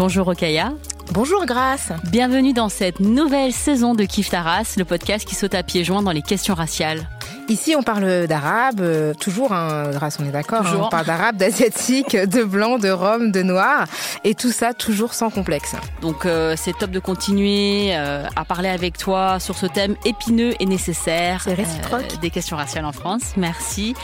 Bonjour 0.00 0.28
Okaya. 0.28 0.72
Bonjour 1.12 1.44
Grace. 1.44 1.92
Bienvenue 2.10 2.54
dans 2.54 2.70
cette 2.70 3.00
nouvelle 3.00 3.52
saison 3.52 3.94
de 3.94 4.04
Kif 4.04 4.30
Taras, 4.30 4.76
le 4.78 4.86
podcast 4.86 5.28
qui 5.28 5.34
saute 5.34 5.54
à 5.54 5.62
pieds 5.62 5.84
joints 5.84 6.02
dans 6.02 6.10
les 6.10 6.22
questions 6.22 6.54
raciales. 6.54 7.06
Ici, 7.50 7.74
on 7.76 7.82
parle 7.82 8.26
d'arabe, 8.26 8.80
euh, 8.80 9.12
toujours, 9.12 9.52
hein, 9.52 9.90
Grace, 9.90 10.16
on 10.18 10.24
est 10.24 10.30
d'accord. 10.30 10.64
hein, 10.66 10.80
on 10.84 10.88
parle 10.88 11.04
d'arabe, 11.04 11.36
d'asiatique, 11.36 12.16
de 12.16 12.44
blanc, 12.44 12.78
de 12.78 12.88
rome, 12.88 13.30
de 13.30 13.42
noir, 13.42 13.84
et 14.24 14.34
tout 14.34 14.52
ça 14.52 14.72
toujours 14.72 15.12
sans 15.12 15.28
complexe. 15.28 15.74
Donc 16.00 16.24
euh, 16.24 16.54
c'est 16.56 16.78
top 16.78 16.92
de 16.92 17.00
continuer 17.00 17.90
euh, 17.94 18.24
à 18.36 18.46
parler 18.46 18.70
avec 18.70 18.96
toi 18.96 19.38
sur 19.38 19.56
ce 19.58 19.66
thème 19.66 19.96
épineux 20.06 20.54
et 20.60 20.64
nécessaire 20.64 21.42
C'est 21.44 21.52
réciproque. 21.54 22.20
des 22.22 22.30
questions 22.30 22.56
raciales 22.56 22.86
en 22.86 22.92
France. 22.92 23.34
Merci. 23.36 23.94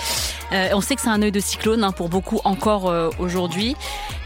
Euh, 0.52 0.68
on 0.74 0.80
sait 0.80 0.94
que 0.94 1.00
c'est 1.02 1.08
un 1.08 1.22
œil 1.22 1.32
de 1.32 1.40
cyclone 1.40 1.84
hein, 1.84 1.92
pour 1.92 2.08
beaucoup 2.08 2.40
encore 2.44 2.88
euh, 2.88 3.10
aujourd'hui. 3.18 3.76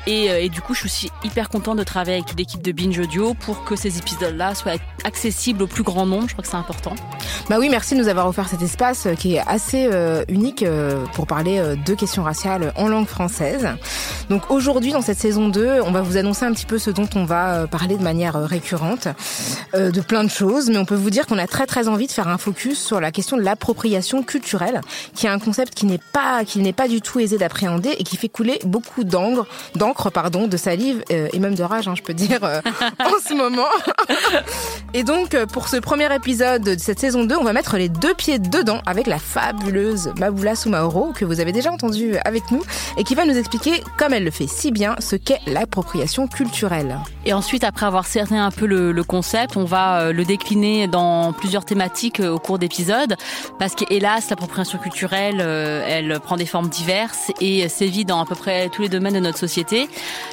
Et, 0.07 0.31
euh, 0.31 0.41
et 0.41 0.49
du 0.49 0.61
coup, 0.61 0.75
je 0.75 0.81
suis 0.81 0.87
aussi 0.87 1.11
hyper 1.25 1.49
contente 1.49 1.79
de 1.79 1.85
travailler 1.85 2.17
avec 2.19 2.37
l'équipe 2.37 2.63
de 2.63 2.73
Binge 2.73 2.99
Audio 2.99 3.35
pour 3.35 3.65
que 3.65 3.77
ces 3.77 3.99
épisodes-là 3.99 4.55
soient 4.55 4.73
accessibles 5.05 5.63
au 5.63 5.67
plus 5.67 5.83
grand 5.83 6.07
nombre. 6.07 6.27
Je 6.29 6.33
crois 6.33 6.43
que 6.43 6.49
c'est 6.49 6.57
important. 6.57 6.95
Bah 7.49 7.57
oui, 7.59 7.69
merci 7.69 7.95
de 7.95 8.01
nous 8.01 8.09
avoir 8.09 8.27
offert 8.27 8.49
cet 8.49 8.63
espace 8.63 9.07
euh, 9.07 9.15
qui 9.15 9.35
est 9.35 9.43
assez 9.47 9.89
euh, 9.93 10.25
unique 10.29 10.65
pour 11.15 11.27
parler 11.27 11.63
de 11.85 11.95
questions 11.95 12.23
raciales 12.23 12.73
en 12.77 12.89
langue 12.89 13.07
française. 13.07 13.69
Donc 14.29 14.51
aujourd'hui, 14.51 14.93
dans 14.93 15.01
cette 15.01 15.19
saison 15.19 15.49
2, 15.49 15.81
on 15.85 15.91
va 15.91 16.03
vous 16.03 16.17
annoncer 16.17 16.45
un 16.45 16.53
petit 16.53 16.67
peu 16.67 16.79
ce 16.79 16.91
dont 16.91 17.09
on 17.15 17.25
va 17.25 17.67
parler 17.67 17.97
de 17.97 18.03
manière 18.03 18.35
récurrente, 18.35 19.09
de 19.75 20.01
plein 20.01 20.25
de 20.25 20.31
choses, 20.31 20.71
mais 20.71 20.79
on 20.79 20.85
peut 20.85 20.95
vous 20.95 21.11
dire 21.11 21.27
qu'on 21.27 21.39
a 21.39 21.47
très 21.47 21.67
très 21.67 21.89
envie 21.89 22.07
de 22.07 22.13
faire 22.13 22.29
un 22.29 22.39
focus 22.39 22.79
sur 22.79 23.01
la 23.01 23.11
question 23.11 23.37
de 23.37 23.43
l'appropriation 23.43 24.23
culturelle, 24.23 24.81
qui 25.15 25.27
est 25.27 25.31
un 25.31 25.39
concept 25.39 25.75
qui 25.75 25.87
n'est 25.87 26.01
pas 26.13 26.45
qui 26.45 26.61
n'est 26.61 26.73
pas 26.73 26.89
du 26.89 27.01
tout 27.01 27.21
aisé 27.21 27.39
d'appréhender 27.39 27.95
et 27.99 28.05
qui 28.05 28.17
fait 28.17 28.29
couler 28.29 28.59
beaucoup 28.65 29.05
d'encre, 29.05 29.47
d'encre 29.75 30.11
pardon, 30.11 30.47
de 30.47 30.57
salive 30.57 31.03
euh, 31.11 31.29
et 31.33 31.39
même 31.39 31.55
de 31.55 31.63
rage, 31.63 31.89
hein, 31.89 31.95
je 31.97 32.03
peux 32.03 32.15
dire 32.15 32.43
euh, 32.43 32.61
en 32.99 33.29
ce 33.29 33.35
moment. 33.35 33.69
Et 34.95 35.05
donc, 35.05 35.35
euh, 35.35 35.47
pour 35.47 35.69
ce 35.69 35.77
premier 35.77 36.13
épisode 36.13 36.63
de 36.63 36.77
cette 36.79 36.99
saison 36.99 37.25
2, 37.25 37.37
on 37.37 37.45
va 37.45 37.53
mettre 37.53 37.77
les 37.77 37.89
deux 37.89 38.15
pieds 38.15 38.39
dedans 38.39 38.81
avec 38.87 39.07
la 39.07 39.19
fabuleuse 39.19 40.13
Maboula 40.19 40.57
Soumaoro, 40.57 41.13
que 41.13 41.25
vous 41.25 41.41
avez 41.41 41.53
déjà 41.53 41.71
entendu 41.71 42.17
avec 42.25 42.51
nous, 42.51 42.63
et 42.97 43.05
qui 43.05 43.15
va 43.15 43.25
nous 43.25 43.37
expliquer, 43.37 43.85
comme 43.97 44.13
elle 44.13 44.25
le 44.25 44.33
fait 44.33 44.49
si 44.49 44.73
bien, 44.73 44.97
ce 44.99 45.15
qu'est 45.15 45.39
l'appropriation 45.47 46.27
culturelle. 46.27 46.99
Et 47.25 47.33
ensuite, 47.33 47.63
après 47.63 47.87
avoir 47.87 48.07
cerné 48.07 48.39
un 48.39 48.51
peu 48.51 48.67
le, 48.67 49.05
concept, 49.05 49.57
on 49.57 49.65
va 49.65 50.13
le 50.13 50.25
décliner 50.25 50.89
dans 50.89 51.33
plusieurs 51.33 51.65
thématiques 51.65 52.21
au 52.21 52.39
cours 52.39 52.59
d'épisodes, 52.59 53.15
parce 53.59 53.75
que 53.75 53.85
hélas, 53.91 54.29
l'appropriation 54.31 54.79
culturelle, 54.79 55.41
elle 55.41 56.00
prend 56.23 56.37
des 56.37 56.47
formes 56.47 56.69
diverses 56.69 57.31
et 57.41 57.69
sévit 57.69 58.05
dans 58.05 58.21
à 58.21 58.27
peu 58.27 58.35
près 58.35 58.69
tous 58.69 58.83
les 58.83 58.89
domaines 58.89 59.15
de 59.15 59.21
notre 59.21 59.39
société, 59.39 59.89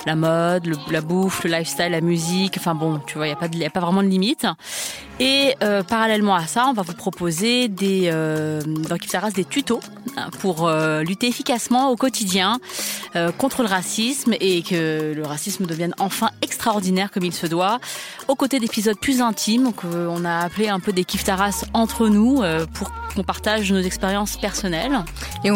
la 0.05 0.15
mode, 0.15 0.71
la 0.89 1.01
bouffe, 1.01 1.43
le 1.43 1.51
lifestyle, 1.51 1.91
la 1.91 2.01
musique. 2.01 2.55
Enfin 2.57 2.75
bon, 2.75 2.99
tu 3.05 3.17
vois, 3.17 3.27
il 3.27 3.57
y 3.57 3.65
a 3.65 3.69
pas 3.69 3.79
vraiment 3.79 4.03
de 4.03 4.07
limite. 4.07 4.45
Et 5.19 5.55
euh, 5.63 5.81
parallèlement 5.81 6.35
à 6.35 6.45
ça, 6.45 6.67
on 6.67 6.73
va 6.73 6.83
vous 6.83 6.93
proposer 6.93 7.69
des 7.69 8.09
euh, 8.13 8.61
dans 8.61 8.97
Kif 8.97 9.11
Taras, 9.11 9.31
des 9.31 9.45
tutos 9.45 9.79
hein, 10.15 10.29
pour 10.39 10.67
euh, 10.67 11.01
lutter 11.01 11.27
efficacement 11.27 11.89
au 11.89 11.95
quotidien 11.95 12.59
euh, 13.15 13.31
contre 13.31 13.63
le 13.63 13.67
racisme 13.67 14.35
et 14.39 14.61
que 14.61 15.13
le 15.15 15.23
racisme 15.23 15.65
devienne 15.65 15.95
enfin 15.97 16.29
extraordinaire 16.43 17.09
comme 17.09 17.23
il 17.23 17.33
se 17.33 17.47
doit, 17.47 17.79
aux 18.27 18.35
côtés 18.35 18.59
d'épisodes 18.59 18.99
plus 18.99 19.21
intimes 19.21 19.73
qu'on 19.73 20.23
a 20.23 20.39
appelé 20.39 20.69
un 20.69 20.79
peu 20.79 20.93
des 20.93 21.03
kiftaras 21.03 21.65
entre 21.73 22.09
nous 22.09 22.43
pour 22.73 22.91
qu'on 23.15 23.23
partage 23.23 23.71
nos 23.71 23.81
expériences 23.81 24.37
personnelles. 24.37 24.99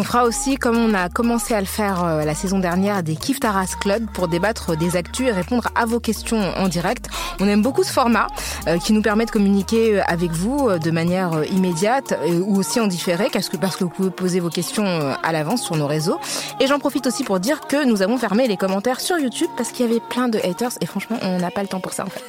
Fera 0.04 0.24
aussi, 0.24 0.56
comme 0.56 0.76
on 0.76 0.94
a 0.94 1.08
commencé 1.08 1.54
à 1.54 1.60
le 1.60 1.66
faire 1.66 2.04
euh, 2.04 2.24
la 2.24 2.34
saison 2.34 2.58
dernière, 2.58 3.02
des 3.02 3.14
Kif 3.14 3.40
Taras 3.40 3.74
Club 3.80 4.06
pour 4.12 4.28
débattre 4.28 4.76
des 4.76 4.96
actus 4.96 5.28
et 5.28 5.32
répondre 5.32 5.68
à 5.74 5.86
vos 5.86 6.00
questions 6.00 6.40
en 6.56 6.68
direct. 6.68 7.08
On 7.40 7.48
aime 7.48 7.62
beaucoup 7.62 7.82
ce 7.82 7.92
format 7.92 8.26
euh, 8.66 8.78
qui 8.78 8.92
nous 8.92 9.02
permet 9.02 9.26
de 9.26 9.30
communiquer 9.30 9.98
euh, 9.98 10.02
avec 10.06 10.30
vous 10.30 10.70
de 10.78 10.90
manière 10.90 11.44
immédiate 11.52 12.18
ou 12.46 12.56
aussi 12.56 12.80
en 12.80 12.86
différé 12.86 13.28
parce 13.32 13.48
que, 13.48 13.56
parce 13.56 13.76
que 13.76 13.84
vous 13.84 13.90
pouvez 13.90 14.10
poser 14.10 14.40
vos 14.40 14.50
questions 14.50 15.14
à 15.22 15.32
l'avance 15.32 15.62
sur 15.62 15.76
nos 15.76 15.86
réseaux. 15.86 16.18
Et 16.60 16.66
j'en 16.66 16.78
profite 16.78 17.06
aussi 17.06 17.24
pour 17.24 17.40
dire 17.40 17.60
que 17.60 17.84
nous 17.84 18.02
avons 18.02 18.18
fermé 18.18 18.48
les 18.48 18.56
commentaires 18.56 19.00
sur 19.00 19.18
YouTube 19.18 19.50
parce 19.56 19.70
qu'il 19.70 19.86
y 19.86 19.88
avait 19.88 20.00
plein 20.00 20.28
de 20.28 20.38
haters 20.38 20.72
et 20.80 20.86
franchement, 20.86 21.18
on 21.22 21.38
n'a 21.38 21.50
pas 21.50 21.62
le 21.62 21.68
temps 21.68 21.80
pour 21.80 21.92
ça 21.92 22.04
en 22.04 22.10
fait. 22.10 22.22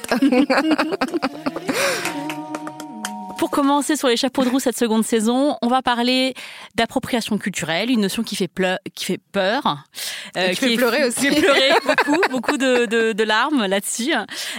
Pour 3.38 3.50
commencer 3.50 3.96
sur 3.96 4.08
les 4.08 4.16
chapeaux 4.16 4.44
de 4.44 4.48
roue 4.48 4.60
cette 4.60 4.78
seconde 4.78 5.04
saison, 5.04 5.56
on 5.60 5.66
va 5.66 5.82
parler 5.82 6.34
d'appropriation 6.76 7.36
culturelle, 7.36 7.90
une 7.90 8.00
notion 8.00 8.22
qui 8.22 8.36
fait, 8.36 8.48
pleu- 8.48 8.78
qui 8.94 9.04
fait 9.04 9.20
peur. 9.32 9.84
euh, 10.36 10.50
qui 10.50 10.56
fait 10.56 10.72
est- 10.72 10.76
pleurer 10.76 11.04
aussi. 11.04 11.20
Qui 11.28 11.34
fait 11.34 11.42
pleurer 11.42 11.70
beaucoup, 11.84 12.20
beaucoup 12.30 12.56
de, 12.56 12.86
de, 12.86 13.12
de 13.12 13.24
larmes 13.24 13.66
là-dessus. 13.66 14.12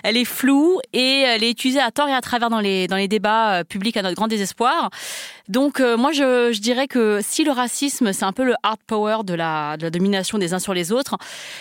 Elle 0.04 0.18
est 0.18 0.26
floue 0.26 0.80
et 0.94 1.22
elle 1.22 1.44
est 1.44 1.50
utilisée 1.52 1.80
à 1.80 1.90
tort 1.92 2.10
et 2.10 2.14
à 2.14 2.22
travers 2.22 2.50
dans 2.50 2.60
les, 2.60 2.88
dans 2.88 2.98
les 2.98 3.08
débats 3.08 3.60
euh, 3.60 3.64
publics 3.64 3.98
à 3.98 4.02
notre 4.02 4.16
grand 4.16 4.28
désespoir. 4.28 4.90
Donc 5.48 5.80
euh, 5.80 5.98
moi, 5.98 6.12
je, 6.12 6.52
je 6.52 6.60
dirais 6.60 6.88
que 6.88 7.20
si 7.22 7.44
le 7.44 7.52
racisme, 7.52 8.14
c'est 8.14 8.26
un 8.26 8.34
peu 8.34 8.44
le 8.44 8.56
hard 8.64 8.80
power 8.88 9.18
de 9.24 9.34
la, 9.34 9.78
de 9.78 9.84
la 9.84 9.90
domination 9.90 10.38
des 10.38 10.54
uns 10.54 10.60
sur 10.60 10.74
les 10.74 10.92
autres, 10.92 11.18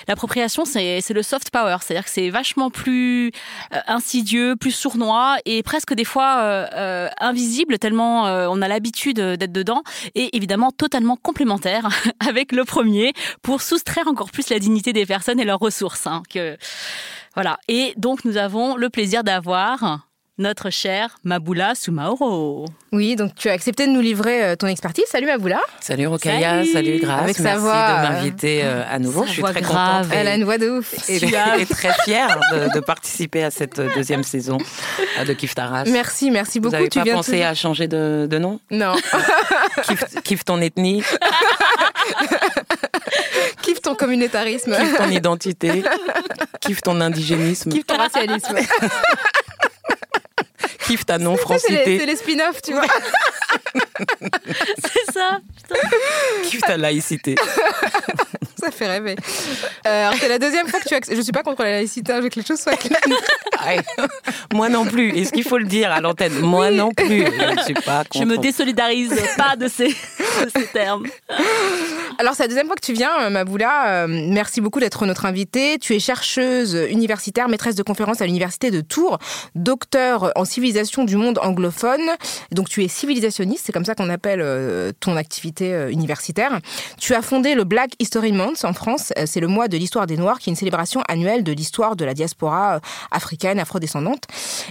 l'appropriation, 0.08 0.64
c'est 0.64 1.02
le 1.10 1.22
soft 1.22 1.50
power. 1.50 1.76
C'est-à-dire 1.82 2.04
que 2.04 2.10
c'est 2.10 2.30
vachement 2.30 2.70
plus 2.70 3.28
euh, 3.72 3.78
insidieux, 3.86 4.56
plus 4.56 4.70
sournois 4.70 5.36
et 5.44 5.62
presque 5.62 5.94
des 5.94 6.04
fois 6.04 6.38
euh, 6.40 6.66
euh, 6.74 7.08
invisible 7.20 7.78
tellement 7.78 8.26
euh, 8.26 8.46
on 8.50 8.62
a 8.62 8.68
l'habitude 8.68 9.20
d'être 9.20 9.52
dedans 9.52 9.82
et 10.14 10.36
évidemment 10.36 10.70
totalement 10.70 11.16
complémentaire 11.16 11.88
avec 12.26 12.52
le 12.52 12.64
premier 12.64 13.12
pour 13.42 13.62
soustraire 13.62 14.08
encore 14.08 14.30
plus 14.30 14.48
la 14.50 14.58
dignité 14.58 14.92
des 14.92 15.06
personnes 15.06 15.40
et 15.40 15.44
leurs 15.44 15.58
ressources. 15.58 16.06
hein, 16.06 16.22
que, 16.30 16.56
voilà. 17.34 17.58
Et 17.68 17.94
donc 17.96 18.24
nous 18.24 18.36
avons 18.36 18.76
le 18.76 18.90
plaisir 18.90 19.24
d'avoir 19.24 20.06
notre 20.36 20.68
cher 20.70 21.16
Maboula 21.22 21.74
Soumaoro. 21.76 22.64
Oui, 22.92 23.14
donc 23.14 23.36
tu 23.36 23.48
as 23.48 23.52
accepté 23.52 23.86
de 23.86 23.92
nous 23.92 24.00
livrer 24.00 24.44
euh, 24.44 24.56
ton 24.56 24.66
expertise. 24.66 25.04
Salut 25.08 25.26
Maboula. 25.26 25.60
Salut 25.80 26.08
Rokaya, 26.08 26.50
Salut. 26.64 26.72
salut, 26.72 26.98
Grace. 27.00 27.22
Avec 27.22 27.36
sa 27.36 27.42
Merci 27.44 27.60
voix, 27.60 27.72
de 27.72 27.92
euh, 27.92 28.02
m'inviter 28.10 28.60
euh, 28.64 28.82
à 28.90 28.98
nouveau. 28.98 29.20
sa 29.22 29.26
Je 29.28 29.32
suis 29.32 29.42
très 29.42 29.60
grave. 29.60 30.02
contente 30.08 30.18
Elle 30.18 30.26
a 30.26 30.34
une 30.34 30.42
voix 30.44 30.58
de 30.58 30.70
ouf. 30.70 31.08
et- 31.08 31.16
et 31.16 31.66
très 31.66 31.92
fière 32.04 32.40
de, 32.52 32.74
de 32.74 32.80
participer 32.80 33.44
à 33.44 33.52
cette 33.52 33.80
deuxième 33.94 34.24
saison 34.24 34.58
euh, 35.20 35.24
de 35.24 35.32
Kif 35.34 35.54
Taras. 35.54 35.84
Merci, 35.86 36.32
merci 36.32 36.58
Vous 36.58 36.64
beaucoup. 36.64 36.74
n'avez 36.76 36.88
tu 36.88 36.98
pas 36.98 37.04
viens 37.04 37.14
pensé 37.14 37.38
tout- 37.38 37.44
à 37.44 37.54
changer 37.54 37.86
de, 37.86 38.26
de 38.28 38.38
nom 38.38 38.58
Non, 38.72 38.94
Kiffe 39.84 40.04
kiffe 40.24 40.44
ton 40.44 40.60
ethnie, 40.60 41.02
kiffe 43.62 43.80
ton 43.82 43.94
communautarisme, 43.94 44.76
kiffe 44.76 44.96
ton 44.96 45.10
identité, 45.10 45.84
kiffe 46.60 46.80
ton 46.80 47.00
indigénisme, 47.00 47.70
kiffe 47.70 47.86
ton 47.86 47.96
racialisme. 47.96 48.56
kiffe 50.86 51.06
ta 51.06 51.14
Ça, 51.14 51.18
c'est 51.18 51.18
les, 51.18 51.24
non-francité, 51.24 51.98
c'est 51.98 52.06
les 52.06 52.16
spin-offs, 52.16 52.62
tu 52.62 52.72
vois. 52.72 52.86
C'est 54.84 55.12
ça. 55.12 55.40
kiffe 56.44 56.60
ta 56.62 56.76
laïcité. 56.76 57.34
Ça 58.64 58.70
fait 58.70 58.86
rêver. 58.86 59.16
Euh, 59.86 60.06
alors, 60.08 60.14
c'est 60.18 60.28
la 60.28 60.38
deuxième 60.38 60.66
fois 60.68 60.80
que 60.80 60.88
tu 60.88 60.94
acceptes. 60.94 61.16
Je 61.16 61.22
suis 61.22 61.32
pas 61.32 61.42
contre 61.42 61.62
la 61.62 61.70
laïcité, 61.72 62.12
hein, 62.12 62.16
je 62.18 62.22
veux 62.22 62.28
que 62.30 62.40
les 62.40 62.46
choses 62.46 62.60
soient 62.60 62.76
claires. 62.76 63.00
Ouais. 63.66 63.80
Moi 64.52 64.68
non 64.68 64.84
plus. 64.84 65.10
Est-ce 65.18 65.32
qu'il 65.32 65.44
faut 65.44 65.58
le 65.58 65.64
dire 65.66 65.90
à 65.90 66.00
l'antenne? 66.00 66.38
Moi 66.40 66.70
non 66.70 66.90
plus. 66.90 67.24
Je 67.26 67.54
ne 67.54 67.60
suis 67.62 67.74
pas 67.74 68.04
Je 68.14 68.20
me 68.20 68.30
contre. 68.36 68.40
désolidarise 68.40 69.12
pas 69.36 69.56
de 69.56 69.68
ces, 69.68 69.88
de 69.88 70.50
ces 70.56 70.66
termes. 70.72 71.04
Alors, 72.18 72.34
c'est 72.34 72.44
la 72.44 72.48
deuxième 72.48 72.66
fois 72.66 72.76
que 72.76 72.84
tu 72.84 72.92
viens, 72.92 73.10
euh, 73.22 73.30
Maboula. 73.30 74.04
Euh, 74.04 74.06
merci 74.08 74.60
beaucoup 74.60 74.80
d'être 74.80 75.04
notre 75.06 75.26
invitée. 75.26 75.78
Tu 75.78 75.94
es 75.94 75.98
chercheuse 75.98 76.74
universitaire, 76.90 77.48
maîtresse 77.48 77.74
de 77.74 77.82
conférence 77.82 78.20
à 78.20 78.26
l'université 78.26 78.70
de 78.70 78.80
Tours, 78.80 79.18
docteur 79.54 80.32
en 80.36 80.44
civilisation 80.44 81.04
du 81.04 81.16
monde 81.16 81.38
anglophone. 81.42 82.02
Donc, 82.52 82.68
tu 82.68 82.84
es 82.84 82.88
civilisationniste, 82.88 83.64
c'est 83.66 83.72
comme 83.72 83.84
ça 83.84 83.94
qu'on 83.94 84.10
appelle 84.10 84.40
euh, 84.42 84.92
ton 85.00 85.16
activité 85.16 85.88
universitaire. 85.90 86.60
Tu 87.00 87.14
as 87.14 87.22
fondé 87.22 87.54
le 87.54 87.64
Black 87.64 87.90
History 87.98 88.32
Month 88.32 88.53
en 88.62 88.72
France. 88.72 89.12
C'est 89.26 89.40
le 89.40 89.48
mois 89.48 89.66
de 89.66 89.76
l'histoire 89.76 90.06
des 90.06 90.16
Noirs, 90.16 90.38
qui 90.38 90.50
est 90.50 90.52
une 90.52 90.56
célébration 90.56 91.02
annuelle 91.08 91.42
de 91.42 91.52
l'histoire 91.52 91.96
de 91.96 92.04
la 92.04 92.14
diaspora 92.14 92.80
africaine, 93.10 93.58
afrodescendante. 93.58 94.24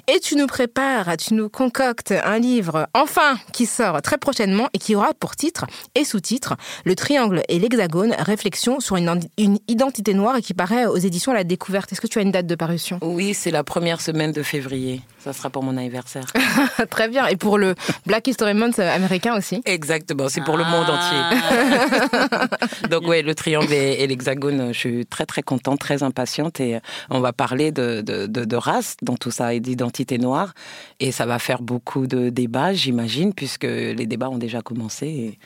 Et 0.07 0.19
tu 0.19 0.35
nous 0.35 0.47
prépares, 0.47 1.17
tu 1.17 1.33
nous 1.33 1.49
concoctes 1.49 2.13
un 2.23 2.39
livre, 2.39 2.87
enfin, 2.93 3.37
qui 3.51 3.65
sort 3.65 4.01
très 4.01 4.17
prochainement 4.17 4.69
et 4.73 4.77
qui 4.77 4.95
aura 4.95 5.13
pour 5.13 5.35
titre 5.35 5.65
et 5.95 6.05
sous-titre 6.05 6.55
Le 6.85 6.95
triangle 6.95 7.41
et 7.49 7.59
l'hexagone, 7.59 8.15
réflexion 8.17 8.79
sur 8.79 8.95
une, 8.95 9.19
identité 9.67 10.13
noire 10.13 10.37
et 10.37 10.41
qui 10.41 10.53
paraît 10.53 10.85
aux 10.85 10.97
éditions 10.97 11.31
à 11.31 11.35
la 11.35 11.43
découverte. 11.43 11.91
Est-ce 11.91 12.01
que 12.01 12.07
tu 12.07 12.19
as 12.19 12.21
une 12.21 12.31
date 12.31 12.47
de 12.47 12.55
parution? 12.55 12.99
Oui, 13.01 13.33
c'est 13.33 13.51
la 13.51 13.63
première 13.63 14.01
semaine 14.01 14.31
de 14.31 14.43
février. 14.43 15.01
Ça 15.19 15.33
sera 15.33 15.49
pour 15.49 15.63
mon 15.63 15.77
anniversaire. 15.77 16.25
Très 16.89 17.07
bien. 17.07 17.27
Et 17.27 17.37
pour 17.37 17.57
le 17.57 17.75
Black 18.05 18.27
History 18.27 18.53
Month 18.53 18.79
américain 18.79 19.37
aussi 19.37 19.61
Exactement, 19.65 20.29
c'est 20.29 20.41
pour 20.41 20.57
le 20.57 20.65
monde 20.65 20.89
entier. 20.89 21.17
Ah. 21.21 22.47
Donc 22.89 23.03
oui, 23.07 23.21
le 23.21 23.33
triangle 23.33 23.72
et, 23.73 24.07
l'hexagone, 24.07 24.73
je 24.73 24.77
suis 24.77 25.05
très 25.05 25.25
très 25.25 25.41
contente, 25.41 25.79
très 25.79 26.03
impatiente 26.03 26.59
et 26.59 26.79
on 27.09 27.19
va 27.19 27.33
parler 27.33 27.71
de, 27.71 28.01
de 28.01 28.55
race 28.55 28.95
dans 29.01 29.15
tout 29.15 29.31
ça 29.31 29.53
et 29.53 29.59
d'identité 29.59 30.17
noire. 30.17 30.53
Et 30.99 31.11
ça 31.11 31.25
va 31.25 31.39
faire 31.39 31.61
beaucoup 31.61 32.07
de 32.07 32.29
débats, 32.29 32.73
j'imagine, 32.73 33.33
puisque 33.33 33.63
les 33.63 34.05
débats 34.05 34.29
ont 34.29 34.37
déjà 34.37 34.61
commencé 34.61 35.37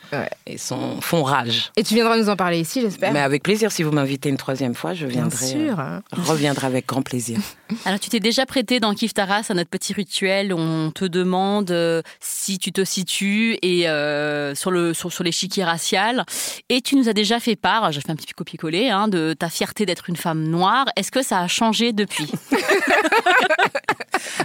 et, 0.46 0.58
sont, 0.58 1.02
font 1.02 1.24
rage. 1.24 1.72
Et 1.76 1.84
tu 1.84 1.94
viendras 1.94 2.18
nous 2.18 2.30
en 2.30 2.36
parler 2.36 2.60
ici, 2.60 2.82
j'espère 2.82 3.14
Mais 3.14 3.20
avec 3.20 3.44
plaisir, 3.44 3.72
si 3.72 3.84
vous 3.84 3.92
m'invitez 3.92 4.30
une 4.30 4.38
troisième 4.38 4.76
fois, 4.76 4.94
je 4.94 5.06
viendrai. 5.06 5.54
Bien 5.54 5.68
sûr. 5.68 5.80
Euh, 5.80 6.00
reviendrai 6.12 6.68
avec 6.68 6.88
grand 6.88 7.02
plaisir. 7.02 7.40
Alors, 7.86 8.00
tu 8.00 8.10
t'es 8.10 8.20
déjà 8.20 8.46
prêté 8.46 8.80
dans 8.80 8.94
Kif 8.94 9.14
Taras 9.14 9.48
à 9.50 9.54
notre 9.54 9.70
petit 9.70 9.94
rituel. 9.94 10.54
On 10.54 10.92
te 10.92 11.06
demande 11.06 11.72
euh, 11.72 12.02
si 12.20 12.60
tu 12.60 12.72
te 12.72 12.84
situes 12.84 13.58
et 13.62 13.90
euh, 13.90 14.56
sur 14.56 14.72
le 14.72 14.94
sur, 14.94 15.12
sur 15.12 15.24
l'échiquier 15.24 15.64
racial. 15.64 16.26
Et 16.70 16.82
tu 16.82 16.96
nous 16.96 17.10
as 17.10 17.14
déjà 17.14 17.40
fait 17.40 17.56
part, 17.56 17.92
j'ai 17.92 18.02
fait 18.02 18.12
un 18.12 18.16
petit 18.18 18.34
copier-coller, 18.34 18.90
hein, 18.90 19.08
de 19.08 19.34
ta 19.34 19.50
fierté 19.50 19.86
d'être 19.86 20.10
une 20.10 20.16
femme 20.18 20.44
noire. 20.44 20.88
Est-ce 20.96 21.12
que 21.12 21.24
ça 21.24 21.40
a 21.40 21.48
changé 21.48 21.94
depuis 21.94 22.32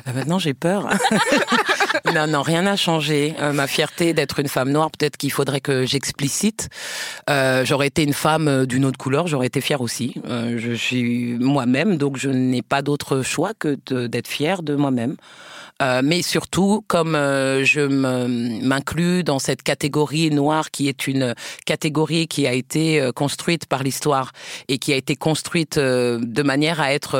ah, 0.06 0.12
Maintenant, 0.14 0.38
j'ai 0.38 0.54
peur. 0.54 0.88
non, 2.14 2.26
non, 2.26 2.42
rien 2.42 2.62
n'a 2.62 2.76
changé. 2.76 3.34
Euh, 3.40 3.52
ma 3.52 3.66
fierté 3.66 4.12
d'être 4.14 4.38
une 4.38 4.48
femme 4.48 4.70
noire, 4.70 4.90
peut-être 4.90 5.16
qu'il 5.16 5.32
faudrait 5.32 5.60
que 5.60 5.84
j'explicite. 5.84 6.68
Euh, 7.28 7.64
j'aurais 7.64 7.88
été 7.88 8.02
une 8.02 8.12
femme 8.12 8.48
euh, 8.48 8.66
d'une 8.66 8.84
autre 8.84 8.98
couleur, 8.98 9.26
j'aurais 9.26 9.46
été 9.46 9.60
fière 9.60 9.80
aussi. 9.80 10.14
je 10.24 10.74
suis 10.74 11.36
moi-même, 11.38 11.96
donc 11.96 12.16
je 12.16 12.28
n'ai 12.28 12.62
pas 12.62 12.82
d'autre 12.82 13.22
choix 13.22 13.52
que 13.58 13.78
d'être 14.06 14.28
fière 14.28 14.62
de 14.62 14.74
moi-même. 14.74 15.16
Euh, 15.80 16.00
mais 16.04 16.22
surtout, 16.22 16.84
comme 16.86 17.14
euh, 17.14 17.64
je 17.64 17.80
m'inclus 17.80 19.24
dans 19.24 19.38
cette 19.38 19.62
catégorie 19.62 20.30
noire 20.30 20.70
qui 20.70 20.88
est 20.88 21.06
une 21.06 21.34
catégorie 21.66 22.28
qui 22.28 22.46
a 22.46 22.52
été 22.52 23.00
euh, 23.00 23.12
construite 23.12 23.66
par 23.66 23.82
l'histoire 23.82 24.32
et 24.68 24.78
qui 24.78 24.92
a 24.92 24.96
été 24.96 25.16
construite 25.16 25.78
de 25.78 26.42
manière 26.42 26.80
à 26.80 26.92
être 26.92 27.18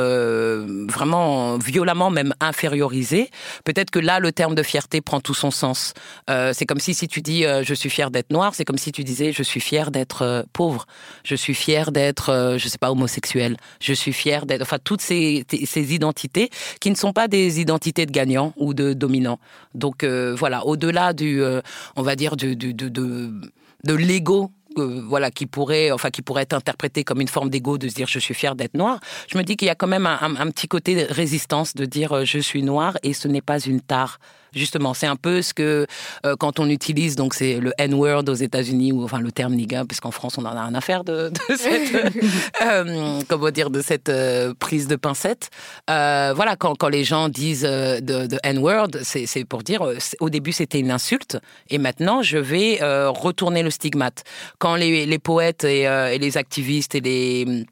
vraiment 0.89 1.57
violemment 1.57 2.09
même 2.09 2.33
infériorisée, 2.39 3.29
peut-être 3.63 3.91
que 3.91 3.99
là, 3.99 4.19
le 4.19 4.31
terme 4.31 4.55
de 4.55 4.63
fierté 4.63 5.01
prend 5.01 5.19
tout 5.19 5.33
son 5.33 5.51
sens. 5.51 5.93
c'est 6.27 6.65
comme 6.65 6.79
si 6.79 6.93
si 6.93 7.07
tu 7.07 7.21
dis 7.21 7.43
je 7.43 7.73
suis 7.73 7.89
fier 7.89 8.11
d'être 8.11 8.31
noir, 8.31 8.55
c'est 8.55 8.65
comme 8.65 8.77
si 8.77 8.91
tu 8.91 9.03
disais 9.03 9.31
je 9.31 9.43
suis 9.43 9.59
fier 9.59 9.91
d'être 9.91 10.45
pauvre, 10.53 10.85
je 11.23 11.35
suis 11.35 11.53
fier 11.53 11.91
d'être, 11.91 12.55
je 12.57 12.67
sais 12.67 12.77
pas, 12.77 12.91
homosexuel, 12.91 13.57
je 13.81 13.93
suis 13.93 14.13
fier 14.13 14.45
d'être, 14.45 14.61
enfin 14.61 14.77
toutes 14.83 15.01
ces, 15.01 15.45
ces 15.65 15.93
identités 15.93 16.49
qui 16.79 16.89
ne 16.89 16.95
sont 16.95 17.13
pas 17.13 17.27
des 17.27 17.59
identités 17.59 18.05
de 18.05 18.11
gagnants 18.11 18.52
ou 18.57 18.73
de 18.73 18.93
dominant. 18.93 19.39
Donc 19.73 20.03
euh, 20.03 20.35
voilà, 20.37 20.65
au-delà 20.65 21.13
du, 21.13 21.41
euh, 21.41 21.61
on 21.95 22.01
va 22.01 22.15
dire, 22.15 22.35
du, 22.35 22.55
de, 22.55 23.93
l'ego 23.93 24.51
euh, 24.77 25.03
voilà, 25.07 25.29
qui 25.31 25.45
pourrait, 25.45 25.91
enfin, 25.91 26.09
qui 26.09 26.21
pourrait 26.21 26.43
être 26.43 26.53
interprété 26.53 27.03
comme 27.03 27.21
une 27.21 27.27
forme 27.27 27.49
d'ego 27.49 27.77
de 27.77 27.87
se 27.87 27.95
dire 27.95 28.07
je 28.07 28.19
suis 28.19 28.33
fier 28.33 28.55
d'être 28.55 28.75
noir. 28.75 28.99
Je 29.27 29.37
me 29.37 29.43
dis 29.43 29.55
qu'il 29.55 29.67
y 29.67 29.71
a 29.71 29.75
quand 29.75 29.87
même 29.87 30.05
un, 30.05 30.19
un, 30.21 30.49
petit 30.51 30.67
côté 30.67 30.95
de 30.95 31.13
résistance 31.13 31.75
de 31.75 31.85
dire 31.85 32.25
je 32.25 32.39
suis 32.39 32.63
noir 32.63 32.97
et 33.03 33.13
ce 33.13 33.27
n'est 33.27 33.41
pas 33.41 33.59
une 33.59 33.81
tare. 33.81 34.19
Justement, 34.55 34.93
c'est 34.93 35.07
un 35.07 35.15
peu 35.15 35.41
ce 35.41 35.53
que 35.53 35.87
euh, 36.25 36.35
quand 36.37 36.59
on 36.59 36.69
utilise 36.69 37.15
donc 37.15 37.33
c'est 37.33 37.59
le 37.59 37.73
N-word 37.77 38.23
aux 38.27 38.33
États-Unis 38.33 38.91
ou 38.91 39.03
enfin 39.03 39.19
le 39.19 39.31
terme 39.31 39.53
nigga, 39.53 39.85
puisqu'en 39.85 40.11
France 40.11 40.37
on 40.37 40.45
en 40.45 40.55
a 40.55 40.61
un 40.61 40.75
affaire 40.75 41.03
de, 41.03 41.29
de 41.29 41.55
cette 41.55 42.15
euh, 42.61 43.21
comment 43.27 43.51
dire 43.51 43.69
de 43.69 43.81
cette 43.81 44.09
euh, 44.09 44.53
prise 44.57 44.87
de 44.87 44.95
pincette. 44.95 45.49
voilà, 45.87 46.55
quand, 46.57 46.75
quand 46.75 46.89
les 46.89 47.03
gens 47.03 47.29
disent 47.29 47.63
de, 47.63 48.27
de 48.27 48.39
N-word, 48.43 48.89
c'est 49.03 49.45
pour 49.45 49.63
dire 49.63 49.85
au 50.19 50.29
début 50.29 50.51
c'était 50.51 50.79
une 50.79 50.91
insulte 50.91 51.37
et 51.69 51.77
maintenant 51.77 52.21
je 52.21 52.37
vais 52.37 52.79
retourner 52.81 53.63
le 53.63 53.69
stigmate. 53.69 54.23
Quand 54.59 54.75
les, 54.75 55.05
les 55.05 55.19
poètes 55.19 55.63
et, 55.63 55.81
et 55.83 56.17
les 56.17 56.37
activistes 56.37 56.95
et 56.95 57.01
les 57.01 57.65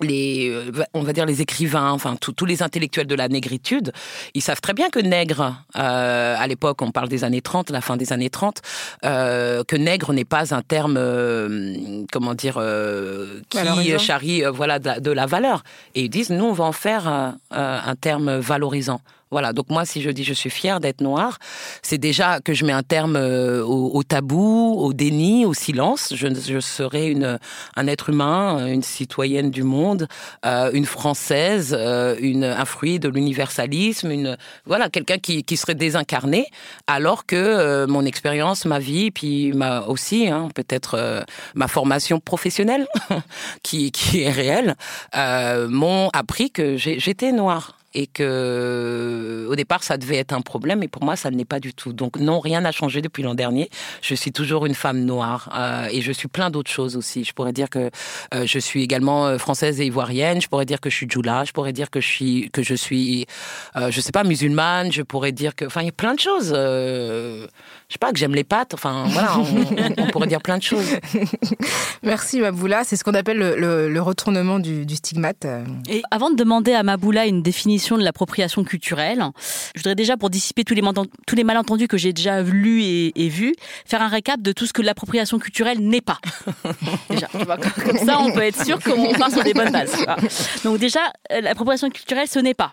les, 0.00 0.50
euh, 0.50 0.84
on 0.94 1.02
va 1.02 1.12
dire 1.12 1.26
les 1.26 1.40
écrivains, 1.40 1.90
enfin 1.90 2.16
tous 2.16 2.44
les 2.44 2.62
intellectuels 2.62 3.06
de 3.06 3.14
la 3.14 3.28
négritude, 3.28 3.92
ils 4.34 4.42
savent 4.42 4.60
très 4.60 4.74
bien 4.74 4.90
que 4.90 4.98
nègre, 4.98 5.62
euh, 5.76 6.36
à 6.38 6.46
l'époque, 6.46 6.82
on 6.82 6.90
parle 6.90 7.08
des 7.08 7.24
années 7.24 7.40
30, 7.40 7.70
la 7.70 7.80
fin 7.80 7.96
des 7.96 8.12
années 8.12 8.30
30, 8.30 8.62
euh, 9.04 9.64
que 9.64 9.76
nègre 9.76 10.12
n'est 10.12 10.24
pas 10.24 10.54
un 10.54 10.62
terme, 10.62 10.98
comment 12.12 12.34
dire, 12.34 12.60
qui 13.48 13.98
charrie 13.98 14.42
voilà 14.52 14.78
de 14.78 15.10
la, 15.10 15.26
valeur. 15.26 15.64
Et 15.94 16.04
ils 16.04 16.10
disent, 16.10 16.30
nous, 16.30 16.44
on 16.44 16.52
va 16.52 16.64
en 16.64 16.72
faire 16.72 17.34
un 17.50 17.94
terme 18.00 18.36
valorisant. 18.36 19.00
Voilà, 19.32 19.52
donc 19.52 19.70
moi, 19.70 19.84
si 19.84 20.02
je 20.02 20.10
dis 20.10 20.22
je 20.22 20.32
suis 20.32 20.50
fière 20.50 20.78
d'être 20.78 21.00
noire, 21.00 21.38
c'est 21.82 21.98
déjà 21.98 22.40
que 22.40 22.54
je 22.54 22.64
mets 22.64 22.72
un 22.72 22.84
terme 22.84 23.16
euh, 23.16 23.60
au, 23.64 24.02
tabou, 24.04 24.76
au 24.78 24.92
déni, 24.92 25.44
au 25.44 25.52
silence. 25.52 26.12
Je, 26.14 26.28
je 26.28 26.60
serai 26.60 27.08
une, 27.10 27.40
un 27.74 27.86
être 27.88 28.10
humain, 28.10 28.68
une 28.68 28.84
citoyenne 28.84 29.50
du 29.50 29.64
monde, 29.64 30.06
euh, 30.44 30.70
une 30.72 30.86
française, 30.86 31.76
euh, 31.76 32.14
une, 32.20 32.44
un 32.44 32.64
fruit 32.64 33.00
de 33.00 33.08
l'universalisme, 33.08 34.12
une 34.12 34.36
voilà 34.64 34.88
quelqu'un 34.90 35.18
qui, 35.18 35.42
qui 35.42 35.56
serait 35.56 35.74
désincarné, 35.74 36.46
alors 36.86 37.26
que 37.26 37.84
mon 37.86 38.04
expérience, 38.04 38.64
ma 38.64 38.78
vie, 38.78 39.10
puis 39.10 39.52
ma 39.52 39.82
aussi 39.82 40.28
hein, 40.28 40.48
peut-être 40.54 41.24
ma 41.56 41.66
formation 41.66 42.20
professionnelle, 42.20 42.86
qui, 43.64 43.90
qui 43.90 44.22
est 44.22 44.30
réelle, 44.30 44.76
m'ont 45.68 46.10
appris 46.12 46.52
que 46.52 46.76
j'étais 46.76 47.32
noire 47.32 47.75
et 47.94 48.06
que 48.06 49.46
au 49.48 49.56
départ 49.56 49.82
ça 49.82 49.96
devait 49.96 50.16
être 50.16 50.32
un 50.32 50.40
problème 50.40 50.82
et 50.82 50.88
pour 50.88 51.02
moi 51.02 51.16
ça 51.16 51.30
ne 51.30 51.36
l'est 51.36 51.44
pas 51.44 51.60
du 51.60 51.72
tout. 51.72 51.92
Donc 51.92 52.18
non, 52.18 52.40
rien 52.40 52.60
n'a 52.60 52.72
changé 52.72 53.00
depuis 53.00 53.22
l'an 53.22 53.34
dernier. 53.34 53.70
Je 54.02 54.14
suis 54.14 54.32
toujours 54.32 54.66
une 54.66 54.74
femme 54.74 55.00
noire 55.00 55.48
euh, 55.56 55.88
et 55.90 56.02
je 56.02 56.12
suis 56.12 56.28
plein 56.28 56.50
d'autres 56.50 56.70
choses 56.70 56.96
aussi. 56.96 57.24
Je 57.24 57.32
pourrais 57.32 57.52
dire 57.52 57.70
que 57.70 57.90
euh, 58.34 58.44
je 58.46 58.58
suis 58.58 58.82
également 58.82 59.26
euh, 59.26 59.38
française 59.38 59.80
et 59.80 59.86
ivoirienne. 59.86 60.40
Je 60.40 60.48
pourrais 60.48 60.66
dire 60.66 60.80
que 60.80 60.90
je 60.90 60.96
suis 60.96 61.08
djoula. 61.08 61.44
Je 61.44 61.52
pourrais 61.52 61.72
dire 61.72 61.90
que 61.90 62.00
je 62.00 62.06
suis 62.06 62.50
que 62.52 62.62
je 62.62 62.74
suis 62.74 63.26
je 63.76 64.00
sais 64.00 64.12
pas 64.12 64.24
musulmane. 64.24 64.92
Je 64.92 65.02
pourrais 65.02 65.32
dire 65.32 65.54
que 65.54 65.64
enfin 65.64 65.82
il 65.82 65.86
y 65.86 65.88
a 65.88 65.92
plein 65.92 66.14
de 66.14 66.20
choses. 66.20 66.48
je 66.48 67.46
sais 67.88 67.98
pas 67.98 68.12
que 68.12 68.18
j'aime 68.18 68.34
les 68.34 68.44
pâtes. 68.44 68.74
Enfin 68.74 69.04
voilà, 69.08 69.38
on, 69.38 70.06
pourrait 70.08 70.26
dire 70.26 70.42
plein 70.42 70.58
de 70.58 70.62
choses. 70.62 70.96
Merci 72.02 72.40
Maboula. 72.40 72.84
C'est 72.84 72.96
ce 72.96 73.04
qu'on 73.04 73.14
appelle 73.14 73.38
le, 73.38 74.00
retournement 74.00 74.58
du, 74.58 74.86
du 74.86 74.96
stigmate. 74.96 75.46
Et 75.88 76.02
avant 76.10 76.30
de 76.30 76.36
demander 76.36 76.72
à 76.72 76.82
Maboula 76.82 77.26
une 77.26 77.42
définition 77.42 77.85
de 77.94 78.02
l'appropriation 78.02 78.64
culturelle. 78.64 79.24
Je 79.74 79.80
voudrais 79.80 79.94
déjà, 79.94 80.16
pour 80.16 80.30
dissiper 80.30 80.64
tous 80.64 80.74
les, 80.74 80.82
tous 81.26 81.36
les 81.36 81.44
malentendus 81.44 81.88
que 81.88 81.96
j'ai 81.96 82.12
déjà 82.12 82.42
lus 82.42 82.82
et, 82.82 83.28
vus, 83.28 83.54
faire 83.84 84.02
un 84.02 84.08
récap 84.08 84.42
de 84.42 84.52
tout 84.52 84.66
ce 84.66 84.72
que 84.72 84.82
l'appropriation 84.82 85.38
culturelle 85.38 85.78
n'est 85.78 86.00
pas. 86.00 86.18
déjà, 87.10 87.28
comme 87.28 87.98
ça, 87.98 88.20
on 88.20 88.32
peut 88.32 88.42
être 88.42 88.64
sûr 88.64 88.82
qu'on 88.82 89.12
part 89.18 89.30
sur 89.30 89.44
des 89.44 89.54
bonnes 89.54 89.72
bases. 89.72 89.96
Donc 90.64 90.78
déjà, 90.78 91.12
euh, 91.32 91.40
l'appropriation 91.40 91.88
culturelle, 91.90 92.28
ce 92.28 92.40
n'est 92.40 92.54
pas 92.54 92.72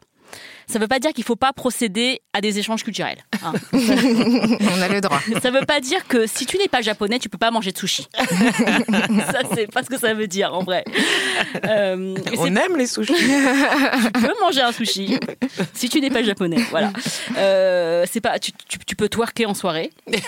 ça 0.73 0.79
ne 0.79 0.83
veut 0.83 0.87
pas 0.87 0.97
dire 0.99 1.11
qu'il 1.11 1.21
ne 1.21 1.25
faut 1.25 1.35
pas 1.35 1.53
procéder 1.53 2.21
à 2.33 2.41
des 2.41 2.57
échanges 2.57 2.83
culturels. 2.83 3.23
Hein. 3.43 3.53
On 3.73 4.81
a 4.81 4.87
le 4.87 5.01
droit. 5.01 5.19
Ça 5.41 5.51
ne 5.51 5.59
veut 5.59 5.65
pas 5.65 5.79
dire 5.79 6.07
que 6.07 6.25
si 6.25 6.47
tu 6.47 6.57
n'es 6.57 6.67
pas 6.67 6.81
japonais, 6.81 7.19
tu 7.19 7.29
peux 7.29 7.37
pas 7.37 7.51
manger 7.51 7.71
de 7.71 7.77
sushi. 7.77 8.07
ça, 8.17 9.41
c'est 9.53 9.67
pas 9.71 9.83
ce 9.83 9.89
que 9.89 9.99
ça 9.99 10.15
veut 10.15 10.27
dire 10.27 10.53
en 10.53 10.63
vrai. 10.63 10.83
Euh, 11.65 12.15
On 12.37 12.55
aime 12.55 12.77
les 12.77 12.87
sushis. 12.87 13.13
tu 13.13 14.11
peux 14.13 14.33
manger 14.41 14.61
un 14.61 14.71
sushi 14.71 15.19
si 15.73 15.89
tu 15.89 16.01
n'es 16.01 16.09
pas 16.09 16.23
japonais. 16.23 16.57
Voilà. 16.71 16.91
Euh, 17.37 18.05
c'est 18.11 18.21
pas, 18.21 18.39
tu, 18.39 18.51
tu, 18.67 18.95
peux 18.95 19.09
twerker 19.09 19.45
en 19.45 19.53
soirée. 19.53 19.91
c'est 20.11 20.21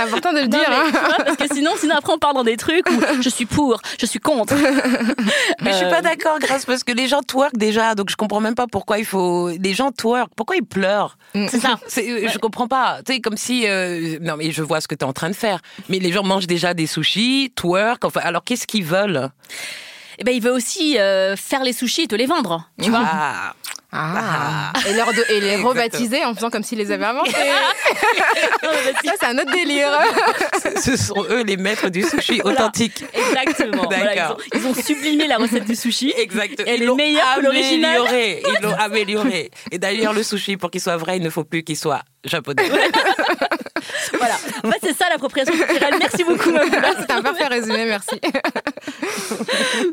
important 0.00 0.32
de 0.32 0.40
le 0.40 0.48
dire. 0.48 0.68
Hein. 0.68 0.92
parce 1.24 1.36
que 1.36 1.54
sinon, 1.54 1.72
sinon 1.76 1.96
après 1.96 2.12
on 2.12 2.18
part 2.18 2.34
dans 2.34 2.44
des 2.44 2.56
trucs 2.56 2.88
où 2.90 3.00
je 3.20 3.28
suis 3.28 3.46
pour, 3.46 3.80
je 3.98 4.06
suis 4.06 4.20
contre. 4.20 4.54
Mais 5.60 5.72
je 5.72 5.76
suis 5.76 5.88
pas 5.88 6.02
d'accord, 6.02 6.38
grâce 6.38 6.64
parce 6.64 6.84
que 6.84 6.90
que 6.90 6.96
les 7.00 7.08
gens 7.08 7.22
twerk 7.22 7.56
déjà, 7.56 7.94
donc 7.94 8.10
je 8.10 8.16
comprends 8.16 8.40
même 8.40 8.54
pas 8.54 8.66
pourquoi 8.66 8.98
il 8.98 9.04
faut. 9.04 9.48
Les 9.48 9.74
gens 9.74 9.90
twerk, 9.90 10.30
pourquoi 10.36 10.56
ils 10.56 10.64
pleurent? 10.64 11.16
Mm. 11.34 11.46
C'est 11.48 11.60
ça. 11.60 11.78
Je 11.88 12.38
comprends 12.38 12.68
pas. 12.68 13.00
Tu 13.04 13.14
sais, 13.14 13.20
comme 13.20 13.36
si. 13.36 13.66
Euh, 13.66 14.18
non, 14.20 14.36
mais 14.36 14.50
je 14.50 14.62
vois 14.62 14.80
ce 14.80 14.88
que 14.88 14.94
tu 14.94 15.04
es 15.04 15.08
en 15.08 15.12
train 15.12 15.28
de 15.28 15.34
faire. 15.34 15.60
Mais 15.88 15.98
les 15.98 16.12
gens 16.12 16.22
mangent 16.22 16.46
déjà 16.46 16.74
des 16.74 16.86
sushis, 16.86 17.52
twerk. 17.54 18.04
Enfin, 18.04 18.20
alors 18.22 18.44
qu'est-ce 18.44 18.66
qu'ils 18.66 18.84
veulent? 18.84 19.30
Eh 20.18 20.24
ben, 20.24 20.34
il 20.34 20.42
veut 20.42 20.52
aussi 20.52 20.98
euh, 20.98 21.34
faire 21.34 21.64
les 21.64 21.72
sushis 21.72 22.02
et 22.02 22.06
te 22.06 22.14
les 22.14 22.26
vendre, 22.26 22.68
tu 22.82 22.90
vois. 22.90 23.06
Ah. 23.92 24.72
Ah. 24.72 24.88
Et, 24.88 24.94
leur 24.94 25.08
et 25.28 25.40
les 25.40 25.56
rebaptiser 25.56 26.24
en 26.24 26.34
faisant 26.34 26.50
comme 26.50 26.62
s'ils 26.62 26.78
les 26.78 26.92
avaient 26.92 27.06
inventés. 27.06 27.32
ça, 29.04 29.12
c'est 29.20 29.26
un 29.26 29.36
autre 29.38 29.52
délire. 29.52 29.90
Ce 30.80 30.96
sont 30.96 31.24
eux 31.28 31.42
les 31.42 31.56
maîtres 31.56 31.88
du 31.88 32.02
sushi 32.02 32.40
authentique. 32.42 33.04
Exactement. 33.12 33.88
ils, 34.54 34.66
ont, 34.66 34.74
sublimé 34.74 35.26
la 35.26 35.38
recette 35.38 35.64
du 35.64 35.74
sushi. 35.74 36.14
Exactement. 36.16 36.68
Elle 36.70 36.82
est 36.82 36.94
meilleure 36.94 37.36
que 37.36 37.40
l'original. 37.40 38.02
Ils 38.12 38.62
l'ont 38.62 38.74
amélioré. 38.78 39.50
Et 39.72 39.78
d'ailleurs, 39.78 40.12
le 40.12 40.22
sushi, 40.22 40.56
pour 40.56 40.70
qu'il 40.70 40.80
soit 40.80 40.96
vrai, 40.96 41.16
il 41.16 41.22
ne 41.22 41.30
faut 41.30 41.44
plus 41.44 41.64
qu'il 41.64 41.76
soit 41.76 42.02
japonais. 42.24 42.68
voilà. 44.18 44.34
En 44.62 44.70
fait, 44.70 44.78
c'est 44.82 44.96
ça 44.96 45.06
l'appropriation 45.10 45.54
culturelle. 45.54 45.94
Merci 45.98 46.24
beaucoup, 46.24 46.50
C'est 47.00 47.10
un 47.10 47.22
parfait 47.22 47.46
résumé, 47.46 47.86
merci. 47.86 48.20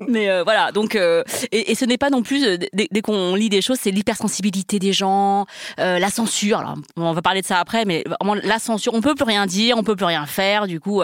Mais 0.07 0.29
euh, 0.29 0.43
voilà, 0.43 0.71
donc, 0.71 0.95
euh, 0.95 1.23
et, 1.51 1.75
ce 1.75 1.85
n'est 1.85 1.97
pas 1.97 2.09
non 2.09 2.23
plus, 2.23 2.45
euh, 2.45 2.57
dès, 2.73 3.01
qu'on 3.01 3.35
lit 3.35 3.49
des 3.49 3.61
choses, 3.61 3.79
c'est 3.87 3.91
l'hypersensibilité 3.91 4.79
des 4.79 4.91
gens, 4.91 5.45
la 5.77 6.09
censure. 6.09 6.59
Alors, 6.59 6.75
on 6.97 7.13
va 7.13 7.21
parler 7.21 7.41
de 7.41 7.45
ça 7.45 7.59
après, 7.59 7.85
mais 7.85 8.03
vraiment 8.19 8.35
la 8.35 8.59
censure, 8.59 8.93
on 8.93 8.99
peut 8.99 9.15
plus 9.15 9.23
rien 9.23 9.45
dire, 9.45 9.77
on 9.77 9.83
peut 9.83 9.95
plus 9.95 10.05
rien 10.05 10.25
faire. 10.25 10.67
Du 10.67 10.81
coup, 10.81 11.03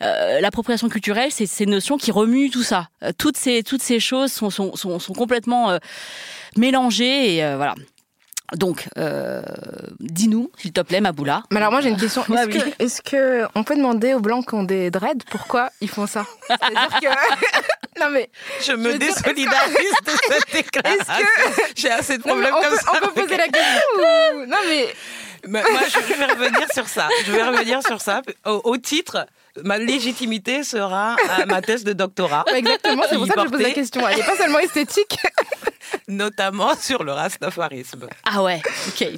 l'appropriation 0.00 0.88
culturelle, 0.88 1.30
c'est 1.32 1.46
ces 1.46 1.66
notions 1.66 1.96
qui 1.96 2.12
remuent 2.12 2.50
tout 2.50 2.62
ça. 2.62 2.86
toutes 3.18 3.36
ces 3.36 3.64
toutes 3.64 3.82
ces 3.82 3.98
choses 3.98 4.32
sont 4.32 4.50
sont, 4.50 4.76
sont, 4.76 5.00
sont 5.00 5.12
complètement 5.12 5.76
mélangées 6.56 7.36
et 7.38 7.56
voilà. 7.56 7.74
Donc, 8.52 8.88
euh, 8.98 9.42
dis-nous, 10.00 10.50
s'il 10.58 10.72
te 10.72 10.80
plaît, 10.80 11.00
Maboula. 11.00 11.42
Mais 11.50 11.56
alors 11.58 11.72
moi 11.72 11.80
j'ai 11.80 11.88
une 11.88 11.96
question. 11.96 12.24
Est-ce 12.78 13.00
que, 13.00 13.46
on 13.54 13.64
peut 13.64 13.74
demander 13.74 14.14
aux 14.14 14.20
blancs 14.20 14.46
qui 14.46 14.54
ont 14.54 14.62
des 14.62 14.90
dreads 14.90 15.24
pourquoi 15.30 15.70
ils 15.80 15.88
font 15.88 16.06
ça? 16.06 16.26
C'est-à-dire 16.46 17.00
que 17.00 18.00
non 18.00 18.10
mais 18.10 18.30
je 18.64 18.72
me 18.72 18.98
désolidarise 18.98 19.94
de 20.04 20.10
cette 20.28 20.52
déclaration. 20.52 21.26
J'ai 21.74 21.90
assez 21.90 22.18
de 22.18 22.22
problèmes 22.22 22.52
comme 22.52 22.76
ça. 22.76 22.92
On 22.94 23.06
peut 23.06 23.22
poser 23.22 23.36
la 23.36 23.48
question. 23.48 24.46
Non 24.46 24.56
mais 24.68 24.94
moi 25.46 25.62
je 25.88 26.14
vais 26.14 26.26
revenir 26.26 26.66
sur 26.72 26.86
ça. 26.86 27.08
Je 27.26 27.32
vais 27.32 27.42
revenir 27.42 27.80
sur 27.82 28.00
ça 28.00 28.20
au, 28.44 28.76
titre 28.76 29.26
ma 29.62 29.78
légitimité 29.78 30.64
sera 30.64 31.16
à 31.28 31.46
ma 31.46 31.62
thèse 31.62 31.84
de 31.84 31.92
doctorat. 31.92 32.44
Exactement, 32.54 33.04
c'est 33.08 33.16
pour 33.16 33.26
ça 33.26 33.34
que 33.34 33.42
je 33.42 33.48
pose 33.48 33.62
la 33.62 33.70
question. 33.70 34.08
Elle 34.08 34.18
n'est 34.18 34.24
pas 34.24 34.36
seulement 34.36 34.58
esthétique. 34.58 35.16
Notamment 36.08 36.74
sur 36.76 37.04
le 37.04 37.12
rastafarisme. 37.12 38.08
Ah 38.24 38.42
ouais, 38.42 38.60
ok. 38.88 39.08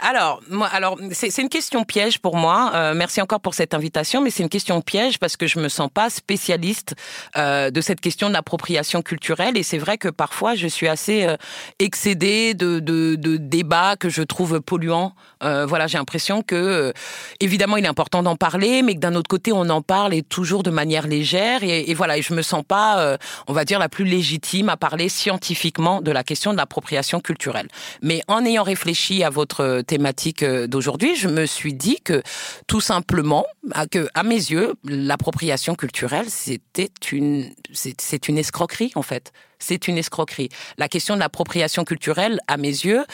Alors, 0.00 0.42
moi, 0.50 0.66
alors 0.68 0.98
c'est 1.12 1.36
une 1.38 1.48
question 1.48 1.84
piège 1.84 2.18
pour 2.18 2.36
moi. 2.36 2.72
Euh, 2.74 2.94
merci 2.94 3.22
encore 3.22 3.40
pour 3.40 3.54
cette 3.54 3.72
invitation, 3.72 4.20
mais 4.20 4.30
c'est 4.30 4.42
une 4.42 4.48
question 4.48 4.80
piège 4.82 5.18
parce 5.18 5.36
que 5.36 5.46
je 5.46 5.58
me 5.58 5.68
sens 5.68 5.88
pas 5.92 6.10
spécialiste 6.10 6.94
euh, 7.36 7.70
de 7.70 7.80
cette 7.80 8.00
question 8.00 8.28
de 8.28 8.34
l'appropriation 8.34 9.00
culturelle 9.00 9.56
et 9.56 9.62
c'est 9.62 9.78
vrai 9.78 9.96
que 9.96 10.08
parfois 10.08 10.54
je 10.54 10.66
suis 10.66 10.86
assez 10.86 11.24
euh, 11.24 11.36
excédée 11.78 12.54
de, 12.54 12.78
de, 12.78 13.14
de, 13.16 13.36
débats 13.36 13.96
que 13.96 14.10
je 14.10 14.22
trouve 14.22 14.60
polluants. 14.60 15.14
Euh, 15.42 15.64
voilà, 15.66 15.86
j'ai 15.86 15.98
l'impression 15.98 16.42
que 16.42 16.54
euh, 16.54 16.92
évidemment 17.40 17.78
il 17.78 17.84
est 17.84 17.88
important 17.88 18.22
d'en 18.22 18.36
parler, 18.36 18.82
mais 18.82 18.94
que 18.94 19.00
d'un 19.00 19.14
autre 19.14 19.28
côté 19.28 19.52
on 19.52 19.68
en 19.70 19.80
parle 19.80 20.12
et 20.12 20.22
toujours 20.22 20.62
de 20.62 20.70
manière 20.70 21.06
légère 21.06 21.62
et, 21.62 21.90
et 21.90 21.94
voilà, 21.94 22.18
et 22.18 22.22
je 22.22 22.34
me 22.34 22.42
sens 22.42 22.62
pas, 22.66 23.16
on 23.46 23.52
va 23.52 23.64
dire, 23.64 23.78
la 23.78 23.88
plus 23.88 24.04
légitime 24.04 24.68
à 24.68 24.76
parler 24.76 25.08
scientifiquement 25.08 26.00
de 26.00 26.10
la 26.10 26.22
question 26.22 26.52
de 26.52 26.56
l'appropriation 26.56 27.20
culturelle. 27.20 27.68
Mais 28.02 28.22
en 28.28 28.44
ayant 28.44 28.62
réfléchi 28.62 29.24
à 29.24 29.30
votre 29.30 29.82
thématique 29.86 30.42
euh, 30.42 30.66
d'aujourd'hui, 30.66 31.16
je 31.16 31.28
me 31.28 31.46
suis 31.46 31.74
dit 31.74 32.00
que 32.02 32.22
tout 32.66 32.80
simplement, 32.80 33.46
que 33.90 34.08
à 34.14 34.22
mes 34.22 34.34
yeux, 34.34 34.74
l'appropriation 34.84 35.74
culturelle, 35.74 36.26
c'était 36.28 36.90
une, 37.12 37.50
c'est 37.72 38.28
une 38.28 38.38
escroquerie 38.38 38.92
en 38.94 39.02
fait. 39.02 39.32
C'est 39.58 39.88
une 39.88 39.98
escroquerie. 39.98 40.50
La 40.76 40.88
question 40.88 41.14
de 41.14 41.20
l'appropriation 41.20 41.84
culturelle, 41.84 42.40
à 42.46 42.56
mes 42.56 42.68
yeux, 42.68 43.04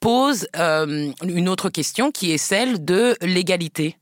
pose 0.00 0.46
euh, 0.56 1.10
une 1.24 1.48
autre 1.48 1.70
question 1.70 2.10
qui 2.10 2.32
est 2.32 2.38
celle 2.38 2.84
de 2.84 3.16
l'égalité 3.20 3.96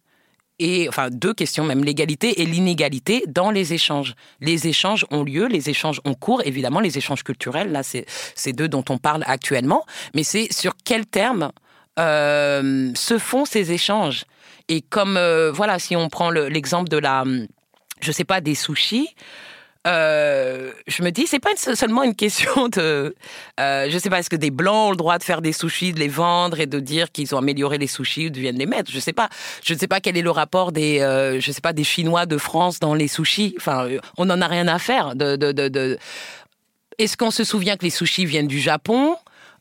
et 0.59 0.89
enfin 0.89 1.11
deux 1.11 1.35
questions 1.35 1.65
même 1.65 1.85
l'égalité 1.85 2.41
et 2.41 2.47
l'inégalité 2.47 3.25
dans 3.27 3.51
les 3.51 3.75
échanges. 3.75 4.15
Les 4.41 4.67
échanges 4.67 5.05
ont 5.11 5.23
lieu, 5.23 5.47
les 5.47 5.69
échanges 5.69 6.01
ont 6.05 6.15
cours, 6.15 6.43
évidemment 6.45 6.81
les 6.81 6.99
échanges 6.99 7.25
culturels 7.25 7.73
là 7.73 7.83
c'est 7.83 8.07
c'est 8.35 8.53
deux 8.53 8.69
dont 8.69 8.85
on 8.89 8.99
parle 8.99 9.23
actuellement, 9.27 9.85
mais 10.15 10.23
c'est 10.23 10.53
sur 10.53 10.73
quel 10.85 11.07
terme 11.07 11.45
euh, 11.45 11.66
se 11.99 13.19
font 13.19 13.45
ces 13.45 13.73
échanges. 13.73 14.25
Et 14.69 14.81
comme, 14.83 15.17
euh, 15.17 15.53
voilà, 15.53 15.79
si 15.79 15.95
on 15.95 16.09
prend 16.09 16.31
l'exemple 16.31 16.89
de 16.89 16.99
la, 16.99 17.25
je 18.01 18.13
sais 18.13 18.25
pas, 18.25 18.41
des 18.41 18.55
sushis, 18.55 19.09
euh, 19.87 20.73
je 20.89 21.05
me 21.05 21.11
dis, 21.11 21.29
c'est 21.29 21.39
pas 21.39 21.55
seulement 21.57 22.03
une 22.03 22.17
question 22.17 22.69
de, 22.69 23.15
euh, 23.61 23.87
je 23.89 23.99
sais 23.99 24.11
pas, 24.11 24.19
est-ce 24.19 24.31
que 24.31 24.35
des 24.37 24.51
blancs 24.51 24.89
ont 24.89 24.91
le 24.91 24.97
droit 24.97 25.19
de 25.19 25.23
faire 25.23 25.41
des 25.41 25.53
sushis, 25.53 25.93
de 25.93 26.01
les 26.01 26.09
vendre 26.09 26.59
et 26.59 26.67
de 26.67 26.81
dire 26.81 27.13
qu'ils 27.13 27.33
ont 27.37 27.39
amélioré 27.39 27.79
les 27.79 27.87
sushis 27.87 28.27
ou 28.27 28.31
de 28.31 28.41
viennent 28.41 28.59
les 28.59 28.67
mettre. 28.67 28.91
Je 28.91 28.99
sais 28.99 29.13
pas. 29.13 29.29
Je 29.63 29.75
ne 29.75 29.79
sais 29.79 29.87
pas 29.87 30.01
quel 30.01 30.17
est 30.17 30.23
le 30.23 30.31
rapport 30.31 30.73
des, 30.73 31.01
euh, 31.01 31.39
je 31.41 31.53
sais 31.53 31.61
pas, 31.61 31.73
des 31.73 31.85
Chinois 31.85 32.27
de 32.27 32.37
France 32.37 32.81
dans 32.81 32.95
les 32.95 33.07
sushis. 33.07 33.55
Enfin, 33.59 33.89
on 34.19 34.25
n'en 34.25 34.41
a 34.41 34.49
rien 34.49 34.67
à 34.67 34.81
faire. 34.81 35.15
De, 35.15 35.37
de, 35.37 35.53
de... 35.53 35.99
Est-ce 36.99 37.17
qu'on 37.17 37.31
se 37.31 37.45
souvient 37.45 37.77
que 37.77 37.85
les 37.85 37.91
sushis 37.91 38.27
viennent 38.27 38.49
du 38.49 38.59
Japon? 38.59 39.17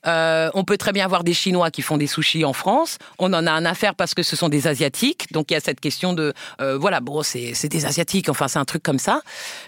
Euh, 0.07 0.49
on 0.53 0.63
peut 0.63 0.77
très 0.77 0.91
bien 0.91 1.05
avoir 1.05 1.23
des 1.23 1.33
Chinois 1.33 1.71
qui 1.71 1.81
font 1.81 1.97
des 1.97 2.07
sushis 2.07 2.45
en 2.45 2.53
France. 2.53 2.97
On 3.19 3.33
en 3.33 3.47
a 3.47 3.51
un 3.51 3.65
affaire 3.65 3.95
parce 3.95 4.13
que 4.13 4.23
ce 4.23 4.35
sont 4.35 4.49
des 4.49 4.67
Asiatiques. 4.67 5.31
Donc 5.31 5.51
il 5.51 5.55
y 5.55 5.57
a 5.57 5.59
cette 5.59 5.79
question 5.79 6.13
de, 6.13 6.33
euh, 6.61 6.77
voilà, 6.77 6.99
bon, 6.99 7.23
c'est 7.23 7.67
des 7.67 7.85
Asiatiques. 7.85 8.29
Enfin, 8.29 8.47
c'est 8.47 8.59
un 8.59 8.65
truc 8.65 8.83
comme 8.83 8.99
ça. 8.99 9.21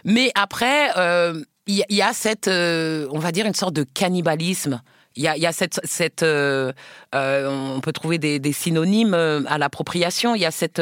Mais 0.06 0.32
après, 0.36 0.92
euh, 0.98 1.42
il 1.66 1.84
y, 1.90 2.02
a 2.02 2.14
cette, 2.14 2.48
on 2.48 3.20
va 3.20 3.32
dire, 3.34 3.46
une 3.46 3.54
sorte 3.54 3.74
de 3.74 3.84
cannibalisme. 3.84 4.82
Il 5.18 5.24
y 5.24 5.28
a, 5.28 5.52
cette, 5.52 5.82
cette 5.84 6.24
on 6.24 7.80
peut 7.82 7.92
trouver 7.92 8.20
des, 8.20 8.40
des 8.40 8.54
synonymes 8.54 9.14
à 9.14 9.58
l'appropriation. 9.58 10.36
Il 10.36 10.42
y 10.42 10.46
a 10.46 10.52
cette, 10.52 10.82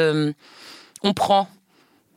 on 1.02 1.12
prend 1.12 1.48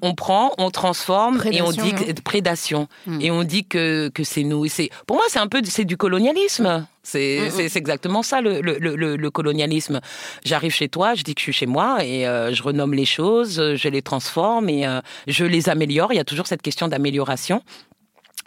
on 0.01 0.15
prend, 0.15 0.53
on 0.57 0.71
transforme 0.71 1.41
et 1.51 1.61
on 1.61 1.71
dit 1.71 1.93
que, 1.93 2.21
prédation 2.21 2.87
hmm. 3.05 3.21
et 3.21 3.31
on 3.31 3.43
dit 3.43 3.65
que, 3.65 4.09
que 4.09 4.23
c'est 4.23 4.43
nous. 4.43 4.67
C'est 4.67 4.89
pour 5.05 5.17
moi 5.17 5.25
c'est 5.27 5.39
un 5.39 5.47
peu 5.47 5.61
c'est 5.65 5.85
du 5.85 5.97
colonialisme. 5.97 6.85
C'est 7.09 7.39
hmm, 7.39 7.61
hmm. 7.61 7.77
exactement 7.77 8.21
ça 8.21 8.41
le, 8.41 8.61
le, 8.61 9.31
colonialisme. 9.31 9.99
J'arrive 10.43 10.71
chez 10.71 10.89
toi, 10.89 11.15
je 11.15 11.23
dis 11.23 11.33
que 11.33 11.39
je 11.39 11.45
suis 11.45 11.53
chez 11.53 11.65
moi 11.65 12.03
et 12.03 12.27
euh, 12.27 12.53
je 12.53 12.61
renomme 12.61 12.93
les 12.93 13.05
choses, 13.05 13.75
je 13.75 13.89
les 13.89 14.01
transforme 14.01 14.69
et 14.69 14.85
euh, 14.85 15.01
je 15.27 15.45
les 15.45 15.69
améliore. 15.69 16.13
Il 16.13 16.17
y 16.17 16.19
a 16.19 16.23
toujours 16.23 16.47
cette 16.47 16.61
question 16.61 16.87
d'amélioration. 16.87 17.63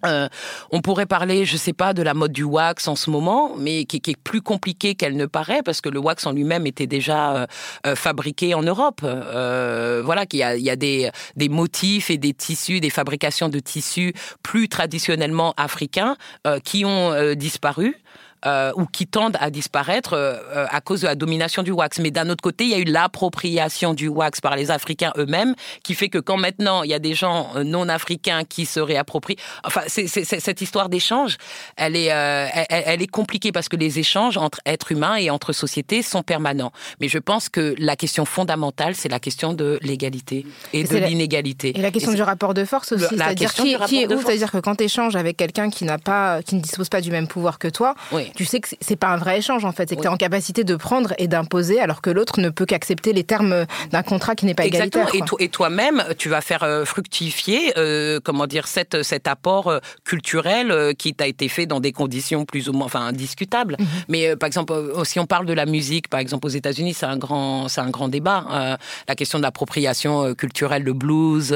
Euh, 0.05 0.29
on 0.73 0.81
pourrait 0.81 1.07
parler, 1.07 1.45
je 1.45 1.57
sais 1.57 1.73
pas, 1.73 1.93
de 1.95 2.03
la 2.03 2.13
mode 2.13 2.33
du 2.33 2.43
wax 2.43 2.89
en 2.89 2.97
ce 2.97 3.09
moment, 3.09 3.55
mais 3.57 3.85
qui, 3.85 3.99
est 4.11 4.17
plus 4.17 4.43
compliquée 4.43 4.97
qu'elle 4.97 5.17
ne 5.17 5.27
paraît 5.27 5.63
parce 5.63 5.81
que 5.81 5.89
le 5.89 6.01
wax 6.01 6.27
en 6.27 6.33
lui-même 6.33 6.67
était 6.67 6.89
déjà 6.89 7.47
euh, 7.87 7.95
fabriqué 7.95 8.55
en 8.55 8.63
Europe. 8.63 9.01
voilà, 9.03 10.27
qu'il 10.27 10.41
y 10.41 10.43
a, 10.43 10.57
il 10.57 10.63
y 10.63 10.71
a 10.71 10.77
des, 10.77 11.11
des 11.37 11.49
motifs 11.49 12.11
et 12.11 12.19
des 12.19 12.35
tissus, 12.35 12.81
des 12.81 12.91
fabrications 12.91 13.49
de 13.49 13.61
tissus 13.61 14.13
plus 14.43 14.69
traditionnellement 14.69 15.55
africains 15.57 16.17
qui 16.65 16.85
ont 16.85 17.35
disparu. 17.35 17.97
Euh, 18.45 18.73
ou 18.75 18.87
qui 18.87 19.07
tendent 19.07 19.37
à 19.39 19.51
disparaître 19.51 20.15
euh, 20.15 20.67
à 20.69 20.81
cause 20.81 21.03
de 21.03 21.07
la 21.07 21.15
domination 21.15 21.63
du 21.63 21.71
wax. 21.71 22.01
Mais 22.01 22.11
d'un 22.11 22.29
autre 22.29 22.43
côté, 22.43 22.65
il 22.65 22.71
y 22.71 22.75
a 22.75 22.79
eu 22.79 22.85
l'appropriation 22.85 23.95
du 23.95 24.09
wax 24.09 24.41
par 24.41 24.57
les 24.57 24.73
Africains 24.73 25.13
eux-mêmes, 25.17 25.55
qui 25.85 25.95
fait 25.95 26.09
que 26.09 26.19
quand 26.19 26.39
maintenant 26.39 26.83
il 26.83 26.91
y 26.91 26.95
a 26.95 26.99
des 26.99 27.15
gens 27.15 27.51
euh, 27.55 27.63
non 27.63 27.89
africains 27.89 28.43
qui 28.43 28.67
se 28.67 28.81
réapproprient, 28.81 29.37
enfin, 29.63 29.83
c'est, 29.87 30.09
cette 30.09 30.61
histoire 30.61 30.89
d'échange, 30.89 31.37
elle 31.77 31.95
est, 31.95 32.07
elle, 32.07 32.67
elle, 32.69 33.03
est 33.03 33.07
compliquée 33.07 33.53
parce 33.53 33.69
que 33.69 33.77
les 33.77 34.01
échanges 34.01 34.37
entre 34.37 34.59
êtres 34.65 34.91
humains 34.91 35.15
et 35.15 35.31
entre 35.31 35.53
sociétés 35.53 36.03
sont 36.03 36.25
permanents. 36.25 36.73
Mais 37.01 37.07
je 37.07 37.19
pense 37.19 37.49
que 37.49 37.77
la 37.79 37.95
question 37.95 38.25
fondamentale, 38.25 38.97
c'est 38.97 39.09
la 39.09 39.21
question 39.21 39.55
de 39.55 39.79
l'égalité 39.83 40.47
et, 40.73 40.83
de 40.83 40.97
l'inégalité. 40.97 41.79
Et 41.79 41.81
la 41.81 41.93
question 41.93 42.13
du 42.13 42.23
rapport 42.23 42.55
de 42.55 42.65
force 42.65 42.91
aussi, 42.91 43.07
c'est-à-dire 43.09 43.55
qui, 43.55 43.77
qui, 43.87 44.03
est 44.03 44.13
où, 44.13 44.21
c'est-à-dire 44.21 44.51
que 44.51 44.59
quand 44.59 44.75
tu 44.75 44.85
échanges 44.85 45.15
avec 45.15 45.37
quelqu'un 45.37 45.71
qui 45.71 45.85
n'a 45.85 45.99
pas, 45.99 46.43
qui 46.43 46.57
ne 46.57 46.61
dispose 46.61 46.89
pas 46.89 47.01
du 47.01 47.13
même 47.13 47.29
pouvoir 47.29 47.61
que 47.61 47.69
toi, 47.69 47.95
oui 48.11 48.32
tu 48.35 48.45
sais 48.45 48.61
que 48.61 48.69
c'est 48.81 48.97
pas 48.97 49.09
un 49.09 49.17
vrai 49.17 49.39
échange 49.39 49.65
en 49.65 49.73
fait, 49.73 49.89
c'est 49.89 49.97
que 49.97 50.01
tu 50.01 50.07
es 50.07 50.11
en 50.11 50.17
capacité 50.17 50.65
de 50.65 50.77
prendre 50.77 51.15
et 51.19 51.29
d'imposer 51.29 51.81
alors 51.81 52.03
que 52.03 52.11
l'autre 52.11 52.41
ne 52.41 52.51
peut 52.51 52.67
qu'accepter 52.67 53.13
les 53.13 53.25
termes 53.25 53.67
d'un 53.91 54.03
contrat 54.03 54.35
qui 54.35 54.47
n'est 54.47 54.55
pas 54.55 54.67
Exactement. 54.67 55.09
égalitaire. 55.09 55.37
Et, 55.39 55.49
toi-même, 55.49 56.05
tu 56.19 56.29
vas 56.29 56.41
faire 56.41 56.63
euh, 56.63 56.85
fructifier, 56.85 57.73
euh, 57.77 58.21
comment 58.25 58.47
dire, 58.47 58.67
cet, 58.67 59.03
cet 59.03 59.29
apport 59.29 59.69
euh, 59.69 59.79
culturel 60.05 60.95
qui 60.97 61.15
t'a 61.15 61.27
été 61.27 61.49
fait 61.49 61.67
dans 61.67 61.81
des 61.81 61.93
conditions 61.93 62.45
plus 62.45 62.69
ou 62.69 62.73
moins, 62.73 62.87
enfin, 62.87 63.13
discutables. 63.13 63.77
Mhm. 63.79 63.87
Mais 64.09 64.37
par 64.37 64.47
exemple, 64.47 64.75
si 65.05 65.21
on 65.21 65.27
parle 65.27 65.47
de 65.47 65.53
la 65.53 65.67
musique, 65.67 66.09
par 66.09 66.21
exemple 66.21 66.47
aux 66.47 66.51
États-Unis, 66.51 66.95
c'est 66.95 67.07
un 67.07 67.17
grand, 67.17 67.69
c'est 67.69 67.81
un 67.81 67.91
grand 67.91 68.09
débat. 68.09 68.79
la 69.09 69.15
question 69.15 69.39
de 69.39 69.43
l'appropriation 69.43 70.35
culturelle, 70.35 70.83
le 70.83 70.93
blues, 70.93 71.53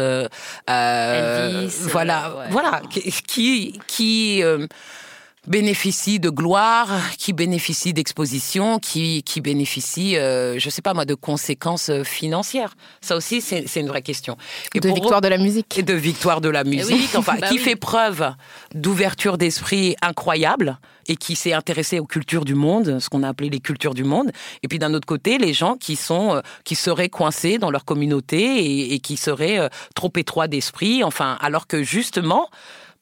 Elvis, 0.67 1.75
voilà, 1.91 2.47
voilà, 2.51 2.83
qui, 2.91 3.81
qui 3.87 4.43
bénéficient 5.47 6.21
de 6.21 6.31
gloire, 6.31 6.89
qui 7.19 7.33
bénéficient 7.33 7.93
d'exposition, 7.93 8.79
qui, 8.79 9.23
qui 9.23 9.41
bénéficient, 9.41 10.17
euh, 10.17 10.59
je 10.59 10.71
sais 10.71 10.83
pas 10.83 10.95
moi, 10.95 11.05
de 11.05 11.15
conséquences 11.15 11.91
euh, 11.91 12.05
financières. 12.05 12.75
Ça 13.01 13.17
aussi, 13.17 13.41
c'est 13.41 13.81
une 13.81 13.89
vraie 13.89 14.03
question. 14.03 14.37
Et 14.75 14.81
de 14.81 14.89
victoire 14.89 15.21
de 15.21 15.29
la 15.29 15.39
musique. 15.39 15.79
Et 15.79 15.83
de 15.83 15.95
victoire 15.95 16.41
de 16.41 16.49
la 16.49 16.63
eh 16.65 16.69
musique, 16.69 17.11
enfin, 17.15 17.37
bah 17.41 17.49
qui 17.49 17.59
fait 17.59 17.77
preuve 17.77 18.33
d'ouverture 18.75 19.39
d'esprit 19.39 19.97
incroyable 20.03 20.79
et 21.09 21.17
qui 21.17 21.37
s'est 21.37 21.53
intéressé 21.53 22.01
aux 22.01 22.07
cultures 22.07 22.45
du 22.45 22.55
monde, 22.55 22.99
ce 22.99 23.09
qu'on 23.09 23.23
a 23.23 23.29
appelé 23.29 23.49
les 23.49 23.61
cultures 23.61 23.95
du 23.95 24.05
monde. 24.05 24.31
Et 24.63 24.69
puis 24.69 24.79
d'un 24.79 24.93
autre 24.95 25.07
côté, 25.07 25.39
les 25.39 25.53
gens 25.53 25.77
qui 25.77 25.97
sont, 25.97 26.37
euh, 26.37 26.41
qui 26.65 26.75
seraient 26.75 27.09
coincés 27.09 27.59
dans 27.59 27.71
leur 27.71 27.85
communauté 27.85 28.39
et, 28.39 28.95
et 28.95 28.99
qui 28.99 29.17
seraient 29.17 29.59
euh, 29.59 29.69
trop 29.95 30.13
étroits 30.17 30.49
d'esprit. 30.49 31.05
Enfin, 31.05 31.37
alors 31.41 31.67
que 31.67 31.83
justement, 31.83 32.49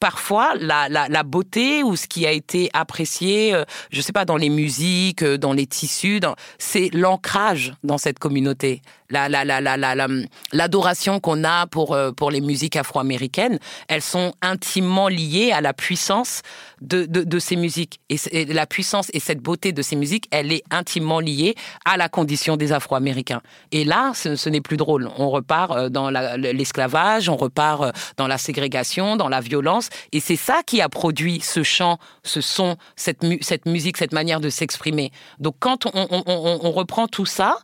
parfois 0.04 0.52
la, 0.60 0.90
la, 0.90 1.08
la, 1.08 1.22
beauté 1.22 1.82
ou 1.82 1.96
ce 1.96 2.06
qui 2.06 2.26
a 2.26 2.30
été 2.30 2.68
apprécié, 2.74 3.54
euh, 3.54 3.64
je 3.90 4.02
sais 4.02 4.12
pas, 4.12 4.26
dans 4.26 4.36
les 4.36 4.50
musiques, 4.50 5.22
euh, 5.22 5.38
dans 5.38 5.54
les 5.54 5.66
tissus, 5.66 6.20
c'est 6.58 6.90
l'ancrage 6.92 7.72
dans 7.84 7.96
cette 7.96 8.18
communauté. 8.18 8.82
La, 9.10 9.28
la, 9.28 9.44
la, 9.44 9.60
la, 9.60 9.76
la, 9.76 10.06
l'adoration 10.52 11.20
qu'on 11.20 11.44
a 11.44 11.66
pour, 11.66 11.92
euh, 11.92 12.10
pour 12.10 12.30
les 12.30 12.40
musiques 12.40 12.76
afro-américaines, 12.76 13.58
elles 13.88 14.02
sont 14.02 14.32
intimement 14.40 15.08
liées 15.08 15.52
à 15.52 15.60
la 15.60 15.74
puissance 15.74 16.40
de, 16.80 17.04
de, 17.06 17.38
ces 17.38 17.56
musiques. 17.56 18.00
Et, 18.08 18.44
la 18.46 18.66
puissance 18.66 19.10
et 19.12 19.20
cette 19.20 19.40
beauté 19.40 19.72
de 19.72 19.82
ces 19.82 19.96
musiques, 19.96 20.26
elle 20.30 20.52
est 20.52 20.62
intimement 20.70 21.20
liée 21.20 21.54
à 21.84 21.96
la 21.96 22.08
condition 22.08 22.56
des 22.56 22.72
afro-américains. 22.72 23.40
Et 23.72 23.84
là, 23.84 24.12
ce, 24.14 24.48
n'est 24.48 24.60
plus 24.60 24.76
drôle. 24.76 25.10
On 25.18 25.30
repart 25.30 25.88
dans 25.88 26.10
l'esclavage, 26.10 27.28
on 27.28 27.36
repart 27.36 27.94
dans 28.16 28.26
la 28.26 28.38
ségrégation, 28.38 29.16
dans 29.16 29.28
la 29.28 29.40
violence. 29.40 29.88
Et 30.12 30.20
c'est 30.20 30.36
ça 30.36 30.62
qui 30.66 30.80
a 30.80 30.88
produit 30.88 31.40
ce 31.40 31.62
chant, 31.62 31.98
ce 32.22 32.40
son, 32.40 32.76
cette 32.96 33.66
musique, 33.66 33.96
cette 33.96 34.12
manière 34.12 34.40
de 34.40 34.48
s'exprimer. 34.48 35.10
Donc 35.38 35.56
quand 35.58 35.86
on, 35.86 36.70
reprend 36.70 37.06
tout 37.06 37.26
ça 37.26 37.58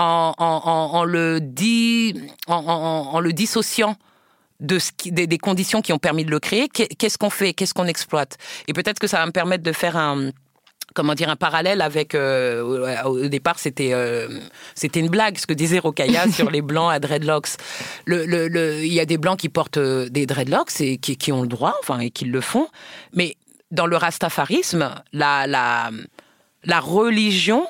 en, 0.00 1.04
le, 1.04 1.40
en, 2.46 3.20
le 3.20 3.32
dissociant 3.32 3.96
de 4.60 4.78
ce 4.78 4.90
des, 5.06 5.38
conditions 5.38 5.80
qui 5.80 5.92
ont 5.92 5.98
permis 5.98 6.24
de 6.24 6.30
le 6.30 6.38
créer, 6.38 6.68
qu'est-ce 6.68 7.18
qu'on 7.18 7.30
fait, 7.30 7.54
qu'est-ce 7.54 7.74
qu'on 7.74 7.86
exploite? 7.86 8.36
Et 8.68 8.72
peut-être 8.72 8.98
que 8.98 9.06
ça 9.06 9.18
va 9.18 9.26
me 9.26 9.32
permettre 9.32 9.62
de 9.62 9.72
faire 9.72 9.96
un 9.96 10.30
comment 10.94 11.14
dire 11.14 11.28
un 11.30 11.36
parallèle 11.36 11.82
avec 11.82 12.14
euh, 12.14 13.04
au 13.04 13.28
départ 13.28 13.60
c'était 13.60 13.92
euh, 13.92 14.28
c'était 14.74 14.98
une 15.00 15.08
blague 15.08 15.38
ce 15.38 15.46
que 15.46 15.54
disait 15.54 15.78
Rokaya 15.78 16.28
sur 16.32 16.50
les 16.50 16.62
blancs 16.62 16.92
à 16.92 16.98
dreadlocks. 16.98 17.50
Le, 18.04 18.26
le, 18.26 18.84
il 18.84 18.92
y 18.92 19.00
a 19.00 19.06
des 19.06 19.18
blancs 19.18 19.38
qui 19.38 19.48
portent 19.48 19.76
euh, 19.76 20.08
des 20.08 20.26
dreadlocks 20.26 20.80
et 20.80 20.98
qui, 20.98 21.16
qui, 21.16 21.32
ont 21.32 21.42
le 21.42 21.48
droit 21.48 21.76
enfin 21.80 22.00
et 22.00 22.10
qui 22.10 22.24
le 22.24 22.40
font. 22.40 22.68
Mais 23.14 23.36
dans 23.70 23.86
le 23.86 23.96
rastafarisme 23.96 24.90
la 25.12 25.46
la 25.46 25.90
la 26.64 26.80
religion 26.80 27.66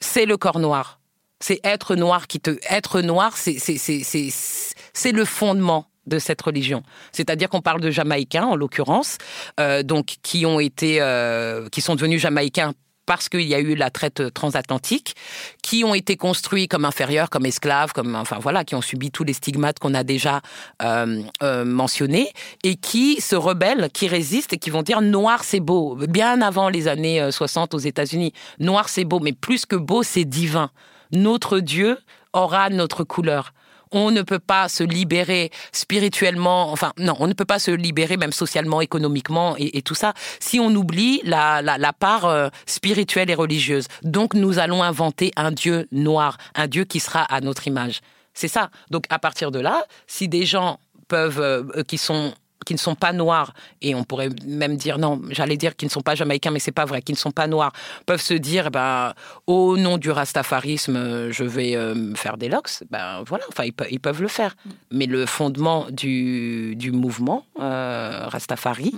c'est 0.00 0.26
le 0.26 0.36
corps 0.36 0.60
noir 0.60 1.00
c'est 1.44 1.60
être 1.62 1.94
noir 1.94 2.26
qui 2.26 2.40
te 2.40 2.56
être 2.70 3.02
noir 3.02 3.36
c'est 3.36 5.12
le 5.12 5.24
fondement 5.26 5.86
de 6.06 6.18
cette 6.18 6.40
religion. 6.40 6.82
C'est-à-dire 7.12 7.50
qu'on 7.50 7.60
parle 7.60 7.82
de 7.82 7.90
Jamaïcains, 7.90 8.44
en 8.44 8.56
l'occurrence, 8.56 9.18
euh, 9.60 9.82
donc 9.82 10.16
qui 10.22 10.46
ont 10.46 10.58
été, 10.58 11.02
euh, 11.02 11.68
qui 11.68 11.82
sont 11.82 11.96
devenus 11.96 12.20
Jamaïcains 12.20 12.72
parce 13.04 13.28
qu'il 13.28 13.42
y 13.42 13.54
a 13.54 13.60
eu 13.60 13.74
la 13.74 13.90
traite 13.90 14.32
transatlantique, 14.32 15.14
qui 15.62 15.84
ont 15.84 15.92
été 15.92 16.16
construits 16.16 16.66
comme 16.66 16.86
inférieurs, 16.86 17.28
comme 17.28 17.44
esclaves, 17.44 17.92
comme 17.92 18.14
enfin 18.14 18.38
voilà, 18.40 18.64
qui 18.64 18.74
ont 18.74 18.80
subi 18.80 19.10
tous 19.10 19.24
les 19.24 19.34
stigmates 19.34 19.78
qu'on 19.78 19.92
a 19.92 20.02
déjà 20.02 20.40
euh, 20.82 21.24
mentionnés, 21.66 22.32
et 22.62 22.76
qui 22.76 23.20
se 23.20 23.36
rebellent, 23.36 23.90
qui 23.92 24.08
résistent 24.08 24.54
et 24.54 24.58
qui 24.58 24.70
vont 24.70 24.82
dire 24.82 25.02
noir 25.02 25.44
c'est 25.44 25.60
beau. 25.60 25.96
Bien 26.08 26.40
avant 26.40 26.70
les 26.70 26.88
années 26.88 27.30
60 27.30 27.74
aux 27.74 27.78
États-Unis, 27.78 28.32
noir 28.58 28.88
c'est 28.88 29.04
beau, 29.04 29.20
mais 29.20 29.34
plus 29.34 29.66
que 29.66 29.76
beau 29.76 30.02
c'est 30.02 30.24
divin. 30.24 30.70
Notre 31.14 31.60
Dieu 31.60 31.98
aura 32.32 32.68
notre 32.70 33.04
couleur 33.04 33.52
on 33.94 34.10
ne 34.10 34.22
peut 34.22 34.40
pas 34.40 34.68
se 34.68 34.82
libérer 34.82 35.50
spirituellement, 35.72 36.72
enfin 36.72 36.92
non, 36.98 37.14
on 37.20 37.26
ne 37.28 37.32
peut 37.32 37.44
pas 37.44 37.60
se 37.60 37.70
libérer 37.70 38.16
même 38.16 38.32
socialement, 38.32 38.80
économiquement 38.80 39.54
et, 39.56 39.82
tout 39.82 39.94
ça 39.94 40.14
si 40.40 40.58
on 40.58 40.74
oublie 40.74 41.20
la, 41.24 41.62
la, 41.62 41.92
part 41.92 42.24
euh, 42.24 42.48
spirituelle 42.66 43.30
et 43.30 43.34
religieuse. 43.34 43.86
Donc 44.02 44.34
nous 44.34 44.58
allons 44.58 44.82
inventer 44.82 45.30
un 45.36 45.52
Dieu 45.52 45.86
noir, 45.92 46.38
un 46.54 46.66
Dieu 46.66 46.84
qui 46.84 46.98
sera 47.00 47.22
à 47.22 47.40
notre 47.40 47.68
image. 47.68 48.00
C'est 48.32 48.48
ça. 48.48 48.70
Donc 48.90 49.04
à 49.10 49.18
partir 49.18 49.50
de 49.50 49.60
là, 49.60 49.84
si 50.06 50.26
des 50.26 50.44
gens 50.44 50.80
peuvent, 51.06 51.40
euh, 51.40 51.82
qui 51.86 51.98
sont 51.98 52.34
qui 52.64 52.74
ne 52.74 52.78
sont 52.78 52.94
pas 52.94 53.12
noirs, 53.12 53.54
et 53.82 53.94
on 53.94 54.04
pourrait 54.04 54.30
même 54.46 54.76
dire, 54.76 54.98
non, 54.98 55.20
j'allais 55.30 55.56
dire 55.56 55.76
qu'ils 55.76 55.86
ne 55.86 55.92
sont 55.92 56.00
pas 56.00 56.14
jamaïcains, 56.14 56.50
mais 56.50 56.58
c'est 56.58 56.72
pas 56.72 56.84
vrai, 56.84 57.02
qui 57.02 57.12
ne 57.12 57.16
sont 57.16 57.30
pas 57.30 57.46
noirs, 57.46 57.72
peuvent 58.06 58.20
se 58.20 58.34
dire, 58.34 58.70
ben, 58.70 59.14
au 59.46 59.76
nom 59.76 59.98
du 59.98 60.10
rastafarisme, 60.10 61.30
je 61.30 61.44
vais 61.44 61.76
euh, 61.76 62.14
faire 62.14 62.36
des 62.36 62.48
locks, 62.48 62.82
ben 62.90 63.22
voilà, 63.26 63.44
enfin, 63.48 63.64
ils, 63.90 64.00
peuvent 64.00 64.22
le 64.22 64.28
faire. 64.28 64.56
Mais 64.90 65.06
le 65.06 65.26
fondement 65.26 65.86
du, 65.90 66.74
du 66.76 66.92
mouvement 66.92 67.46
euh, 67.60 68.26
Rastafari, 68.26 68.94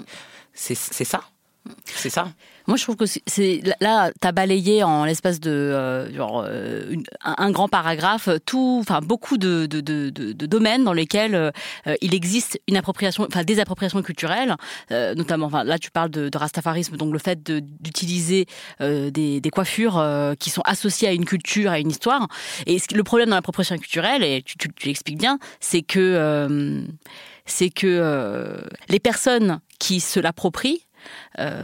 c'est 0.52 0.74
ça. 0.74 1.20
C'est 1.84 2.10
ça. 2.10 2.28
Moi, 2.66 2.76
je 2.76 2.82
trouve 2.82 2.96
que 2.96 3.04
c'est 3.06 3.60
là, 3.80 4.10
tu 4.20 4.26
as 4.26 4.32
balayé 4.32 4.82
en 4.82 5.04
l'espace 5.04 5.38
de 5.38 5.50
euh, 5.50 6.12
genre, 6.12 6.44
euh, 6.44 6.96
un, 7.22 7.50
grand 7.52 7.68
paragraphe 7.68 8.28
tout, 8.44 8.78
enfin 8.80 9.00
beaucoup 9.00 9.38
de, 9.38 9.66
de, 9.66 9.80
de, 9.80 10.10
de, 10.10 10.46
domaines 10.46 10.82
dans 10.82 10.92
lesquels 10.92 11.34
euh, 11.34 11.50
il 12.00 12.14
existe 12.14 12.60
une 12.66 12.76
appropriation, 12.76 13.26
enfin 13.28 13.44
des 13.44 13.60
appropriations 13.60 14.02
culturelles, 14.02 14.56
notamment. 14.90 15.46
Enfin, 15.46 15.64
là, 15.64 15.78
tu 15.78 15.90
parles 15.90 16.10
de, 16.10 16.30
rastafarisme, 16.36 16.96
donc 16.96 17.12
le 17.12 17.18
fait 17.18 17.42
d'utiliser 17.42 18.46
des, 18.80 19.40
des, 19.40 19.50
coiffures 19.50 20.04
qui 20.38 20.50
sont 20.50 20.62
associées 20.62 21.08
à 21.08 21.12
une 21.12 21.24
culture, 21.24 21.70
à 21.70 21.78
une 21.78 21.90
histoire. 21.90 22.28
Et 22.66 22.78
le 22.92 23.04
problème 23.04 23.30
dans 23.30 23.36
l'appropriation 23.36 23.76
culturelle, 23.78 24.22
et 24.22 24.42
tu, 24.42 24.58
tu, 24.58 24.68
tu 24.72 24.88
l'expliques 24.88 25.18
bien, 25.18 25.38
c'est 25.60 25.82
que 25.82 26.84
c'est 27.46 27.70
que 27.70 28.60
les 28.88 29.00
personnes 29.00 29.60
qui 29.78 30.00
se 30.00 30.20
l'approprient 30.20 30.85
euh, 30.85 30.85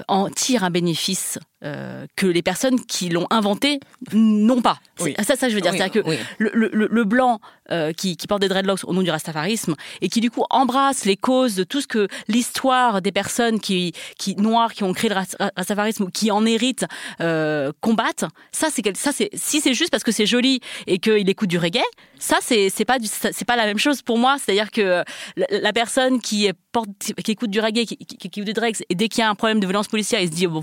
en 0.08 0.30
tirent 0.30 0.64
un 0.64 0.70
bénéfice 0.70 1.38
euh, 1.64 2.06
que 2.16 2.26
les 2.26 2.42
personnes 2.42 2.84
qui 2.84 3.08
l'ont 3.08 3.28
inventé 3.30 3.78
n'ont 4.12 4.62
pas. 4.62 4.78
Oui. 4.98 5.14
Ça, 5.22 5.36
ça, 5.36 5.48
je 5.48 5.54
veux 5.54 5.60
dire. 5.60 5.72
C'est-à-dire 5.72 6.02
que 6.02 6.10
le, 6.38 6.50
le, 6.54 6.88
le, 6.90 7.04
blanc 7.04 7.40
euh, 7.70 7.92
qui, 7.92 8.16
qui, 8.16 8.26
porte 8.26 8.40
des 8.40 8.48
dreadlocks 8.48 8.84
au 8.84 8.92
nom 8.92 9.02
du 9.02 9.10
rastafarisme 9.10 9.76
et 10.00 10.08
qui, 10.08 10.20
du 10.20 10.30
coup, 10.30 10.44
embrasse 10.50 11.04
les 11.04 11.16
causes 11.16 11.54
de 11.54 11.62
tout 11.62 11.80
ce 11.80 11.86
que 11.86 12.08
l'histoire 12.26 13.00
des 13.00 13.12
personnes 13.12 13.60
qui, 13.60 13.92
qui, 14.18 14.34
noires 14.34 14.72
qui 14.72 14.82
ont 14.82 14.92
créé 14.92 15.08
le 15.08 15.16
rastafarisme 15.56 16.04
ou 16.04 16.10
qui 16.10 16.32
en 16.32 16.44
héritent 16.44 16.86
euh, 17.20 17.70
combattent, 17.80 18.24
ça, 18.50 18.68
c'est 18.72 18.96
ça, 18.96 19.12
c'est 19.12 19.30
si 19.32 19.60
c'est 19.60 19.74
juste 19.74 19.90
parce 19.90 20.02
que 20.02 20.12
c'est 20.12 20.26
joli 20.26 20.60
et 20.88 20.98
qu'il 20.98 21.28
écoute 21.28 21.48
du 21.48 21.58
reggae, 21.58 21.80
ça, 22.18 22.38
c'est 22.40 22.84
pas, 22.84 22.96
c'est 23.02 23.44
pas 23.44 23.56
la 23.56 23.66
même 23.66 23.78
chose 23.78 24.02
pour 24.02 24.18
moi. 24.18 24.36
C'est-à-dire 24.38 24.72
que 24.72 25.04
la, 25.36 25.72
personne 25.72 26.20
qui, 26.20 26.50
porte, 26.72 26.88
qui 27.24 27.30
écoute 27.30 27.50
du 27.50 27.60
reggae, 27.60 27.84
qui, 27.84 27.96
qui, 27.96 28.16
qui 28.16 28.26
écoute 28.26 28.44
du 28.44 28.52
dregs, 28.52 28.76
et 28.88 28.94
dès 28.96 29.08
qu'il 29.08 29.20
y 29.20 29.24
a 29.24 29.30
un 29.30 29.34
problème 29.36 29.60
de 29.60 29.66
violence 29.66 29.88
policière, 29.88 30.20
il 30.20 30.28
se 30.28 30.32
dit, 30.32 30.46
oh, 30.46 30.50
bon, 30.50 30.62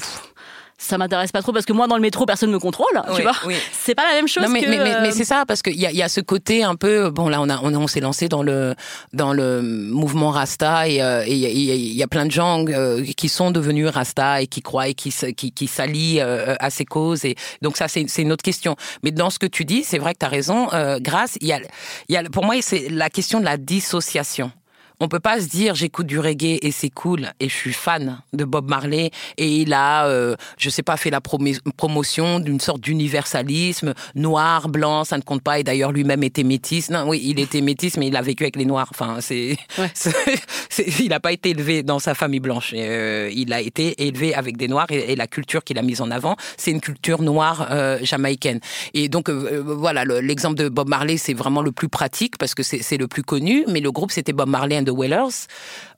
ça 0.80 0.98
m'intéresse 0.98 1.32
pas 1.34 1.42
trop 1.42 1.52
parce 1.52 1.66
que 1.66 1.74
moi 1.74 1.88
dans 1.88 1.98
le 1.98 2.02
métro 2.02 2.26
personne 2.26 2.50
me 2.52 2.58
contrôle 2.58 2.88
tu 3.16 3.22
vois. 3.22 3.34
c'est 3.74 3.96
pas 3.96 4.08
la 4.08 4.14
même 4.14 4.30
chose 4.30 4.46
mais, 4.50 4.62
que, 4.62 4.70
mais, 4.70 4.80
mais, 5.02 5.12
c'est 5.12 5.26
ça 5.26 5.44
parce 5.46 5.62
qu'il 5.62 5.76
y 5.76 5.86
a, 5.86 5.92
y 5.92 6.02
a 6.02 6.08
ce 6.08 6.22
côté 6.22 6.64
un 6.64 6.76
peu 6.76 7.10
bon 7.10 7.28
là 7.28 7.42
on 7.42 7.50
a 7.50 7.60
on, 7.62 7.76
on 7.76 7.88
s'est 7.88 8.00
lancé 8.00 8.30
dans 8.30 8.42
le 8.42 8.76
dans 9.12 9.34
le 9.34 9.62
mouvement 9.62 10.32
Rasta 10.32 10.88
et 10.88 11.02
euh, 11.02 11.26
il 11.28 11.36
y, 11.36 11.98
y, 11.98 12.04
a 12.04 12.08
plein 12.08 12.26
de 12.26 12.32
gens 12.32 12.64
euh, 12.70 13.04
qui 13.18 13.28
sont 13.28 13.52
devenus 13.52 13.90
Rasta 13.90 14.42
et 14.42 14.48
qui 14.48 14.62
croient 14.62 14.88
et 14.88 14.94
qui 14.94 15.14
qui, 15.36 15.52
qui 15.52 15.68
s'allient 15.68 16.22
euh, 16.22 16.56
à 16.60 16.70
ces 16.70 16.86
causes 16.86 17.26
et 17.26 17.36
donc 17.62 17.76
ça 17.76 17.90
c'est 17.90 18.06
c'est 18.08 18.22
une 18.22 18.32
autre 18.32 18.44
question. 18.44 18.78
Mais 19.04 19.12
dans 19.12 19.30
ce 19.30 19.38
que 19.38 19.48
tu 19.48 19.66
dis 19.66 19.84
c'est 19.84 19.98
vrai 19.98 20.14
que 20.14 20.20
tu 20.20 20.26
as 20.26 20.30
raison 20.30 20.70
grâce 21.02 21.38
il 21.42 21.48
y 21.48 21.54
a 21.54 21.60
il 22.08 22.16
y 22.16 22.18
a 22.18 22.24
pour 22.24 22.46
moi 22.46 22.56
c'est 22.62 22.88
la 22.90 23.10
question 23.10 23.42
de 23.42 23.46
la 23.46 23.58
dissociation 23.58 24.52
on 25.00 25.08
peut 25.08 25.20
pas 25.20 25.40
se 25.40 25.48
dire 25.48 25.76
j'écoute 25.76 26.08
du 26.08 26.20
reggae 26.20 26.60
et 26.62 26.72
c'est 26.72 26.90
cool 26.90 27.32
et 27.40 27.50
je 27.50 27.56
suis 27.56 27.74
fan 27.74 28.22
de 28.34 28.46
Bob 28.46 28.70
Marley 28.70 29.12
et 29.38 29.48
il 29.48 29.74
a, 29.74 30.08
euh, 30.08 30.36
je 30.58 30.70
sais 30.70 30.84
pas, 30.84 30.98
fait 30.98 31.10
la 31.10 31.22
promotion 31.22 32.40
d'une 32.40 32.60
sorte 32.60 32.82
d'universalisme 32.82 33.94
noir, 34.16 34.70
blanc, 34.70 35.04
ça 35.04 35.18
ne 35.18 35.22
compte 35.22 35.42
pas. 35.42 35.60
Et 35.60 35.64
d'ailleurs 35.64 35.92
lui-même 35.92 36.24
était 36.24 36.44
métis. 36.44 36.90
Non, 36.90 37.08
oui, 37.08 37.22
il 37.24 37.40
était 37.40 37.62
métis, 37.62 37.98
mais 37.98 38.08
il 38.08 38.16
a 38.16 38.22
vécu 38.22 38.44
avec 38.44 38.56
les 38.56 38.66
noirs. 38.66 38.88
Enfin, 38.92 39.18
c'est, 39.22 39.58
il 41.00 41.10
n'a 41.10 41.20
pas 41.20 41.32
été 41.32 41.50
élevé 41.52 41.84
dans 41.84 42.00
sa 42.00 42.14
famille 42.14 42.40
blanche. 42.40 42.74
Euh, 42.76 43.30
il 43.34 43.54
a 43.54 43.62
été 43.62 44.06
élevé 44.08 44.34
avec 44.34 44.58
des 44.58 44.68
noirs 44.68 44.88
et, 44.90 45.16
la 45.20 45.28
culture 45.28 45.64
qu'il 45.64 45.78
a 45.78 45.82
mise 45.82 46.00
en 46.02 46.12
avant, 46.12 46.38
c'est 46.56 46.72
une 46.72 46.80
culture 46.80 47.22
noire 47.22 47.68
euh, 47.72 48.00
jamaïcaine. 48.04 48.62
Et 48.94 49.10
donc 49.10 49.30
euh, 49.30 49.62
voilà, 49.66 50.06
l'exemple 50.06 50.56
de 50.56 50.70
Bob 50.70 50.88
Marley, 50.88 51.18
c'est 51.18 51.34
vraiment 51.34 51.62
le 51.62 51.72
plus 51.72 51.90
pratique 51.90 52.38
parce 52.38 52.56
que 52.56 52.64
c'est 52.64 52.98
le 52.98 53.08
plus 53.08 53.24
connu. 53.24 53.66
Mais 53.68 53.82
le 53.82 53.92
groupe, 53.92 54.12
c'était 54.12 54.32
Bob 54.32 54.48
Marley 54.48 54.78
The 54.90 54.96
Wailers. 54.96 55.48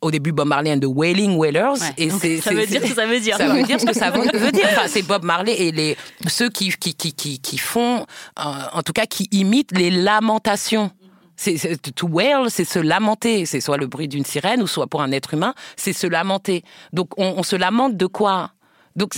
Au 0.01 0.11
début, 0.11 0.31
Bob 0.31 0.47
Marley 0.47 0.73
and 0.73 0.79
the 0.79 0.85
Wailing 0.85 1.35
Wailers. 1.37 1.79
et 1.97 2.09
c'est, 2.09 2.41
ça 2.41 2.53
veut 2.53 2.65
dire 2.65 2.81
ce 2.81 2.87
que 2.87 2.95
ça 2.95 3.05
veut 3.05 3.19
dire. 3.19 3.37
Ça 3.37 3.47
veut 3.47 3.63
dire 3.63 3.79
ce 3.79 3.85
que 3.85 3.93
ça 3.93 4.09
veut 4.33 4.51
dire. 4.51 4.67
Enfin, 4.71 4.87
c'est 4.87 5.03
Bob 5.03 5.23
Marley 5.23 5.53
et 5.59 5.71
les, 5.71 5.97
ceux 6.27 6.49
qui, 6.49 6.69
qui, 6.71 6.93
qui, 6.95 7.13
qui, 7.13 7.39
qui 7.39 7.57
font, 7.57 8.05
euh, 8.39 8.43
en 8.73 8.81
tout 8.83 8.93
cas, 8.93 9.05
qui 9.05 9.27
imitent 9.31 9.77
les 9.77 9.91
lamentations. 9.91 10.91
C'est, 11.35 11.55
to 11.95 12.07
wail, 12.07 12.49
c'est 12.49 12.65
se 12.65 12.77
lamenter. 12.77 13.47
C'est 13.47 13.61
soit 13.61 13.77
le 13.77 13.87
bruit 13.87 14.07
d'une 14.07 14.25
sirène 14.25 14.61
ou 14.61 14.67
soit 14.67 14.87
pour 14.87 15.01
un 15.01 15.11
être 15.11 15.33
humain, 15.33 15.55
c'est 15.75 15.93
se 15.93 16.05
lamenter. 16.05 16.63
Donc, 16.93 17.09
on, 17.17 17.33
on 17.37 17.43
se 17.43 17.55
lamente 17.55 17.97
de 17.97 18.05
quoi? 18.05 18.51
Donc 18.95 19.15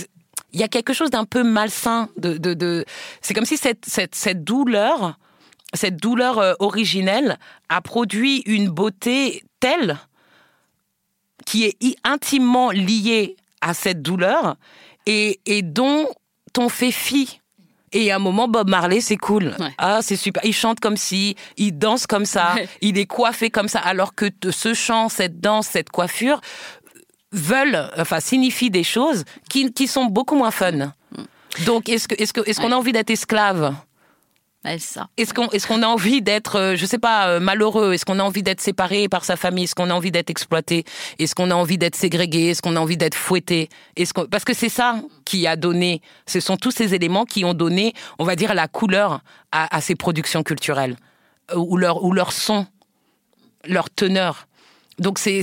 il 0.54 0.60
y 0.60 0.62
a 0.62 0.68
quelque 0.68 0.92
chose 0.92 1.10
d'un 1.10 1.24
peu 1.24 1.42
malsain. 1.42 2.08
De, 2.16 2.38
de, 2.38 2.54
de... 2.54 2.84
C'est 3.20 3.34
comme 3.34 3.44
si 3.44 3.56
cette, 3.56 3.84
cette, 3.86 4.14
cette 4.14 4.44
douleur, 4.44 5.18
cette 5.74 5.96
douleur 5.96 6.38
euh, 6.38 6.54
originelle, 6.58 7.38
a 7.68 7.80
produit 7.80 8.42
une 8.46 8.68
beauté 8.68 9.42
telle 9.60 9.98
qui 11.46 11.64
est 11.64 11.76
intimement 12.04 12.70
liée 12.70 13.36
à 13.60 13.74
cette 13.74 14.02
douleur 14.02 14.56
et, 15.06 15.40
et 15.46 15.62
dont 15.62 16.08
on 16.58 16.68
fait 16.68 16.90
fi. 16.90 17.40
Et 17.92 18.10
à 18.10 18.16
un 18.16 18.18
moment, 18.18 18.48
Bob 18.48 18.68
Marley, 18.68 19.00
c'est 19.00 19.16
cool. 19.16 19.54
Ah, 19.78 20.00
c'est 20.02 20.16
super. 20.16 20.44
Il 20.44 20.52
chante 20.52 20.80
comme 20.80 20.96
si, 20.96 21.36
il 21.56 21.78
danse 21.78 22.06
comme 22.06 22.26
ça, 22.26 22.56
il 22.80 22.98
est 22.98 23.06
coiffé 23.06 23.50
comme 23.50 23.68
ça, 23.68 23.78
alors 23.78 24.14
que 24.14 24.26
ce 24.50 24.74
chant, 24.74 25.08
cette 25.08 25.40
danse, 25.40 25.68
cette 25.68 25.90
coiffure 25.90 26.40
veulent, 27.30 27.90
enfin, 27.96 28.20
signifient 28.20 28.70
des 28.70 28.84
choses 28.84 29.24
qui, 29.48 29.72
qui 29.72 29.86
sont 29.86 30.06
beaucoup 30.06 30.34
moins 30.34 30.50
fun. 30.50 30.92
Donc, 31.66 31.88
est-ce 31.88 32.08
que, 32.08 32.20
est-ce 32.20 32.32
que, 32.32 32.40
est-ce 32.48 32.60
qu'on 32.60 32.72
a 32.72 32.76
envie 32.76 32.92
d'être 32.92 33.10
esclave? 33.10 33.74
Est-ce 34.64 35.34
qu'on 35.34 35.48
qu'on 35.48 35.82
a 35.82 35.86
envie 35.86 36.22
d'être, 36.22 36.56
euh, 36.56 36.76
je 36.76 36.86
sais 36.86 36.98
pas, 36.98 37.28
euh, 37.28 37.40
malheureux? 37.40 37.92
Est-ce 37.92 38.04
qu'on 38.04 38.18
a 38.18 38.22
envie 38.22 38.42
d'être 38.42 38.60
séparé 38.60 39.08
par 39.08 39.24
sa 39.24 39.36
famille? 39.36 39.64
Est-ce 39.64 39.74
qu'on 39.74 39.90
a 39.90 39.94
envie 39.94 40.10
d'être 40.10 40.30
exploité? 40.30 40.84
Est-ce 41.18 41.34
qu'on 41.34 41.50
a 41.50 41.54
envie 41.54 41.76
d'être 41.76 41.94
ségrégué 41.94 42.50
Est-ce 42.50 42.62
qu'on 42.62 42.76
a 42.76 42.80
envie 42.80 42.96
d'être 42.96 43.14
fouetté? 43.14 43.68
Est-ce 43.96 44.14
parce 44.14 44.44
que 44.44 44.54
c'est 44.54 44.70
ça 44.70 45.00
qui 45.24 45.46
a 45.46 45.56
donné, 45.56 46.00
ce 46.26 46.40
sont 46.40 46.56
tous 46.56 46.70
ces 46.70 46.94
éléments 46.94 47.26
qui 47.26 47.44
ont 47.44 47.54
donné, 47.54 47.92
on 48.18 48.24
va 48.24 48.36
dire, 48.36 48.54
la 48.54 48.68
couleur 48.68 49.20
à, 49.52 49.80
ces 49.80 49.94
productions 49.94 50.42
culturelles 50.42 50.96
euh, 51.52 51.56
ou 51.56 51.76
leur 51.76 52.02
ou 52.02 52.12
leur 52.12 52.32
son, 52.32 52.66
leur 53.66 53.90
teneur. 53.90 54.48
Donc 54.98 55.18
c'est 55.18 55.42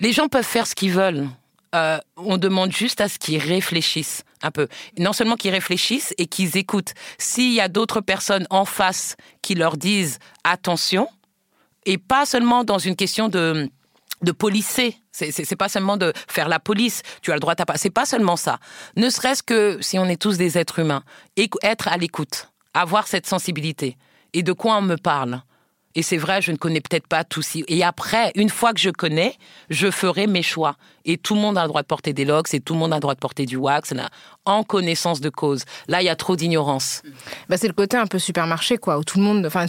les 0.00 0.12
gens 0.12 0.28
peuvent 0.28 0.44
faire 0.44 0.66
ce 0.66 0.74
qu'ils 0.74 0.92
veulent. 0.92 1.28
On 2.16 2.36
demande 2.36 2.70
juste 2.70 3.00
à 3.00 3.08
ce 3.08 3.18
qu'ils 3.18 3.38
réfléchissent 3.38 4.24
un 4.42 4.50
peu. 4.50 4.68
Non 4.98 5.12
seulement 5.12 5.36
qu'ils 5.36 5.52
réfléchissent 5.52 6.14
et 6.18 6.26
qu'ils 6.26 6.56
écoutent. 6.56 6.92
S'il 7.18 7.52
y 7.52 7.60
a 7.60 7.68
d'autres 7.68 8.00
personnes 8.00 8.46
en 8.50 8.64
face 8.64 9.16
qui 9.42 9.54
leur 9.54 9.76
disent 9.76 10.18
attention, 10.44 11.08
et 11.84 11.98
pas 11.98 12.26
seulement 12.26 12.64
dans 12.64 12.78
une 12.78 12.96
question 12.96 13.28
de 13.28 13.68
de 14.22 14.32
policer. 14.32 14.96
C'est 15.10 15.56
pas 15.56 15.68
seulement 15.68 15.96
de 15.96 16.12
faire 16.28 16.48
la 16.48 16.58
police. 16.58 17.02
Tu 17.20 17.32
as 17.32 17.34
le 17.34 17.40
droit 17.40 17.54
à 17.58 17.66
pas. 17.66 17.76
C'est 17.76 17.90
pas 17.90 18.06
seulement 18.06 18.36
ça. 18.36 18.58
Ne 18.96 19.10
serait-ce 19.10 19.42
que 19.42 19.78
si 19.80 19.98
on 19.98 20.06
est 20.06 20.20
tous 20.20 20.38
des 20.38 20.56
êtres 20.58 20.78
humains, 20.78 21.02
être 21.62 21.88
à 21.88 21.96
l'écoute, 21.96 22.48
avoir 22.72 23.06
cette 23.06 23.26
sensibilité. 23.26 23.96
Et 24.32 24.42
de 24.42 24.52
quoi 24.52 24.76
on 24.76 24.82
me 24.82 24.96
parle? 24.96 25.42
Et 25.94 26.02
c'est 26.02 26.16
vrai, 26.16 26.40
je 26.40 26.52
ne 26.52 26.56
connais 26.56 26.80
peut-être 26.80 27.06
pas 27.06 27.24
tout. 27.24 27.42
Et 27.68 27.84
après, 27.84 28.32
une 28.34 28.48
fois 28.48 28.72
que 28.72 28.80
je 28.80 28.90
connais, 28.90 29.36
je 29.68 29.90
ferai 29.90 30.26
mes 30.26 30.42
choix. 30.42 30.76
Et 31.04 31.18
tout 31.18 31.34
le 31.34 31.40
monde 31.40 31.58
a 31.58 31.62
le 31.62 31.68
droit 31.68 31.82
de 31.82 31.86
porter 31.86 32.12
des 32.12 32.24
locks 32.24 32.54
et 32.54 32.60
tout 32.60 32.74
le 32.74 32.78
monde 32.78 32.92
a 32.92 32.96
le 32.96 33.00
droit 33.00 33.14
de 33.14 33.18
porter 33.18 33.44
du 33.44 33.56
wax 33.56 33.92
en 34.44 34.62
connaissance 34.62 35.20
de 35.20 35.28
cause. 35.28 35.64
Là, 35.88 36.00
il 36.00 36.06
y 36.06 36.08
a 36.08 36.16
trop 36.16 36.36
d'ignorance. 36.36 37.02
Bah, 37.48 37.56
c'est 37.56 37.66
le 37.66 37.72
côté 37.72 37.96
un 37.96 38.06
peu 38.06 38.18
supermarché, 38.18 38.78
quoi, 38.78 38.98
où 38.98 39.04
tout 39.04 39.18
le 39.18 39.24
monde. 39.24 39.44
Enfin, 39.46 39.66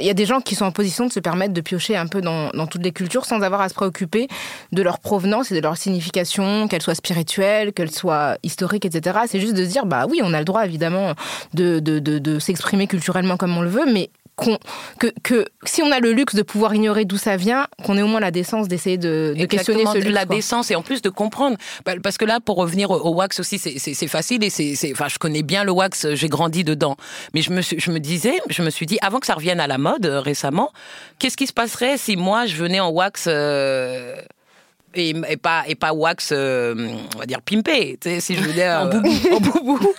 il 0.00 0.06
y 0.06 0.10
a 0.10 0.14
des 0.14 0.24
gens 0.24 0.40
qui 0.40 0.54
sont 0.54 0.64
en 0.64 0.72
position 0.72 1.06
de 1.06 1.12
se 1.12 1.20
permettre 1.20 1.52
de 1.52 1.60
piocher 1.60 1.96
un 1.96 2.06
peu 2.06 2.20
dans, 2.20 2.50
toutes 2.66 2.82
les 2.82 2.92
cultures 2.92 3.24
sans 3.24 3.42
avoir 3.42 3.60
à 3.60 3.68
se 3.68 3.74
préoccuper 3.74 4.28
de 4.70 4.82
leur 4.82 5.00
provenance 5.00 5.50
et 5.50 5.54
de 5.54 5.60
leur 5.60 5.76
signification, 5.76 6.68
qu'elle 6.68 6.82
soit 6.82 6.94
spirituelle, 6.94 7.72
qu'elle 7.72 7.90
soit 7.90 8.38
historique, 8.42 8.84
etc. 8.84 9.20
C'est 9.26 9.40
juste 9.40 9.54
de 9.54 9.64
se 9.64 9.70
dire, 9.70 9.84
bah 9.84 10.06
oui, 10.08 10.20
on 10.22 10.32
a 10.32 10.38
le 10.38 10.44
droit, 10.44 10.64
évidemment, 10.64 11.14
de, 11.54 11.80
de, 11.80 11.98
de 11.98 12.38
s'exprimer 12.38 12.86
culturellement 12.86 13.36
comme 13.36 13.56
on 13.56 13.62
le 13.62 13.70
veut, 13.70 13.92
mais 13.92 14.10
que, 14.98 15.12
que, 15.22 15.46
si 15.64 15.82
on 15.82 15.90
a 15.90 16.00
le 16.00 16.12
luxe 16.12 16.34
de 16.34 16.42
pouvoir 16.42 16.74
ignorer 16.74 17.04
d'où 17.04 17.16
ça 17.16 17.36
vient, 17.36 17.66
qu'on 17.84 17.96
ait 17.96 18.02
au 18.02 18.06
moins 18.06 18.20
la 18.20 18.30
décence 18.30 18.68
d'essayer 18.68 18.98
de, 18.98 19.34
questionner 19.46 19.86
ce 19.86 19.98
luxe. 19.98 20.10
La 20.10 20.24
décence 20.24 20.70
et 20.70 20.74
en 20.74 20.82
plus 20.82 21.02
de 21.02 21.10
comprendre. 21.10 21.56
Bah, 21.84 21.92
parce 22.02 22.18
que 22.18 22.24
là, 22.24 22.40
pour 22.40 22.56
revenir 22.56 22.90
au, 22.90 23.14
wax 23.14 23.40
aussi, 23.40 23.58
c'est 23.58 24.06
facile 24.08 24.44
et 24.44 24.50
c'est, 24.50 24.92
enfin, 24.92 25.08
je 25.08 25.18
connais 25.18 25.42
bien 25.42 25.64
le 25.64 25.72
wax, 25.72 26.14
j'ai 26.14 26.28
grandi 26.28 26.64
dedans. 26.64 26.96
Mais 27.34 27.42
je 27.42 27.50
me, 27.50 27.60
je 27.62 27.90
me 27.90 27.98
disais, 27.98 28.40
je 28.48 28.62
me 28.62 28.70
suis 28.70 28.86
dit, 28.86 28.98
avant 29.02 29.20
que 29.20 29.26
ça 29.26 29.34
revienne 29.34 29.60
à 29.60 29.66
la 29.66 29.78
mode 29.78 30.06
euh, 30.06 30.20
récemment, 30.20 30.72
qu'est-ce 31.18 31.36
qui 31.36 31.46
se 31.46 31.52
passerait 31.52 31.96
si 31.96 32.16
moi 32.16 32.46
je 32.46 32.56
venais 32.56 32.80
en 32.80 32.90
wax 32.90 33.24
euh, 33.26 34.16
et, 34.94 35.36
pas 35.36 35.64
et 35.66 35.74
pas 35.74 35.92
wax 35.92 36.30
euh, 36.32 36.74
on 37.14 37.18
va 37.18 37.26
dire 37.26 37.40
pimpé 37.42 37.98
tu 38.00 38.08
sais 38.08 38.20
si 38.20 38.34
je 38.34 38.40
venais 38.40 38.68
en 38.74 38.86
boubou 38.86 39.34
en 39.34 39.40
boubou 39.40 39.94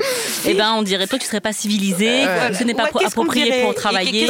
eh 0.46 0.54
ben, 0.54 0.72
on 0.72 0.82
dirait 0.82 1.06
toi, 1.06 1.18
tu 1.18 1.26
serais 1.26 1.40
pas 1.40 1.52
civilisé, 1.52 2.26
euh, 2.26 2.52
ce 2.54 2.64
n'est 2.64 2.74
pas 2.74 2.88
approprié 3.04 3.62
pour 3.62 3.74
travailler. 3.74 4.28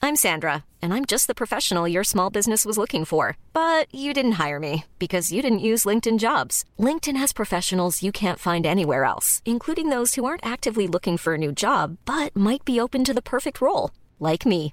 I'm 0.00 0.14
Sandra, 0.14 0.64
and 0.80 0.94
I'm 0.94 1.04
just 1.04 1.26
the 1.26 1.34
professional 1.34 1.88
your 1.88 2.04
small 2.04 2.30
business 2.30 2.64
was 2.64 2.78
looking 2.78 3.04
for. 3.04 3.36
But 3.52 3.92
you 3.92 4.14
didn't 4.14 4.38
hire 4.38 4.60
me 4.60 4.84
because 4.98 5.32
you 5.32 5.42
didn't 5.42 5.58
use 5.58 5.84
LinkedIn 5.84 6.18
jobs. 6.18 6.64
LinkedIn 6.78 7.16
has 7.16 7.32
professionals 7.32 8.02
you 8.02 8.12
can't 8.12 8.38
find 8.38 8.64
anywhere 8.64 9.04
else, 9.04 9.42
including 9.44 9.90
those 9.90 10.14
who 10.14 10.24
aren't 10.24 10.46
actively 10.46 10.86
looking 10.86 11.16
for 11.18 11.34
a 11.34 11.38
new 11.38 11.52
job, 11.52 11.98
but 12.04 12.34
might 12.36 12.64
be 12.64 12.80
open 12.80 13.04
to 13.04 13.12
the 13.12 13.22
perfect 13.22 13.60
role, 13.60 13.90
like 14.20 14.46
me. 14.46 14.72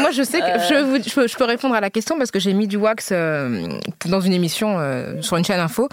Moi, 0.00 0.10
je 0.10 0.22
sais 0.22 0.40
que 0.40 0.46
je, 0.46 1.26
je, 1.26 1.36
peux 1.36 1.44
répondre 1.44 1.74
à 1.74 1.82
la 1.82 1.90
question 1.90 2.16
parce 2.16 2.30
que 2.30 2.38
j'ai 2.38 2.54
mis 2.54 2.66
du 2.66 2.78
wax 2.78 3.10
euh, 3.12 3.68
dans 4.06 4.20
une 4.20 4.32
émission 4.32 4.78
euh, 4.78 5.20
sur 5.20 5.36
une 5.36 5.44
chaîne 5.44 5.60
info 5.60 5.88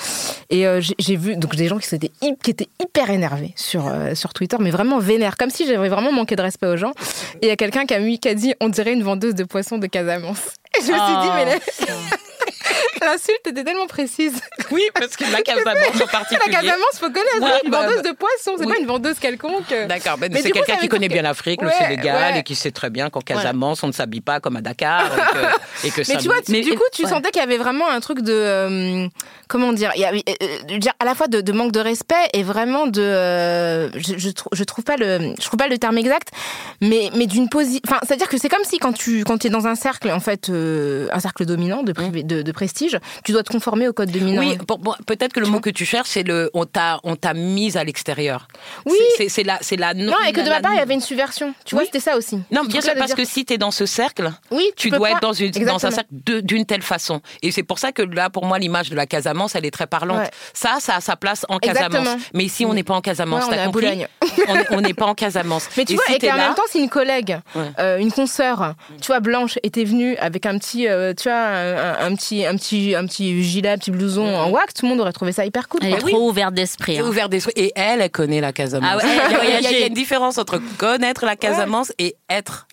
et 0.50 0.65
euh, 0.65 0.80
j'ai 1.00 1.15
vu 1.17 1.36
donc 1.36 1.58
des 1.58 1.67
gens 1.67 1.78
qui 1.78 1.93
étaient, 1.93 2.12
qui 2.41 2.52
étaient 2.52 2.69
hyper 2.82 3.10
énervés 3.10 3.54
sur, 3.58 3.91
sur 4.15 4.34
Twitter, 4.34 4.56
mais 4.62 4.72
vraiment 4.72 5.00
vénères, 5.00 5.36
comme 5.36 5.50
si 5.50 5.67
j'avais 5.67 5.89
vraiment 5.89 6.13
manqué 6.13 6.38
de 6.38 6.41
respect 6.41 6.67
aux 6.67 6.78
gens. 6.78 6.91
Et 7.41 7.48
il 7.48 7.50
y 7.50 7.52
a 7.52 7.58
quelqu'un 7.58 7.86
qui 7.86 7.93
a, 7.93 8.00
qui 8.17 8.30
a 8.30 8.34
dit 8.34 8.54
on 8.62 8.69
dirait 8.69 8.93
une 8.93 9.04
vendeuse 9.04 9.36
de 9.36 9.43
poissons 9.43 9.78
de 9.78 9.88
Casamance. 9.88 10.54
Et 10.78 10.82
je 10.82 10.91
me 10.91 10.98
suis 10.98 11.15
dit, 11.22 11.30
mais 11.36 11.60
oh, 11.82 12.15
L'insulte 13.02 13.48
était 13.48 13.63
tellement 13.63 13.88
précise. 13.88 14.39
Oui, 14.72 14.84
parce 14.93 15.15
que 15.15 15.24
la 15.32 15.41
Casamance 15.41 16.02
en 16.02 16.08
particulier. 16.08 16.39
La 16.48 16.62
Casamance, 16.62 17.00
faut 17.00 17.10
connaître. 17.10 17.62
une 17.65 17.72
vendeuse 17.72 18.02
de 18.02 18.12
poissons, 18.12 18.56
c'est 18.58 18.67
pas 18.67 18.78
une 18.80 18.88
vendeuse 18.88 19.19
quelconque. 19.19 19.74
D'accord, 19.88 20.17
mais, 20.19 20.30
c'est 20.41 20.52
quelqu'un 20.52 20.78
qui 20.78 20.88
connaît 20.88 21.10
bien 21.10 21.22
l'Afrique, 21.22 21.62
le 21.62 21.72
Sénégal, 21.72 22.38
et 22.38 22.43
qui 22.43 22.56
sait 22.56 22.72
très 22.72 22.89
bien 22.89 23.10
qu'en 23.10 23.22
Casamance, 23.22 23.84
on 23.84 23.88
ne 23.88 23.91
s'habille 23.91 24.22
pas 24.22 24.39
comme 24.39 24.56
à 24.58 24.62
Dakar. 24.62 25.06
et 25.84 25.91
que, 25.91 26.02
mais 26.08 26.17
tu 26.17 26.28
vois, 26.28 26.41
du 26.41 26.76
coup, 26.76 26.84
tu 26.91 27.04
sentais 27.04 27.32
qu'il 27.32 27.41
y 27.41 27.43
avait 27.43 27.58
vraiment 27.58 27.89
un 27.89 28.00
truc 28.00 28.22
de. 28.22 28.34
Euh, 28.34 29.08
comment 29.48 29.74
dire, 29.74 29.91
il 29.96 30.02
y 30.02 30.06
a, 30.06 30.12
euh, 30.12 30.91
À 31.00 31.06
la 31.06 31.15
fois 31.15 31.28
de, 31.28 31.52
manque 31.52 31.72
de 31.72 31.80
respect 31.80 32.15
et 32.34 32.43
vraiment 32.43 32.88
de. 32.88 33.02
Euh, 33.02 33.89
je, 33.96 34.15
je, 34.17 34.63
trouve 34.63 34.84
pas 34.84 34.98
le, 34.98 35.34
je 35.39 35.46
trouve 35.46 35.58
pas 35.58 35.67
le 35.67 35.78
terme 35.78 35.98
exact, 35.98 36.30
mais, 36.82 37.10
mais 37.15 37.28
d'une 37.28 37.50
position. 37.50 37.82
Enfin, 37.88 38.00
c'est-à-dire 38.04 38.30
que 38.30 38.38
c'est 38.38 38.50
comme 38.50 38.63
si 38.63 38.80
quand 38.80 38.93
tu 38.93 39.24
quand 39.24 39.46
es 39.46 39.50
dans 39.50 39.67
un 39.67 39.76
cercle, 39.76 40.10
en 40.12 40.19
fait, 40.19 40.50
un 40.50 41.19
cercle 41.19 41.46
dominant 41.46 41.84
de, 41.84 41.93
de, 42.22 42.41
de 42.41 42.52
prestige, 42.52 42.73
tu 42.74 43.32
dois 43.32 43.44
te 43.44 43.52
conformer 43.52 43.88
au 43.88 43.94
code 43.94 44.12
dominant. 44.12 44.42
Oui, 44.42 44.58
peut-être 45.06 45.34
que 45.34 45.40
le 45.40 45.48
mot 45.48 45.60
que 45.60 45.70
tu 45.70 45.86
cherches, 45.86 46.10
c'est 46.10 46.24
le 46.24 46.50
on 46.54 46.66
t'a 46.66 47.00
on 47.04 47.16
t'a 47.16 47.34
mise 47.34 47.78
à 47.78 47.84
l'extérieur. 47.84 48.48
Oui, 48.86 48.98
c'est 49.28 49.44
la 49.44 49.58
c'est 49.62 49.76
la 49.76 49.94
non 49.94 50.14
et 50.28 50.34
que 50.34 50.42
de 50.42 50.50
ma 50.50 50.62
part 50.62 50.74
il 50.74 50.78
y 50.78 50.82
avait 50.82 50.94
une 50.94 51.02
subversion. 51.02 51.54
Tu 51.66 51.76
vois, 51.76 51.86
c'était 51.86 52.00
ça 52.00 52.18
aussi. 52.18 52.40
Non, 52.52 52.64
bien 52.64 52.82
sûr 52.82 52.94
parce 52.98 53.14
que 53.14 53.26
si 53.26 53.46
tu 53.46 53.54
es 53.54 53.58
dans 53.58 53.72
ce 53.72 53.86
cercle, 53.86 54.32
oui, 54.52 54.72
tu, 54.76 54.90
dois 54.90 55.12
être 55.12 55.22
dans 55.22 55.34
une 55.34 55.52
dans 55.52 55.86
un 55.86 55.92
cercle 55.92 56.10
d'une 56.42 56.66
telle 56.66 56.82
façon. 56.82 57.22
Et 57.42 57.52
c'est 57.52 57.64
pour 57.64 57.80
ça 57.80 57.92
que 57.92 58.02
là 58.02 58.30
pour 58.30 58.46
moi 58.46 58.60
l'image 58.60 58.90
de 58.90 58.96
la 58.96 59.06
Casamance, 59.06 59.56
elle 59.56 59.66
est 59.66 59.72
très 59.72 59.88
parlante. 59.88 60.30
Ça 60.54 60.78
ça 60.80 60.96
a 60.96 61.02
sa 61.02 61.16
place 61.16 61.46
en 61.50 61.60
Casamance. 61.60 62.10
Mais 62.34 62.46
ici 62.46 62.66
on 62.66 62.74
n'est 62.74 62.84
pas 62.84 62.96
en 62.96 63.02
Casamance, 63.02 63.46
t'as 63.50 63.66
compris 63.66 64.06
On 64.72 64.82
n'est 64.82 64.94
pas 64.94 65.06
en 65.06 65.16
Casamance. 65.16 65.70
Mais 65.78 65.86
tu 65.86 65.96
vois, 65.96 66.04
et 66.10 66.20
qu'en 66.20 66.36
même 66.36 66.56
temps, 66.56 66.64
si 66.70 66.80
une 66.80 66.90
collègue, 66.90 67.40
euh, 67.80 67.98
une 67.98 68.12
consoeur, 68.12 68.76
tu 69.02 69.08
vois, 69.08 69.20
blanche, 69.20 69.58
était 69.64 69.84
venue 69.84 70.16
avec 70.18 70.46
un 70.46 70.58
petit, 70.58 70.88
euh, 70.88 71.14
tu 71.14 71.30
vois, 71.30 71.38
un 71.38 72.16
petit, 72.16 72.46
un 72.46 72.56
petit 72.56 72.62
un 72.95 73.06
petit 73.06 73.43
gilet, 73.43 73.69
un 73.69 73.78
petit 73.78 73.91
blouson 73.91 74.26
en 74.26 74.49
wax, 74.49 74.73
tout 74.76 74.86
le 74.86 74.89
monde 74.89 75.02
aurait 75.02 75.13
trouvé 75.13 75.32
ça 75.32 75.45
hyper 75.45 75.67
cool. 75.67 75.82
Elle 75.84 75.93
est 75.93 75.97
trop 75.97 76.30
ouverte 76.30 76.54
d'esprit. 76.54 76.99
Hein. 76.99 77.08
Ouverte 77.08 77.32
d'esprit. 77.32 77.54
Et 77.56 77.71
elle, 77.76 78.02
elle 78.02 78.10
connaît 78.10 78.41
la 78.41 78.54
Casamance. 78.54 79.02
Ah 79.04 79.08
il, 79.62 79.63
y 79.63 79.84
a, 79.84 79.88
une 79.88 79.93
différence 79.93 80.38
entre 80.38 80.60
connaître 80.78 81.26
la 81.26 81.36
Casamance 81.36 81.91
et 81.99 82.15
être. 82.30 82.67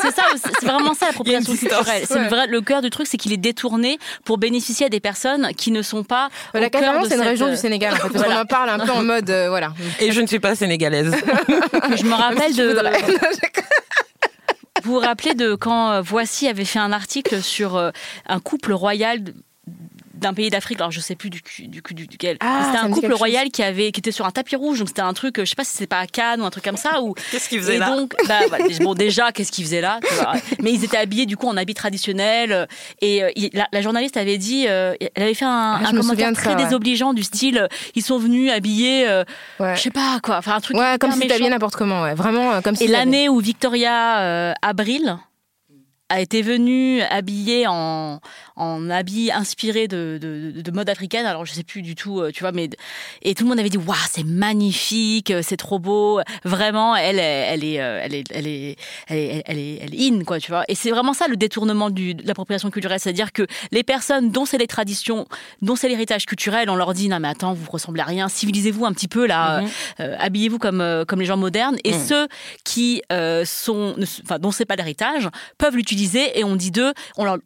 c'est 0.00 0.10
ça, 0.10 0.22
c'est 0.60 0.66
vraiment 0.66 0.94
ça 0.94 1.06
l'appropriation 1.06 1.54
culturelle. 1.54 2.04
C'est 2.06 2.30
le 2.48 2.60
cœur 2.60 2.82
du 2.82 2.90
truc, 2.90 3.06
c'est 3.06 3.16
qu'il 3.16 3.32
est 3.32 3.38
détourné 3.38 3.98
pour 4.24 4.38
bénéficier 4.38 4.86
à 4.86 4.88
des 4.88 5.00
personnes 5.00 5.48
qui 5.56 5.70
ne 5.70 5.82
sont 5.82 6.04
pas. 6.04 6.28
La 6.54 6.70
Casamance, 6.70 7.08
c'est 7.08 7.16
une 7.16 7.22
région 7.22 7.48
du 7.48 7.56
Sénégal, 7.56 7.94
en 7.94 7.96
fait, 7.96 8.08
parce 8.10 8.24
qu'on 8.24 8.36
en 8.36 8.44
parle 8.44 8.70
un 8.70 8.78
peu 8.78 8.92
en 8.92 9.02
mode, 9.10 9.30
euh, 9.30 9.48
voilà. 9.48 9.72
Et 10.00 10.12
je 10.12 10.20
ne 10.20 10.26
suis 10.26 10.40
pas 10.40 10.54
sénégalaise. 10.54 11.12
je 11.96 12.04
me 12.04 12.14
rappelle 12.14 12.54
de. 12.54 12.70
Vous 14.90 14.96
vous 14.96 15.06
rappelez 15.06 15.36
de 15.36 15.54
quand 15.54 15.92
euh, 15.92 16.00
Voici 16.00 16.48
avait 16.48 16.64
fait 16.64 16.80
un 16.80 16.90
article 16.90 17.42
sur 17.42 17.76
euh, 17.76 17.92
un 18.26 18.40
couple 18.40 18.72
royal 18.72 19.20
d'un 20.20 20.34
pays 20.34 20.50
d'Afrique. 20.50 20.78
Alors 20.80 20.90
je 20.90 21.00
sais 21.00 21.16
plus 21.16 21.30
du 21.30 21.40
du, 21.58 21.80
du 21.82 22.06
duquel. 22.06 22.36
Ah, 22.40 22.62
c'était 22.66 22.78
un 22.84 22.90
couple 22.90 23.12
royal 23.14 23.50
qui 23.50 23.62
avait 23.62 23.90
qui 23.92 24.00
était 24.00 24.12
sur 24.12 24.26
un 24.26 24.30
tapis 24.30 24.56
rouge. 24.56 24.78
Donc 24.78 24.88
c'était 24.88 25.00
un 25.02 25.12
truc, 25.14 25.36
je 25.40 25.44
sais 25.44 25.54
pas 25.56 25.64
si 25.64 25.76
c'est 25.76 25.86
pas 25.86 25.98
à 26.00 26.06
Cannes 26.06 26.40
ou 26.40 26.44
un 26.44 26.50
truc 26.50 26.64
comme 26.64 26.76
ça. 26.76 27.02
Ou 27.02 27.14
Qu'est-ce 27.30 27.48
qu'ils 27.48 27.60
faisaient 27.60 27.78
là 27.78 27.96
donc, 27.96 28.14
bah, 28.28 28.40
bah, 28.50 28.58
bon, 28.80 28.94
déjà, 28.94 29.32
qu'est-ce 29.32 29.50
qu'ils 29.52 29.64
faisaient 29.64 29.80
là 29.80 29.98
tu 30.06 30.14
vois. 30.14 30.32
Mais 30.60 30.72
ils 30.72 30.84
étaient 30.84 30.96
habillés 30.96 31.26
du 31.26 31.36
coup 31.36 31.48
en 31.48 31.56
habits 31.56 31.74
traditionnels. 31.74 32.68
Et 33.00 33.22
euh, 33.22 33.30
la, 33.52 33.66
la 33.72 33.82
journaliste 33.82 34.16
avait 34.16 34.38
dit, 34.38 34.66
euh, 34.68 34.94
elle 35.14 35.22
avait 35.22 35.34
fait 35.34 35.44
un, 35.44 35.80
Ah, 35.82 35.88
un 35.88 35.92
commentaire 35.96 36.32
très 36.32 36.50
ça, 36.50 36.56
ouais. 36.56 36.64
désobligeant 36.64 37.12
du 37.12 37.22
style, 37.22 37.58
euh, 37.58 37.68
ils 37.94 38.02
sont 38.02 38.18
venus 38.18 38.50
habillés, 38.52 39.06
euh, 39.08 39.24
Ouais. 39.58 39.76
je 39.76 39.80
sais 39.82 39.90
pas 39.90 40.18
quoi, 40.22 40.38
enfin 40.38 40.54
un 40.56 40.60
truc. 40.60 40.76
Ouais, 40.76 40.96
comme 40.98 41.12
si 41.12 41.26
t'habillais 41.26 41.50
n'importe 41.50 41.76
comment, 41.76 42.02
ouais. 42.02 42.14
Vraiment 42.14 42.52
euh, 42.52 42.60
comme 42.60 42.76
si. 42.76 42.84
Et 42.84 42.88
l'année 42.88 43.28
où 43.28 43.38
Victoria 43.40 44.20
euh, 44.20 44.52
Abril 44.62 45.16
a 46.10 46.20
été 46.20 46.42
venue 46.42 47.00
habillée 47.02 47.66
en, 47.68 48.20
en 48.56 48.90
habit 48.90 49.30
inspiré 49.32 49.88
de, 49.88 50.18
de, 50.20 50.60
de 50.60 50.70
mode 50.72 50.90
africaine. 50.90 51.24
Alors 51.24 51.46
je 51.46 51.52
sais 51.52 51.62
plus 51.62 51.82
du 51.82 51.94
tout, 51.94 52.20
euh, 52.20 52.32
tu 52.32 52.40
vois, 52.40 52.50
mais 52.52 52.68
et 53.22 53.34
tout 53.34 53.44
le 53.44 53.48
monde 53.48 53.60
avait 53.60 53.70
dit 53.70 53.78
waouh 53.78 53.96
c'est 54.10 54.26
magnifique, 54.26 55.30
euh, 55.30 55.40
c'est 55.42 55.56
trop 55.56 55.78
beau. 55.78 56.20
Vraiment, 56.44 56.96
elle, 56.96 57.20
elle 57.20 57.64
est, 57.64 57.80
euh, 57.80 58.00
elle 58.02 58.14
est, 58.14 58.24
elle 58.32 58.46
est, 58.48 58.76
elle 59.06 59.16
est, 59.16 59.42
elle 59.46 59.58
est, 59.58 59.78
elle 59.82 59.94
est 59.94 60.08
in 60.08 60.24
quoi, 60.24 60.40
tu 60.40 60.50
vois. 60.50 60.64
Et 60.66 60.74
c'est 60.74 60.90
vraiment 60.90 61.12
ça 61.12 61.28
le 61.28 61.36
détournement 61.36 61.90
du, 61.90 62.14
de 62.14 62.26
l'appropriation 62.26 62.70
culturelle, 62.70 62.98
c'est-à-dire 62.98 63.32
que 63.32 63.46
les 63.70 63.84
personnes 63.84 64.32
dont 64.32 64.44
c'est 64.44 64.58
les 64.58 64.66
traditions, 64.66 65.26
dont 65.62 65.76
c'est 65.76 65.88
l'héritage 65.88 66.26
culturel, 66.26 66.68
on 66.70 66.76
leur 66.76 66.92
dit 66.92 67.08
non 67.08 67.20
mais 67.20 67.28
attends 67.28 67.54
vous 67.54 67.70
ressemblez 67.70 68.02
à 68.02 68.06
rien, 68.06 68.28
civilisez-vous 68.28 68.84
un 68.84 68.92
petit 68.92 69.08
peu 69.08 69.26
là, 69.28 69.62
euh, 70.00 70.16
habillez-vous 70.18 70.58
comme 70.58 71.04
comme 71.06 71.20
les 71.20 71.26
gens 71.26 71.36
modernes. 71.36 71.76
Et 71.84 71.92
ceux 71.92 72.26
qui 72.64 73.00
euh, 73.12 73.44
sont, 73.44 73.94
enfin 74.24 74.40
dont 74.40 74.50
c'est 74.50 74.64
pas 74.64 74.74
l'héritage, 74.74 75.28
peuvent 75.56 75.76
l'utiliser 75.76 75.99
et 76.34 76.44
on 76.44 76.56
dit 76.56 76.70
d'eux, 76.70 76.92
on 77.16 77.24
leur, 77.24 77.38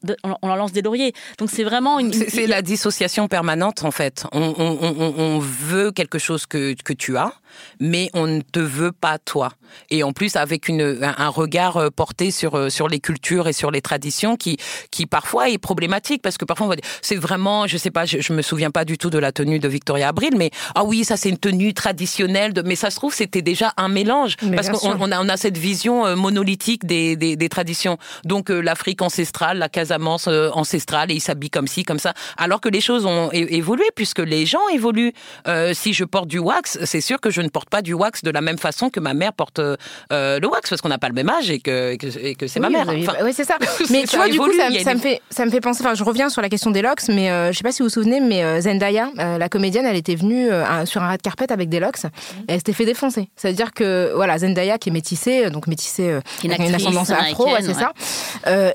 lance 0.43 0.73
des 0.73 0.83
lauriers. 0.83 1.13
Donc 1.39 1.51
c'est 1.51 1.65
vraiment 1.65 1.99
une, 1.99 2.13
C'est 2.13 2.47
la 2.47 2.63
dissociation 2.63 3.29
permanente 3.29 3.85
en 3.85 3.91
fait. 3.91 4.27
On, 4.33 5.39
veut 5.41 5.93
quelque 5.93 6.19
chose 6.19 6.47
que 6.47 6.75
tu 6.93 7.17
as, 7.17 7.33
mais 7.81 8.11
on 8.15 8.27
ne 8.27 8.41
te 8.41 8.61
veut 8.61 8.93
pas 8.93 9.19
toi. 9.19 9.53
Et 9.91 10.03
en 10.03 10.13
plus 10.13 10.37
avec 10.37 10.69
une, 10.69 10.99
un, 11.03 11.29
regard 11.29 11.77
euh, 11.77 11.91
porté 11.91 12.31
sur, 12.31 12.57
euh, 12.57 12.69
sur 12.69 12.89
les 12.89 13.01
cultures 13.01 13.49
et 13.49 13.53
sur 13.53 13.71
les 13.71 13.81
traditions 13.81 14.37
qui, 14.37 14.57
qui 14.91 15.07
parfois 15.07 15.51
est 15.51 15.59
problématique 15.59 16.23
parce 16.23 16.39
que 16.39 16.45
parfois 16.45 16.67
on 16.67 16.69
va 16.69 16.77
dire, 16.77 16.85
c'est 17.03 17.17
vraiment, 17.17 17.67
je 17.67 17.77
sais 17.77 17.91
pas, 17.91 18.05
je, 18.05 18.21
je 18.21 18.33
me 18.33 18.43
souviens 18.43 18.71
pas 18.71 18.85
du 18.85 18.99
tout 18.99 19.11
de 19.11 19.19
la 19.19 19.33
tenue 19.33 19.59
de 19.59 19.69
Victoria 19.69 20.09
Abril, 20.09 20.35
mais 20.37 20.51
ah 20.75 20.85
oui, 20.85 21.05
ça 21.05 21.17
c'est 21.17 21.29
une 21.29 21.39
tenue 21.39 21.75
traditionnelle, 21.75 22.53
de, 22.53 22.63
mais 22.63 22.77
ça 22.77 22.91
se 22.91 22.97
trouve 22.97 23.15
c'était 23.15 23.43
déjà 23.43 23.73
un 23.77 23.89
mélange 23.89 24.37
Mais 24.43 24.57
parce 24.57 24.69
qu'on 24.69 24.97
on 25.01 25.11
a, 25.11 25.21
on 25.21 25.29
a 25.29 25.37
cette 25.37 25.59
vision 25.59 26.07
euh, 26.07 26.17
monolithique 26.17 26.87
des, 26.87 27.17
des, 27.17 27.37
des 27.37 27.49
traditions. 27.49 27.99
Donc 28.25 28.49
l'Afrique 28.49 29.03
ancestrale, 29.03 29.59
la 29.59 29.69
Casamance 29.69 30.29
ancestrale, 30.29 31.11
et 31.11 31.15
ils 31.15 31.21
s'habillent 31.21 31.51
comme 31.51 31.67
ci, 31.67 31.85
comme 31.85 31.99
ça. 31.99 32.15
Alors 32.37 32.61
que 32.61 32.69
les 32.69 32.81
choses 32.81 33.07
ont 33.07 33.31
évolué 33.33 33.85
puisque 33.95 34.21
les 34.21 34.47
gens 34.47 34.67
évoluent. 34.69 35.13
Euh, 35.47 35.73
si 35.75 35.93
je 35.93 36.05
porte 36.05 36.29
du 36.29 36.39
wax, 36.39 36.79
c'est 36.85 37.01
sûr 37.01 37.21
que 37.21 37.31
je 37.31 37.41
ne 37.45 37.51
porte 37.51 37.69
pas 37.71 37.83
du 37.83 37.95
wax 37.95 38.23
de 38.23 38.31
la 38.31 38.41
même 38.41 38.59
façon 38.59 38.91
que 38.91 39.01
ma 39.01 39.15
mère 39.15 39.33
porte 39.33 39.59
euh, 39.59 39.77
euh, 40.13 40.39
le 40.41 40.49
wax 40.49 40.71
parce 40.71 40.83
qu'on 40.83 40.89
n'a 40.89 40.99
pas 40.99 41.09
le 41.09 41.15
même 41.15 41.29
âge 41.29 41.51
et 41.51 41.61
que, 41.61 41.93
et 41.95 42.37
c'est 42.49 42.61
ma 42.61 42.69
Oui, 42.69 42.75
mère. 42.75 42.87
Enfin, 42.89 43.25
ouais, 43.25 43.33
c'est 43.33 43.45
ça. 43.45 43.57
Mais 43.91 44.03
tu 44.03 44.09
ça 44.09 44.17
vois, 44.19 44.29
du 44.29 44.39
coup, 44.39 44.51
ça, 44.53 44.95
me 44.95 44.99
fait, 44.99 45.21
ça 45.31 45.45
me 45.45 45.51
fait 45.51 45.61
penser. 45.61 45.83
Enfin, 45.83 45.95
je 45.95 46.05
reviens 46.05 46.29
sur 46.29 46.43
la 46.43 46.49
question 46.49 46.71
des 46.71 46.83
locks, 46.83 47.09
mais 47.09 47.31
euh, 47.31 47.53
je 47.53 47.59
sais 47.59 47.63
pas 47.63 47.73
si 47.73 47.83
vous 47.83 47.89
vous 47.89 47.95
souvenez, 47.95 48.21
mais 48.21 48.43
euh, 48.43 48.61
Zendaya, 48.61 49.11
la 49.17 49.49
comédienne, 49.49 49.87
elle 49.87 49.97
était 49.97 50.15
venue 50.15 50.49
sur 50.85 51.03
un 51.03 51.11
red 51.11 51.23
carpet 51.23 51.51
avec 51.53 51.69
des 51.69 51.81
locks. 51.81 52.05
Et 52.05 52.09
elle 52.49 52.59
s'était 52.59 52.73
fait 52.73 52.85
défoncer. 52.85 53.29
C'est-à-dire 53.37 53.73
que 53.73 54.13
voilà, 54.15 54.39
Zendaya 54.39 54.79
qui 54.79 54.89
est 54.89 54.93
métissée, 54.93 55.51
donc 55.51 55.67
métissée 55.67 56.11
euh, 56.11 56.21
Une 56.43 56.53
avec 56.53 56.69
une 56.69 56.75
ascendance 56.75 57.11
afro, 57.11 57.47
ouais, 57.47 57.63
c'est 57.63 57.75
ça. 57.75 57.93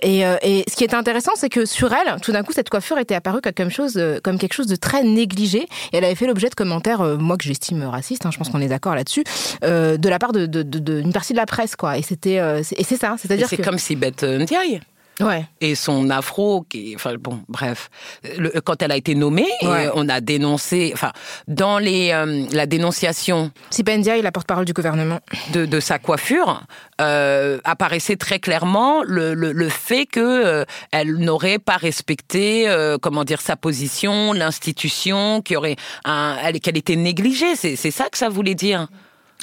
Et, 0.04 0.20
et 0.20 0.64
ce 0.70 0.76
qui 0.76 0.84
est 0.84 0.94
intéressant, 0.94 1.32
c'est 1.36 1.50
que 1.50 1.66
sur 1.66 1.94
elle, 1.94 2.20
tout 2.22 2.32
d'un 2.32 2.44
coup, 2.44 2.54
cette 2.54 2.70
coiffure 2.70 2.98
était 2.98 3.16
apparue 3.16 3.42
comme, 3.56 3.70
chose, 3.70 4.02
comme 4.24 4.38
quelque 4.38 4.54
chose 4.54 4.68
de 4.68 4.76
très 4.76 5.04
négligé. 5.04 5.64
Et 5.92 5.98
elle 5.98 6.06
avait 6.06 6.16
fait 6.16 6.28
l'objet 6.28 6.50
de 6.50 6.56
commentaires, 6.56 7.04
moi 7.20 7.38
que 7.38 7.44
j'estime 7.44 7.84
racistes, 7.84 8.26
hein, 8.26 8.32
je 8.32 8.38
pense 8.38 8.50
qu'on 8.50 8.59
est 8.62 8.68
d'accord 8.68 8.96
là-dessus, 8.96 9.24
euh, 9.64 9.98
de 9.98 10.10
la 10.10 10.20
part 10.20 10.32
d'une 10.34 10.48
de, 10.48 10.64
de, 10.64 10.80
de- 10.80 11.12
partie 11.12 11.34
de 11.34 11.38
la 11.38 11.46
presse, 11.46 11.76
quoi. 11.76 11.98
Et 11.98 12.02
c'était, 12.02 12.40
euh, 12.40 12.62
c'est- 12.64 12.80
et 12.80 12.84
c'est 12.84 12.98
ça. 12.98 13.16
C'est-à-dire 13.20 13.48
c'est 13.50 13.58
que 13.58 13.64
comme 13.64 13.78
si 13.78 13.96
Bette 13.96 14.24
Ndiaye. 14.24 14.82
Ouais. 15.20 15.46
et 15.62 15.76
son 15.76 16.10
afro, 16.10 16.62
qui, 16.70 16.94
enfin 16.96 17.16
bon, 17.20 17.42
bref, 17.48 17.90
Le- 18.38 18.62
quand 18.62 18.82
elle 18.82 18.92
a 18.92 18.98
été 18.98 19.16
nommée, 19.16 19.48
Ouais. 19.64 19.90
on 19.94 20.08
a 20.10 20.22
dénoncé, 20.22 20.92
enfin, 20.94 21.12
dans 21.48 21.78
les 21.80 22.12
euh, 22.12 22.46
la 22.52 22.66
dénonciation 22.66 23.52
Si 23.70 23.84
Bendia 23.84 24.18
est 24.18 24.22
la 24.22 24.32
porte-parole 24.32 24.66
du 24.66 24.74
gouvernement. 24.74 25.20
de, 25.54 25.66
de 25.66 25.80
sa 25.80 26.00
coiffure, 26.00 26.64
euh, 27.02 27.60
apparaissait 27.64 28.16
très 28.18 28.40
clairement 28.40 29.04
le, 29.04 29.34
le, 29.34 29.52
le 29.52 29.70
fait 29.70 30.06
que 30.06 30.20
euh, 30.20 30.66
elle 30.92 31.16
n'aurait 31.18 31.60
pas 31.60 31.78
respecté, 31.78 32.70
euh, 32.70 32.98
comment 33.02 33.24
dire, 33.24 33.42
sa 33.42 33.56
position, 33.56 34.34
l'institution, 34.34 35.42
qu'il 35.42 35.54
y 35.56 35.58
aurait 35.58 35.76
un, 36.06 36.38
elle- 36.44 36.60
qu'elle 36.60 36.78
était 36.78 36.96
négligée. 36.96 37.56
C'est 37.56 37.76
c'est 37.76 37.92
ça 37.92 38.10
que 38.10 38.18
ça 38.18 38.30
voulait 38.30 38.56
dire. 38.56 38.88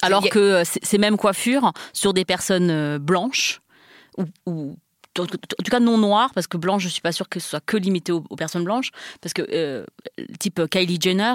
Alors 0.03 0.29
que 0.29 0.63
ces 0.65 0.99
mêmes 0.99 1.17
coiffures 1.17 1.73
sur 1.95 2.13
des 2.13 2.25
personnes 2.27 2.99
blanches 2.99 3.61
ou, 4.19 4.25
ou 4.45 4.77
en 5.23 5.27
tout 5.27 5.71
cas 5.71 5.81
non 5.81 5.99
noires, 5.99 6.31
parce 6.35 6.47
que 6.47 6.57
blanche, 6.57 6.83
je 6.83 6.89
suis 6.89 7.01
pas 7.01 7.13
sûre 7.13 7.29
que 7.29 7.41
ce 7.41 7.49
soit 7.51 7.61
que 7.65 7.77
limité 7.77 8.13
aux, 8.13 8.25
aux 8.31 8.37
personnes 8.37 8.65
blanches, 8.65 8.91
parce 9.21 9.33
que 9.33 9.43
euh, 9.53 9.85
type 10.39 10.61
Kylie 10.71 10.99
Jenner, 11.01 11.35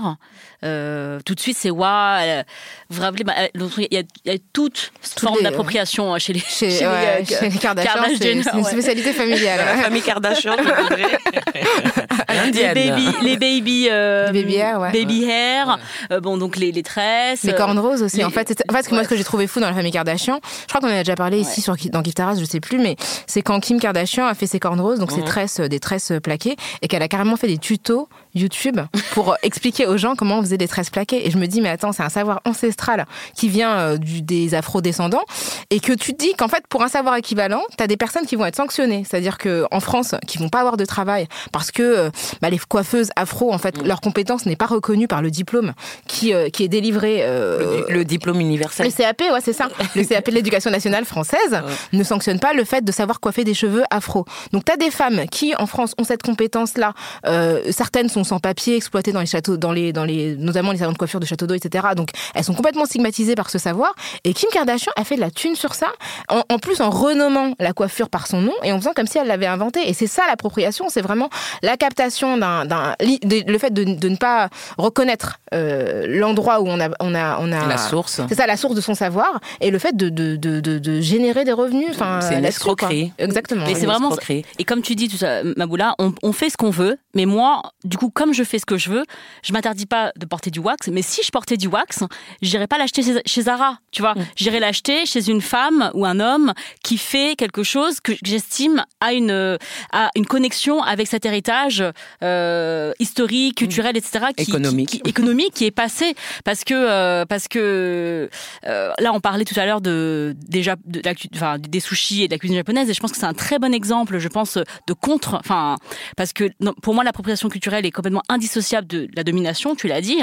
euh, 0.64 1.20
tout 1.26 1.36
de 1.36 1.40
suite 1.40 1.58
c'est 1.58 1.70
waouh, 1.72 2.44
vous 2.90 2.96
vous 2.98 3.02
rappelez, 3.02 3.24
bah, 3.24 3.34
il 3.56 3.62
y, 3.92 3.98
a- 3.98 4.04
il 4.26 4.32
y 4.32 4.36
a 4.36 4.38
toute 4.54 4.92
forme 5.02 5.36
les, 5.40 5.46
euh, 5.46 5.50
d'appropriation 5.50 6.18
chez 6.20 6.34
les 6.34 6.40
Chez, 6.40 6.70
chez 6.72 6.80
les, 6.80 6.88
ouais, 6.88 7.22
euh, 7.22 7.26
chez 7.26 7.50
les 7.50 7.58
Kardashian, 7.58 7.94
Kardashian, 7.94 8.18
c'est 8.20 8.32
une 8.54 8.64
ouais. 8.64 8.72
spécialité 8.72 9.14
familiale. 9.14 9.60
La 9.66 9.78
famille 9.84 10.02
Kardashian, 10.02 10.56
les 12.46 12.74
baby, 12.74 13.08
les 13.22 13.38
baby, 13.38 13.88
euh, 13.92 14.32
Les 14.32 14.42
baby 14.44 14.56
hair, 14.56 14.80
ouais. 14.80 14.92
baby 14.92 15.24
hair, 15.26 15.80
euh, 16.12 16.20
bon 16.20 16.38
donc 16.38 16.58
les, 16.58 16.72
les 16.72 16.84
tresses, 16.84 17.44
Les 17.44 17.54
euh, 17.54 17.58
cornes 17.58 17.80
roses 17.80 18.02
aussi. 18.04 18.18
les- 18.18 18.24
En 18.24 18.30
fait, 18.30 18.48
c'est- 18.50 18.64
en 18.70 18.74
fait, 18.74 18.84
ce 18.84 18.90
que 18.90 18.96
moi, 18.96 19.04
ce 19.04 19.10
que 19.10 19.16
j'ai 19.18 19.24
trouvé 19.24 19.48
fou 19.48 19.60
dans 19.60 19.68
la 19.68 19.74
famille 19.74 19.92
Kardashian, 19.92 20.40
je 20.44 20.68
crois 20.68 20.82
qu'on 20.82 20.88
en 20.94 20.98
a 20.98 21.00
déjà 21.00 21.16
parlé 21.16 21.40
ici 21.40 21.62
sur, 21.62 21.76
dans 21.92 22.02
Taras, 22.02 22.36
je 22.40 22.46
sais 22.46 22.60
plus, 22.60 22.78
mais 22.80 22.96
c'est 23.28 23.42
quand 23.42 23.60
Kim 23.60 23.80
Kardashian 23.80 24.26
a 24.26 24.34
fait 24.34 24.48
ses 24.48 24.60
cornes 24.60 24.82
roses, 24.82 25.00
donc 25.00 25.12
ses 25.12 25.24
tresses, 25.24 25.60
euh, 25.60 25.68
des 25.68 25.80
tresses 25.80 26.12
plaquées, 26.24 26.56
et 26.82 26.88
qu'elle 26.88 27.02
a 27.04 27.08
carrément 27.08 27.36
fait 27.38 27.48
des 27.48 27.58
tutos 27.58 28.08
YouTube 28.36 28.80
pour 29.14 29.36
expliquer 29.44 29.86
aux 29.88 29.98
gens 29.98 30.16
comment 30.16 30.40
on 30.40 30.42
faisait 30.42 30.58
des 30.58 30.68
tresses 30.68 30.90
plaquées. 30.90 31.28
Et 31.28 31.32
je 31.32 31.38
me 31.38 31.48
dis, 31.48 31.62
mais 31.62 31.70
attends, 31.70 31.92
c'est 31.92 32.04
un 32.04 32.10
savoir 32.10 32.42
ancestral 32.46 33.06
qui 33.36 33.50
vient 33.50 33.72
euh, 33.78 33.98
du, 33.98 34.22
des 34.22 34.54
afro-descendants, 34.56 35.24
et 35.70 35.80
que 35.80 35.94
tu 35.94 36.14
te 36.14 36.18
dis 36.24 36.34
qu'en 36.34 36.48
fait, 36.48 36.64
pour 36.68 36.84
un 36.84 36.88
savoir 36.88 37.16
équivalent, 37.16 37.62
t'as 37.78 37.88
des 37.88 37.98
personnes 37.98 38.26
qui 38.26 38.36
vont 38.36 38.46
être 38.46 38.56
sanctionnées. 38.56 39.04
C'est-à-dire 39.10 39.38
que 39.38 39.66
en 39.72 39.80
France, 39.80 40.16
qui 40.28 40.38
vont 40.38 40.50
pas 40.50 40.60
avoir 40.60 40.78
de 40.78 40.86
travail 40.86 41.28
parce 41.52 41.72
que 41.72 41.82
euh, 41.84 42.10
bah, 42.42 42.50
les 42.50 42.58
coiffeuses 42.58 43.10
afro, 43.16 43.54
en 43.54 43.58
fait, 43.58 43.78
leur 43.86 44.02
compétence 44.02 44.46
n'est 44.46 44.56
pas 44.56 44.66
reconnue 44.68 45.08
par 45.08 45.22
le 45.22 45.32
diplôme 45.32 45.74
qui, 46.08 46.34
euh, 46.34 46.50
qui 46.50 46.64
est 46.64 46.68
délivré. 46.68 47.20
euh, 47.22 47.84
Le, 47.90 47.94
le 47.94 48.06
diplôme 48.06 48.40
universel. 48.40 48.86
le 48.86 48.92
CAP, 48.92 49.22
ouais, 49.22 49.42
c'est 49.44 49.54
ça. 49.54 49.70
Le 49.96 50.04
CAP 50.04 50.28
de 50.30 50.36
l'éducation 50.36 50.72
nationale 50.72 51.06
française 51.06 51.62
ne 51.94 52.04
sanctionne 52.04 52.40
pas 52.40 52.54
le 52.54 52.64
fait 52.64 52.84
de 52.84 52.92
savoir 52.92 53.20
coiffer 53.20 53.44
des 53.44 53.54
cheveux 53.54 53.84
afro. 53.92 54.26
Donc, 54.54 54.66
tu 54.66 54.72
as 54.72 54.78
des 54.78 54.92
femmes 54.92 55.26
qui, 55.30 55.54
en 55.56 55.66
France, 55.66 55.94
ont 55.98 56.04
cette 56.04 56.24
compétence-là. 56.24 56.94
Euh, 57.26 57.62
certaines 57.72 58.10
sont 58.10 58.21
sans 58.24 58.40
papier, 58.40 58.76
exploitées 58.76 59.12
dans 59.12 59.20
les 59.20 59.26
châteaux, 59.26 59.58
dans 59.58 59.72
les, 59.72 59.94
dans 59.94 60.04
les, 60.06 60.36
notamment 60.36 60.72
les 60.72 60.78
salons 60.80 60.92
de 60.94 60.98
coiffure 60.98 61.20
de 61.20 61.26
château 61.26 61.48
d'eau, 61.48 61.54
etc. 61.56 61.88
Donc, 61.96 62.10
elles 62.36 62.44
sont 62.44 62.54
complètement 62.54 62.86
stigmatisées 62.86 63.36
par 63.36 63.50
ce 63.50 63.58
savoir. 63.58 63.94
Et 64.24 64.34
Kim 64.34 64.50
Kardashian 64.52 64.92
a 64.96 65.04
fait 65.04 65.16
de 65.16 65.22
la 65.22 65.32
thune 65.32 65.56
sur 65.56 65.74
ça, 65.76 65.88
en, 66.30 66.44
en 66.50 66.60
plus 66.60 66.82
en 66.82 66.90
renommant 66.90 67.54
la 67.60 67.74
coiffure 67.74 68.10
par 68.10 68.28
son 68.28 68.42
nom 68.42 68.54
et 68.64 68.72
en 68.72 68.78
faisant 68.80 68.94
comme 68.96 69.08
si 69.08 69.18
elle 69.18 69.28
l'avait 69.28 69.46
inventée. 69.48 69.88
Et 69.90 69.94
c'est 69.94 70.08
ça 70.08 70.24
l'appropriation, 70.28 70.86
c'est 70.90 71.02
vraiment 71.02 71.30
la 71.64 71.78
captation 71.78 72.38
d'un, 72.38 72.66
le 73.00 73.58
fait 73.58 73.74
de, 73.74 73.84
de 73.84 74.10
ne 74.10 74.16
pas 74.16 74.50
reconnaître 74.78 75.40
euh, 75.54 76.06
l'endroit 76.08 76.62
où 76.62 76.68
on 76.68 76.80
a, 76.80 76.90
on 77.00 77.14
a, 77.16 77.38
on 77.40 77.52
a 77.52 77.68
La 77.68 77.78
source. 77.78 78.22
c'est 78.30 78.36
ça, 78.36 78.48
la 78.48 78.58
source 78.58 78.76
de 78.76 78.82
son 78.82 78.96
savoir 78.96 79.40
et 79.60 79.72
le 79.72 79.80
fait 79.80 79.96
de, 79.96 80.10
de, 80.10 80.36
de, 80.36 80.60
de, 80.60 80.80
de 80.80 81.02
générer 81.02 81.44
des 81.44 81.52
revenus. 81.54 81.88
Enfin, 81.92 82.20
C'est 82.22 82.38
une 82.38 82.46
escroquerie. 82.46 83.12
Exactement. 83.18 83.66
Et 83.66 83.70
Oui. 83.74 83.76
c'est 83.80 83.86
vraiment. 83.86 84.10
escroquerie. 84.10 84.46
Et 84.60 84.64
comme 84.64 84.82
tu 84.82 84.96
dis, 84.96 85.08
tout 85.08 85.18
ça, 85.18 85.44
Maboula, 85.58 85.96
on, 86.00 86.14
on 86.24 86.32
fait 86.32 86.50
ce 86.50 86.58
qu'on 86.58 86.70
veut, 86.70 86.98
mais 87.16 87.26
moi, 87.26 87.62
du 87.84 87.98
coup, 87.98 88.10
comme 88.14 88.34
je 88.34 88.44
fais 88.44 88.60
ce 88.60 88.66
que 88.66 88.78
je 88.78 88.90
veux, 88.90 89.04
je 89.44 89.54
m'interdis 89.54 89.86
pas 89.86 90.12
de 90.18 90.26
porter 90.26 90.52
du 90.52 90.60
wax. 90.60 90.88
Mais 90.90 91.02
si 91.02 91.22
je 91.24 91.30
portais 91.32 91.58
du 91.58 91.68
wax, 91.68 92.00
j'irais 92.42 92.68
pas 92.68 92.78
l'acheter 92.78 93.02
chez, 93.26 93.42
Zara, 93.42 93.78
tu 93.92 94.02
vois. 94.02 94.14
J'irais 94.36 94.60
l'acheter 94.60 95.06
chez 95.06 95.30
une 95.30 95.42
femme 95.42 95.92
ou 95.94 96.06
un 96.06 96.20
homme 96.20 96.54
qui 96.84 96.98
fait 96.98 97.36
quelque 97.36 97.64
chose 97.64 98.00
que 98.00 98.14
j'estime 98.24 98.84
a 99.00 99.14
une 99.14 99.58
a 99.92 100.10
une 100.16 100.26
connexion 100.26 100.82
avec 100.84 101.08
cet 101.08 101.26
héritage 101.26 101.84
euh, 102.24 102.94
historique, 103.00 103.58
culturel, 103.58 103.98
etc. 103.98 104.26
Qui, 104.38 104.44
Économique. 104.44 104.90
qui- 104.90 105.02
qui- 105.02 105.10
économique 105.10 105.54
qui 105.54 105.66
est 105.66 105.72
passé 105.72 106.16
parce 106.46 106.64
que 106.64 106.74
euh, 106.74 107.26
parce 107.26 107.48
que 107.48 108.30
euh, 108.66 108.92
là 109.00 109.12
on 109.14 109.20
parlait 109.20 109.46
tout 109.46 109.60
à 109.60 109.66
l'heure 109.66 109.82
de 109.82 110.36
déjà 110.48 110.76
de 110.86 111.00
cu- 111.14 111.28
enfin, 111.36 111.58
des 111.60 111.80
sushis 111.80 112.24
et 112.24 112.28
de 112.28 112.34
la 112.34 112.38
cuisine 112.40 112.58
japonaise 112.58 112.90
et 112.90 112.94
je 112.94 113.00
pense 113.00 113.12
que 113.12 113.18
c'est 113.18 113.26
un 113.26 113.34
très 113.34 113.60
bon 113.60 113.74
exemple 113.74 114.20
je 114.20 114.28
pense 114.28 114.58
de 114.88 114.94
contre 114.94 115.36
enfin 115.36 115.76
parce 116.18 116.34
que 116.34 116.50
non, 116.60 116.74
pour 116.82 116.94
moi 116.94 117.04
l'appropriation 117.04 117.50
culturelle 117.50 117.86
est 117.86 117.92
complètement 118.02 118.24
indissociable 118.30 118.88
de 118.88 119.08
la 119.16 119.24
domination 119.24 119.76
tu 119.76 119.88
l'as 119.88 120.02
dit 120.02 120.20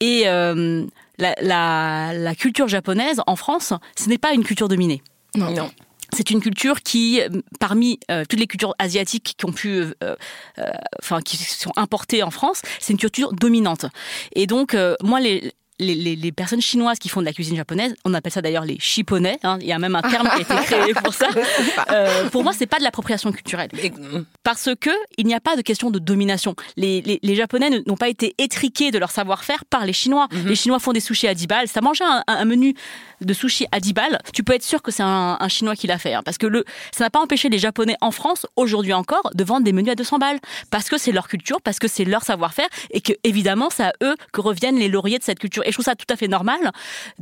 et 0.00 0.24
euh, 0.26 0.84
la, 1.18 1.34
la, 1.40 2.12
la 2.12 2.34
culture 2.34 2.68
japonaise 2.68 3.20
en 3.26 3.36
France 3.36 3.72
ce 3.98 4.08
n'est 4.08 4.18
pas 4.18 4.32
une 4.32 4.44
culture 4.44 4.68
dominée 4.68 5.02
Non. 5.34 5.70
c'est 6.12 6.30
une 6.30 6.40
culture 6.40 6.82
qui, 6.82 7.20
parmi 7.58 7.98
toutes 8.28 8.38
les 8.38 8.46
cultures 8.46 8.74
asiatiques 8.78 9.34
qui 9.36 9.44
ont 9.46 9.52
pu, 9.52 9.84
enfin, 11.02 11.20
qui 11.22 11.36
sont 11.36 11.72
importées 11.76 12.22
en 12.22 12.30
France, 12.30 12.62
c'est 12.80 12.92
une 12.92 12.98
culture 12.98 13.32
dominante. 13.32 13.86
Et 14.34 14.46
donc, 14.46 14.76
moi, 15.02 15.20
les, 15.20 15.52
les, 15.78 16.16
les, 16.16 16.32
personnes 16.32 16.60
chinoises 16.60 16.98
qui 16.98 17.08
font 17.08 17.20
de 17.20 17.26
la 17.26 17.32
cuisine 17.32 17.56
japonaise, 17.56 17.94
on 18.04 18.14
appelle 18.14 18.32
ça 18.32 18.42
d'ailleurs 18.42 18.64
les 18.64 18.78
chipponais. 18.78 19.38
Hein, 19.42 19.58
il 19.60 19.66
y 19.66 19.72
a 19.72 19.78
même 19.78 19.94
un 19.94 20.02
terme 20.02 20.28
qui 20.28 20.36
a 20.36 20.40
été 20.40 20.66
créé 20.66 20.94
pour 20.94 21.14
ça. 21.14 21.28
Euh, 21.90 22.28
pour 22.30 22.42
moi, 22.42 22.52
c'est 22.52 22.66
pas 22.66 22.78
de 22.78 22.82
l'appropriation 22.82 23.30
culturelle, 23.32 23.68
parce 24.42 24.70
que 24.80 24.90
il 25.18 25.26
n'y 25.26 25.34
a 25.34 25.40
pas 25.40 25.56
de 25.56 25.62
question 25.62 25.90
de 25.90 25.98
domination. 25.98 26.54
Les, 26.76 27.20
les, 27.22 27.34
Japonais 27.34 27.82
n'ont 27.86 27.96
pas 27.96 28.08
été 28.08 28.34
étriqués 28.38 28.90
de 28.90 28.98
leur 28.98 29.10
savoir-faire 29.10 29.64
par 29.64 29.84
les 29.84 29.92
Chinois. 29.92 30.26
Mhm. 30.32 30.48
Les 30.48 30.56
Chinois 30.56 30.78
font 30.78 30.92
des 30.92 31.00
sushis 31.00 31.28
à 31.28 31.34
10 31.34 31.46
balles. 31.46 31.68
Ça 31.68 31.80
manger 31.80 32.04
un, 32.04 32.24
un, 32.26 32.44
menu 32.44 32.74
de 33.20 33.32
sushi 33.32 33.66
à 33.72 33.80
10 33.80 33.92
balles, 33.92 34.18
tu 34.32 34.42
peux 34.42 34.52
être 34.52 34.62
sûr 34.62 34.82
que 34.82 34.90
c'est 34.90 35.02
un, 35.02 35.36
un, 35.40 35.48
Chinois 35.48 35.76
qui 35.76 35.86
l'a 35.86 35.98
fait, 35.98 36.14
hein, 36.14 36.22
parce 36.24 36.38
que 36.38 36.46
le, 36.46 36.64
ça 36.92 37.04
n'a 37.04 37.10
pas 37.10 37.20
empêché 37.20 37.48
les 37.48 37.58
Japonais 37.58 37.96
en 38.00 38.10
France 38.10 38.46
aujourd'hui 38.56 38.92
encore 38.92 39.30
de 39.34 39.44
vendre 39.44 39.64
des 39.64 39.72
menus 39.72 39.92
à 39.92 39.94
200 39.94 40.18
balles, 40.18 40.38
parce 40.70 40.88
que 40.88 40.98
c'est 40.98 41.12
leur 41.12 41.28
culture, 41.28 41.60
parce 41.62 41.78
que 41.78 41.88
c'est 41.88 42.04
leur 42.04 42.22
savoir-faire, 42.22 42.68
et 42.90 43.00
que 43.00 43.12
évidemment, 43.24 43.68
c'est 43.70 43.84
à 43.84 43.92
eux 44.02 44.16
que 44.32 44.40
reviennent 44.40 44.78
les 44.78 44.88
lauriers 44.88 45.18
de 45.18 45.24
cette 45.24 45.38
culture. 45.38 45.62
Et 45.66 45.70
je 45.70 45.76
trouve 45.76 45.84
ça 45.84 45.96
tout 45.96 46.06
à 46.08 46.16
fait 46.16 46.28
normal 46.28 46.60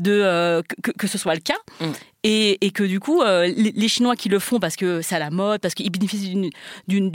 euh, 0.06 0.62
que, 0.82 0.90
que, 0.92 1.06
ce 1.06 1.18
soit 1.18 1.34
le 1.34 1.40
cas. 1.40 1.58
Mm 1.80 1.92
et, 2.24 2.64
et, 2.64 2.70
que 2.70 2.82
du 2.82 3.00
coup, 3.00 3.20
euh, 3.20 3.52
les, 3.54 3.88
Chinois 3.88 4.16
qui 4.16 4.30
le 4.30 4.38
font 4.38 4.58
parce 4.58 4.76
que 4.76 5.02
c'est 5.02 5.14
à 5.14 5.18
la 5.18 5.28
mode, 5.28 5.60
parce 5.60 5.74
qu'ils 5.74 5.90
bénéficient 5.90 6.50
d'une 6.88 7.10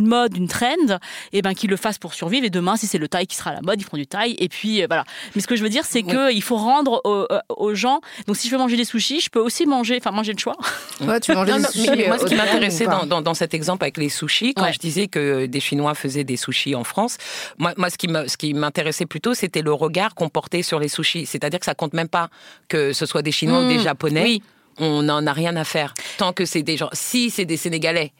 mode, 0.00 0.32
d'une 0.32 0.48
trend, 0.48 0.66
et 0.72 0.98
eh 1.34 1.42
ben 1.42 1.52
qu'ils 1.52 1.68
le 1.68 1.76
fassent 1.76 1.98
pour 1.98 2.14
survivre. 2.14 2.46
Et 2.46 2.50
demain, 2.50 2.76
si 2.76 2.86
c'est 2.86 2.96
le 2.96 3.06
taille 3.06 3.26
qui 3.26 3.36
sera 3.36 3.50
à 3.50 3.54
la 3.54 3.60
mode, 3.60 3.78
ils 3.78 3.84
feront 3.84 3.98
du 3.98 4.06
taille. 4.06 4.34
Et 4.38 4.48
puis 4.48 4.82
euh, 4.82 4.86
voilà. 4.88 5.04
Mais 5.34 5.42
ce 5.42 5.46
que 5.46 5.56
je 5.56 5.62
veux 5.62 5.68
dire, 5.68 5.84
c'est 5.84 6.02
qu'il 6.02 6.42
faut 6.42 6.56
rendre 6.56 7.02
aux, 7.04 7.26
euh, 7.30 7.38
aux, 7.50 7.74
gens. 7.74 8.00
Donc 8.26 8.38
si 8.38 8.48
je 8.48 8.52
veux 8.52 8.58
manger 8.58 8.78
des 8.78 8.86
sushis, 8.86 9.20
je 9.20 9.28
peux 9.28 9.40
aussi 9.40 9.66
manger, 9.66 9.98
enfin 9.98 10.10
manger 10.10 10.32
le 10.32 10.38
choix. 10.38 10.56
Ouais, 11.02 11.20
tu 11.20 11.34
manges 11.34 11.46
des 11.46 11.64
sushis. 11.64 12.06
moi, 12.06 12.18
ce 12.18 12.24
qui 12.24 12.34
m'intéressait 12.34 12.86
dans, 12.86 13.04
dans, 13.04 13.20
dans, 13.20 13.34
cet 13.34 13.52
exemple 13.52 13.84
avec 13.84 13.98
les 13.98 14.08
sushis, 14.08 14.54
quand 14.54 14.72
je 14.72 14.78
disais 14.78 15.08
que 15.08 15.44
des 15.44 15.60
Chinois 15.60 15.94
faisaient 15.94 16.24
des 16.24 16.36
sushis 16.36 16.74
en 16.74 16.84
France, 16.84 17.18
moi, 17.58 17.74
moi 17.76 17.90
ce 17.90 18.36
qui 18.36 18.54
m'intéressait 18.54 19.06
plutôt, 19.06 19.34
c'était 19.34 19.62
le 19.62 19.72
regard 19.72 20.14
qu'on 20.14 20.30
portait 20.30 20.62
sur 20.62 20.78
les 20.78 20.88
sushis. 20.88 21.26
C'est-à-dire 21.26 21.58
que 21.58 21.66
ça 21.66 21.74
compte 21.74 21.92
même 21.92 22.08
pas 22.08 22.30
que 22.68 22.94
ce 22.94 23.04
soit 23.04 23.22
des 23.22 23.32
Chinois 23.32 23.60
ou 23.60 23.68
des 23.68 23.81
mmh 23.82 23.84
japonais, 23.84 24.38
on 24.78 25.02
n'en 25.02 25.26
a 25.26 25.32
rien 25.32 25.56
à 25.56 25.64
faire. 25.64 25.94
Tant 26.18 26.32
que 26.32 26.44
c'est 26.44 26.62
des 26.62 26.76
gens. 26.76 26.88
Si 26.92 27.30
c'est 27.30 27.44
des 27.44 27.56
Sénégalais, 27.56 28.12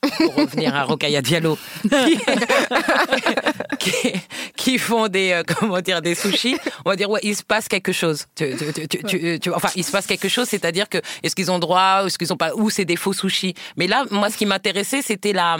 pour 0.00 0.34
revenir 0.34 0.74
à 0.74 0.84
Rokaya 0.84 1.22
Diallo, 1.22 1.58
qui, 4.56 4.78
font 4.78 5.08
des 5.08 5.32
euh, 5.32 5.42
comment 5.46 5.80
dire 5.80 6.02
des 6.02 6.14
sushis, 6.14 6.56
on 6.84 6.90
va 6.90 6.96
dire 6.96 7.10
ouais, 7.10 7.20
il 7.22 7.34
se 7.34 7.42
passe 7.42 7.68
quelque 7.68 7.92
chose. 7.92 8.26
enfin, 9.54 9.68
il 9.74 9.84
se 9.84 9.90
passe 9.90 10.06
quelque 10.06 10.28
chose, 10.28 10.48
c'est-à-dire 10.48 10.88
que 10.88 10.98
est-ce 11.22 11.34
qu'ils 11.34 11.50
ont 11.50 11.58
droit, 11.58 12.04
est-ce 12.06 12.18
qu'ils 12.18 12.32
ont 12.32 12.36
pas, 12.36 12.54
ou 12.54 12.70
c'est 12.70 12.84
des 12.84 12.96
faux 12.96 13.12
sushis. 13.12 13.54
Mais 13.76 13.86
là, 13.86 14.04
moi, 14.10 14.30
ce 14.30 14.36
qui 14.36 14.46
m'intéressait, 14.46 15.02
c'était 15.02 15.32
la, 15.32 15.56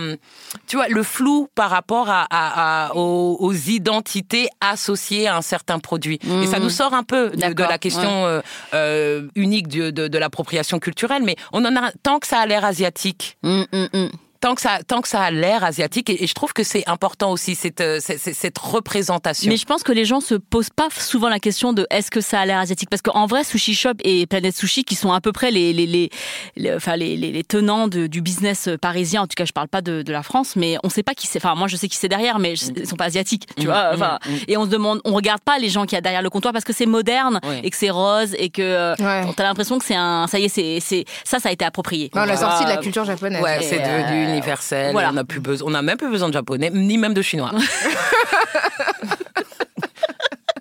tu 0.66 0.76
vois, 0.76 0.88
le 0.88 1.02
flou 1.02 1.48
par 1.54 1.70
rapport 1.70 2.06
à, 2.08 2.92
aux, 2.94 3.52
identités 3.52 4.48
associées 4.60 5.26
à 5.26 5.36
un 5.36 5.42
certain 5.42 5.78
produit. 5.78 6.18
Et 6.42 6.46
ça 6.46 6.58
nous 6.58 6.70
sort 6.70 6.94
un 6.94 7.02
peu 7.02 7.30
de, 7.30 7.62
la 7.62 7.78
question 7.78 8.26
euh, 8.26 8.40
euh, 8.74 9.28
unique 9.34 9.68
de, 9.68 9.90
de, 9.90 10.18
l'appropriation 10.18 10.78
culturelle, 10.78 11.22
mais 11.24 11.36
on 11.52 11.64
en 11.64 11.74
a 11.76 11.90
tant 12.02 12.18
que 12.18 12.26
ça 12.26 12.40
a 12.40 12.46
l'air 12.46 12.64
asiatique. 12.64 13.38
Mmh, 13.42 13.62
mmh, 13.72 13.86
mmh 13.92 14.06
tant 14.40 14.54
que 14.54 14.60
ça, 14.60 14.78
tant 14.86 15.00
que 15.00 15.08
ça 15.08 15.22
a 15.22 15.30
l'air 15.30 15.64
asiatique, 15.64 16.10
et, 16.10 16.26
je 16.26 16.34
trouve 16.34 16.52
que 16.52 16.62
c'est 16.62 16.88
important 16.88 17.30
aussi 17.30 17.54
cette, 17.54 17.80
euh, 17.80 17.98
cette, 18.00 18.20
cette, 18.20 18.58
représentation. 18.58 19.50
Mais 19.50 19.56
je 19.56 19.64
pense 19.64 19.82
que 19.82 19.92
les 19.92 20.04
gens 20.04 20.20
se 20.20 20.34
posent 20.34 20.70
pas 20.70 20.88
souvent 20.90 21.28
la 21.28 21.38
question 21.38 21.72
de 21.72 21.86
est-ce 21.90 22.10
que 22.10 22.20
ça 22.20 22.40
a 22.40 22.46
l'air 22.46 22.58
asiatique, 22.58 22.90
parce 22.90 23.02
qu'en 23.02 23.26
vrai, 23.26 23.44
Sushi 23.44 23.74
Shop 23.74 23.94
et 24.04 24.26
Planet 24.26 24.54
Sushi, 24.54 24.84
qui 24.84 24.94
sont 24.94 25.12
à 25.12 25.20
peu 25.20 25.32
près 25.32 25.50
les, 25.50 25.72
les, 25.72 25.86
les, 25.86 26.74
enfin, 26.74 26.96
les, 26.96 27.16
les, 27.16 27.44
tenants 27.44 27.88
du 27.88 28.20
business 28.20 28.68
parisien, 28.80 29.22
en 29.22 29.26
tout 29.26 29.34
cas, 29.36 29.44
je 29.44 29.52
parle 29.52 29.68
pas 29.68 29.82
de, 29.82 30.02
de 30.02 30.12
la 30.12 30.22
France, 30.22 30.56
mais 30.56 30.76
on 30.82 30.88
sait 30.88 31.02
pas 31.02 31.14
qui 31.14 31.26
c'est. 31.26 31.38
Enfin, 31.38 31.54
moi, 31.54 31.68
je 31.68 31.76
sais 31.76 31.88
qui 31.88 31.96
c'est 31.96 32.08
derrière, 32.08 32.38
mais 32.38 32.54
ils 32.54 32.86
sont 32.86 32.96
pas 32.96 33.04
asiatiques, 33.04 33.46
tu 33.56 33.66
mm, 33.66 33.70
vois. 33.70 33.90
Mm, 33.90 33.94
enfin, 33.94 34.18
mm. 34.26 34.36
et 34.48 34.56
on 34.56 34.64
se 34.64 34.70
demande, 34.70 35.00
on 35.04 35.14
regarde 35.14 35.40
pas 35.40 35.58
les 35.58 35.68
gens 35.68 35.86
qui 35.86 35.94
y 35.94 35.98
a 35.98 36.00
derrière 36.00 36.22
le 36.22 36.30
comptoir 36.30 36.52
parce 36.52 36.64
que 36.64 36.72
c'est 36.72 36.86
moderne 36.86 37.40
et 37.62 37.70
que 37.70 37.76
c'est 37.76 37.90
rose 37.90 38.34
et 38.38 38.50
que 38.50 38.62
euh, 38.62 38.94
ouais. 38.98 39.32
t'as 39.36 39.44
l'impression 39.44 39.78
que 39.78 39.84
c'est 39.84 39.94
un, 39.94 40.26
ça 40.26 40.38
y 40.38 40.44
est, 40.44 40.48
c'est, 40.48 40.78
c'est, 40.80 41.04
ça, 41.24 41.38
ça 41.38 41.48
a 41.48 41.52
été 41.52 41.64
approprié. 41.64 42.10
Non, 42.14 42.24
la 42.24 42.36
sortie 42.36 42.64
de 42.64 42.70
la 42.70 42.76
culture 42.78 43.04
japonaise. 43.04 43.42
Ouais, 43.42 43.60
c'est 43.62 43.78
devenu 43.78 44.35
universel. 44.36 44.94
On 44.96 45.12
n'a 45.12 45.24
plus 45.24 45.40
besoin, 45.40 45.68
on 45.68 45.70
n'a 45.70 45.82
même 45.82 45.96
plus 45.96 46.10
besoin 46.10 46.28
de 46.28 46.34
japonais, 46.34 46.70
ni 46.70 46.98
même 46.98 47.14
de 47.14 47.22
chinois. 47.22 47.52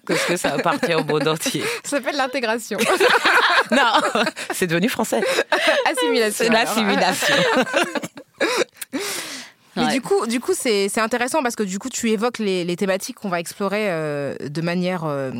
Parce 0.08 0.24
que 0.26 0.38
ça 0.38 0.54
appartient 0.54 0.94
au 0.94 1.04
monde 1.04 1.28
entier. 1.28 1.64
Ça 1.84 1.98
s'appelle 1.98 2.16
l'intégration. 2.16 2.78
non, 3.72 4.24
c'est 4.54 4.68
devenu 4.68 4.88
français. 4.88 5.22
Assimilation. 5.90 6.52
L'assimilation. 6.52 7.36
Mais 9.76 9.94
du 9.94 10.02
coup, 10.02 10.26
du 10.28 10.40
coup, 10.40 10.54
c'est 10.54 11.00
intéressant 11.00 11.42
parce 11.44 11.56
que 11.56 11.64
du 11.64 11.80
coup, 11.80 11.90
tu 11.90 12.10
évoques 12.12 12.40
les, 12.40 12.64
les 12.64 12.76
thématiques 12.76 13.18
qu'on 13.18 13.30
va 13.30 13.40
explorer 13.40 13.92
euh, 13.92 14.36
de 14.40 14.62
manière 14.62 15.06
euh, 15.06 15.32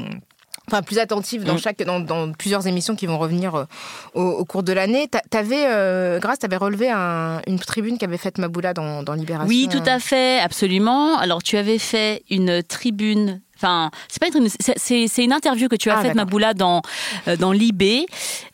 enfin 0.68 0.82
plus 0.82 1.00
attentive 1.00 1.44
dans 1.44 1.56
mm. 1.56 1.60
chaque 1.60 1.84
dans, 1.84 2.00
dans, 2.00 2.32
plusieurs 2.32 2.68
émissions 2.68 2.96
qui 2.96 3.06
vont 3.06 3.18
revenir 3.18 3.56
euh, 3.56 3.66
au, 4.14 4.46
cours 4.46 4.64
de 4.64 4.74
l'année. 4.74 5.10
T'avais 5.30 5.66
euh, 5.68 6.20
Grâce, 6.20 6.40
t'avais 6.40 6.58
relevé 6.58 6.90
un, 6.90 7.42
une 7.48 7.60
tribune 7.60 7.98
qu'avait 7.98 8.18
faite 8.18 8.38
Maboula 8.38 8.74
dans, 8.74 9.04
dans 9.04 9.14
Libération. 9.14 9.48
Oui, 9.48 9.68
tout 9.70 9.84
à 9.86 10.00
fait, 10.00 10.40
absolument. 10.40 11.18
Alors 11.18 11.44
tu 11.44 11.58
avais 11.58 11.80
fait 11.80 12.24
une 12.30 12.64
tribune 12.64 13.42
Enfin, 13.58 13.90
c'est 14.10 14.20
pas 14.20 14.38
une 14.38 14.50
c'est 14.76 15.24
une 15.24 15.34
interview 15.34 15.70
que 15.70 15.76
tu 15.76 15.90
as 15.90 15.98
ah, 15.98 16.02
faite, 16.02 16.16
Maboula, 16.16 16.54
dans 16.54 16.82
euh, 17.28 17.38
dans 17.38 17.52
Libé. 17.52 18.06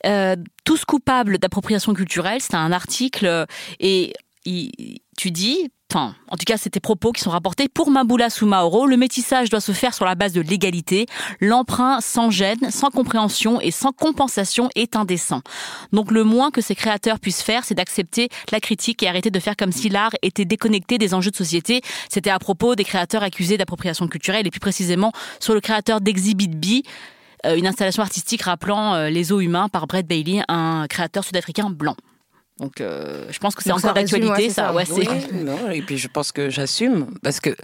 Euh, 0.06 0.36
tous 0.64 0.84
coupables 0.84 1.38
d'appropriation 1.38 1.92
culturelle. 1.92 2.40
C'est 2.40 2.54
un 2.54 2.70
article 2.70 3.46
et 3.80 4.12
tu 4.44 5.30
dis 5.30 5.70
en 5.98 6.36
tout 6.36 6.44
cas, 6.46 6.56
c'était 6.56 6.80
propos 6.80 7.12
qui 7.12 7.20
sont 7.20 7.30
rapportés 7.30 7.68
pour 7.68 7.90
Maboula 7.90 8.30
Soumaoro. 8.30 8.86
Le 8.86 8.96
métissage 8.96 9.50
doit 9.50 9.60
se 9.60 9.72
faire 9.72 9.94
sur 9.94 10.04
la 10.04 10.14
base 10.14 10.32
de 10.32 10.40
l'égalité. 10.40 11.06
L'emprunt 11.40 12.00
sans 12.00 12.30
gêne, 12.30 12.70
sans 12.70 12.90
compréhension 12.90 13.60
et 13.60 13.70
sans 13.70 13.92
compensation 13.92 14.70
est 14.74 14.96
indécent. 14.96 15.42
Donc, 15.92 16.10
le 16.10 16.24
moins 16.24 16.50
que 16.50 16.60
ces 16.60 16.74
créateurs 16.74 17.20
puissent 17.20 17.42
faire, 17.42 17.64
c'est 17.64 17.74
d'accepter 17.74 18.28
la 18.50 18.60
critique 18.60 19.02
et 19.02 19.08
arrêter 19.08 19.30
de 19.30 19.40
faire 19.40 19.56
comme 19.56 19.72
si 19.72 19.88
l'art 19.88 20.12
était 20.22 20.44
déconnecté 20.44 20.98
des 20.98 21.14
enjeux 21.14 21.30
de 21.30 21.36
société. 21.36 21.82
C'était 22.08 22.30
à 22.30 22.38
propos 22.38 22.74
des 22.74 22.84
créateurs 22.84 23.22
accusés 23.22 23.58
d'appropriation 23.58 24.08
culturelle 24.08 24.46
et 24.46 24.50
plus 24.50 24.60
précisément 24.60 25.12
sur 25.40 25.54
le 25.54 25.60
créateur 25.60 26.00
d'Exhibit 26.00 26.48
B 26.48 26.86
euh, 27.44 27.56
une 27.56 27.66
installation 27.66 28.04
artistique 28.04 28.42
rappelant 28.42 28.94
euh, 28.94 29.10
les 29.10 29.32
os 29.32 29.42
humains 29.42 29.68
par 29.68 29.88
Brett 29.88 30.06
Bailey, 30.06 30.42
un 30.46 30.86
créateur 30.88 31.24
sud-africain 31.24 31.70
blanc. 31.70 31.96
Donc, 32.58 32.80
euh, 32.80 33.26
je 33.30 33.38
pense 33.38 33.54
que 33.54 33.62
c'est 33.62 33.72
encore 33.72 33.94
d'actualité, 33.94 34.50
ça. 34.50 34.72
Ouais, 34.72 34.84
non, 35.32 35.70
et 35.70 35.82
puis 35.82 35.98
je 35.98 36.08
pense 36.08 36.32
que 36.32 36.50
j'assume 36.50 37.06
parce 37.22 37.40
que 37.40 37.56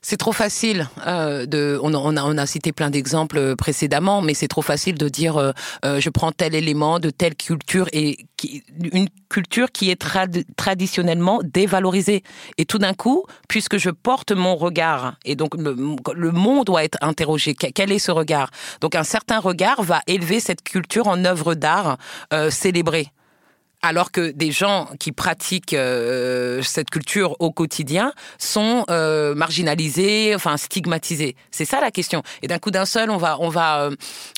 c'est 0.00 0.18
trop 0.18 0.32
facile 0.32 0.88
euh, 1.06 1.46
de. 1.46 1.78
On 1.82 1.94
a, 1.94 1.96
on, 1.96 2.16
a, 2.16 2.22
on 2.24 2.36
a 2.36 2.46
cité 2.46 2.72
plein 2.72 2.90
d'exemples 2.90 3.38
euh, 3.38 3.56
précédemment, 3.56 4.20
mais 4.20 4.34
c'est 4.34 4.48
trop 4.48 4.60
facile 4.60 4.96
de 4.96 5.08
dire 5.08 5.38
euh, 5.38 5.52
euh, 5.84 5.98
je 5.98 6.10
prends 6.10 6.30
tel 6.30 6.54
élément 6.54 6.98
de 6.98 7.08
telle 7.08 7.34
culture 7.34 7.88
et 7.92 8.26
qui, 8.36 8.62
une 8.92 9.08
culture 9.30 9.72
qui 9.72 9.90
est 9.90 9.98
trad 9.98 10.44
traditionnellement 10.56 11.40
dévalorisée. 11.42 12.22
Et 12.58 12.66
tout 12.66 12.78
d'un 12.78 12.92
coup, 12.92 13.24
puisque 13.48 13.78
je 13.78 13.88
porte 13.88 14.32
mon 14.32 14.56
regard 14.56 15.16
et 15.24 15.36
donc 15.36 15.54
le, 15.56 15.74
le 16.14 16.30
monde 16.32 16.66
doit 16.66 16.84
être 16.84 16.98
interrogé. 17.00 17.54
Quel 17.54 17.90
est 17.90 17.98
ce 17.98 18.10
regard? 18.10 18.50
Donc 18.82 18.96
un 18.96 19.04
certain 19.04 19.38
regard 19.38 19.82
va 19.82 20.00
élever 20.06 20.38
cette 20.38 20.62
culture 20.62 21.08
en 21.08 21.24
œuvre 21.24 21.54
d'art 21.54 21.96
euh, 22.34 22.50
célébrée 22.50 23.08
alors 23.84 24.10
que 24.10 24.30
des 24.30 24.50
gens 24.50 24.88
qui 24.98 25.12
pratiquent 25.12 25.74
euh, 25.74 26.62
cette 26.62 26.88
culture 26.88 27.36
au 27.38 27.52
quotidien 27.52 28.14
sont 28.38 28.86
euh, 28.88 29.34
marginalisés, 29.34 30.34
enfin 30.34 30.56
stigmatisés. 30.56 31.36
C'est 31.50 31.66
ça 31.66 31.82
la 31.82 31.90
question. 31.90 32.22
Et 32.40 32.48
d'un 32.48 32.58
coup 32.58 32.70
d'un 32.70 32.86
seul, 32.86 33.10
on 33.10 33.18
va, 33.18 33.36
on 33.40 33.50
va, 33.50 33.82
euh, 33.82 33.90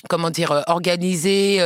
comment 0.09 0.31
dire, 0.31 0.63
organiser 0.67 1.59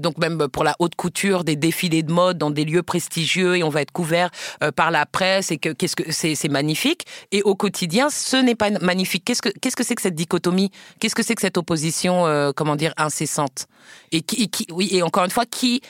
donc 0.00 0.18
même 0.18 0.48
pour 0.48 0.64
la 0.64 0.74
haute 0.80 0.96
couture 0.96 1.44
des 1.44 1.54
défilés 1.54 2.02
de 2.02 2.12
mode 2.12 2.38
dans 2.38 2.50
des 2.50 2.64
lieux 2.64 2.82
prestigieux 2.82 3.56
et 3.56 3.62
on 3.62 3.68
va 3.68 3.82
être 3.82 3.92
couvert 3.92 4.30
par 4.74 4.90
la 4.90 5.06
presse 5.06 5.52
et 5.52 5.58
que 5.58 5.68
qu'est-ce 5.68 5.94
que 5.94 6.10
c'est, 6.10 6.34
c'est 6.34 6.48
magnifique. 6.48 7.06
Et 7.30 7.42
au 7.42 7.54
quotidien, 7.54 8.10
ce 8.10 8.36
n'est 8.36 8.56
pas 8.56 8.70
magnifique. 8.80 9.24
Qu'est-ce 9.24 9.42
que 9.42 9.50
qu'est-ce 9.60 9.76
que 9.76 9.84
c'est 9.84 9.94
que 9.94 10.02
cette 10.02 10.16
dichotomie? 10.16 10.70
Qu'est-ce 10.98 11.14
que 11.14 11.22
c'est 11.22 11.36
que 11.36 11.40
cette 11.40 11.56
opposition, 11.56 12.52
comment 12.56 12.74
dire, 12.74 12.92
incessante? 12.96 13.68
Et 14.10 14.22
qui, 14.22 14.48
qui, 14.50 14.66
oui, 14.72 14.88
et 14.90 15.02
encore 15.02 15.24
une 15.24 15.30
fois, 15.30 15.46
qui 15.46 15.80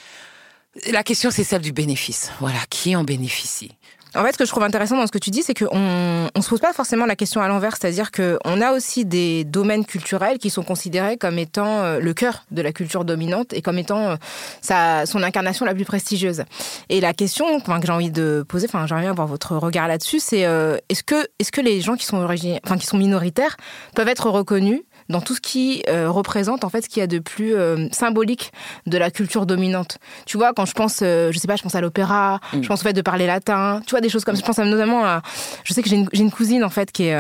la 0.91 1.03
question, 1.03 1.31
c'est 1.31 1.45
celle 1.45 1.63
du 1.63 1.73
bénéfice. 1.73 2.31
Voilà, 2.41 2.59
qui 2.71 2.95
en 2.97 3.05
bénéficie? 3.05 3.73
En 4.15 4.25
fait, 4.25 4.33
ce 4.33 4.39
que 4.39 4.45
je 4.47 4.51
trouve 4.51 4.63
intéressant 4.63 4.97
dans 4.97 5.07
ce 5.07 5.13
que 5.13 5.19
tu 5.19 5.31
dis, 5.31 5.43
c'est 5.43 5.55
qu'on 5.55 6.29
ne 6.35 6.41
se 6.41 6.49
pose 6.49 6.61
pas 6.61 6.73
forcément 6.73 7.05
la 7.05 7.15
question 7.15 7.43
à 7.43 7.49
l'envers, 7.49 7.77
c'est-à-dire 7.77 8.11
qu'on 8.11 8.61
a 8.61 8.73
aussi 8.73 9.05
des 9.05 9.45
domaines 9.45 9.85
culturels 9.85 10.39
qui 10.39 10.51
sont 10.51 10.63
considérés 10.63 11.19
comme 11.19 11.39
étant 11.39 11.83
euh, 11.83 12.01
le 12.01 12.15
cœur 12.15 12.45
de 12.51 12.63
la 12.63 12.73
culture 12.73 13.05
dominante 13.05 13.53
et 13.53 13.61
comme 13.61 13.79
étant 13.79 14.09
euh, 14.09 14.17
sa, 14.63 15.05
son 15.05 15.23
incarnation 15.23 15.67
la 15.67 15.75
plus 15.75 15.85
prestigieuse. 15.85 16.45
Et 16.89 17.01
la 17.01 17.13
question 17.13 17.61
que 17.61 17.71
j'ai 17.85 17.93
envie 17.93 18.11
de 18.11 18.45
poser, 18.49 18.67
enfin 18.67 18.87
j'aimerais 18.87 19.03
bien 19.03 19.11
avoir 19.11 19.27
votre 19.27 19.57
regard 19.57 19.89
là-dessus, 19.89 20.21
c'est 20.21 20.47
euh, 20.47 20.79
est-ce 20.89 21.03
que, 21.03 21.27
est 21.39 21.45
-ce 21.45 21.53
que 21.53 21.61
les 21.61 21.81
gens 21.83 21.97
qui 21.97 22.07
sont, 22.07 22.25
enfin, 22.25 22.79
qui 22.79 22.87
sont 22.87 22.99
minoritaires 22.99 23.57
peuvent 23.95 24.09
être 24.09 24.31
reconnus 24.31 24.81
dans 25.09 25.21
tout 25.21 25.35
ce 25.35 25.41
qui 25.41 25.83
euh, 25.89 26.11
représente 26.11 26.65
en 26.65 26.69
fait 26.69 26.83
ce 26.83 26.89
qu'il 26.89 27.01
y 27.01 27.03
a 27.03 27.07
de 27.07 27.19
plus 27.19 27.55
euh, 27.55 27.89
symbolique 27.93 28.53
de 28.87 28.99
la 28.99 29.11
culture 29.11 29.47
dominante. 29.47 29.99
Tu 30.27 30.37
vois, 30.37 30.53
quand 30.53 30.67
je 30.67 30.73
pense, 30.73 31.01
euh, 31.03 31.33
je 31.33 31.39
sais 31.39 31.49
pas, 31.49 31.57
je 31.57 31.63
pense 31.63 31.75
à 31.75 31.81
l'opéra, 31.81 32.41
Mm. 32.53 32.63
je 32.63 32.69
pense 32.69 32.81
au 32.81 32.83
fait 32.85 32.93
de 32.93 33.03
parler 33.03 33.27
latin, 33.27 33.81
tu 33.87 33.91
vois, 33.91 34.01
des 34.01 34.09
choses 34.09 34.25
comme 34.25 34.35
ça. 34.37 34.41
Je 34.43 34.47
pense 34.47 34.59
notamment 34.59 35.05
à, 35.05 35.23
je 35.65 35.73
sais 35.75 35.83
que 35.83 35.89
j'ai 35.89 35.97
une, 35.97 36.09
une 36.13 36.31
cousine 36.31 36.65
en 36.65 36.71
fait 36.71 36.93
qui 36.93 37.05
est 37.05 37.17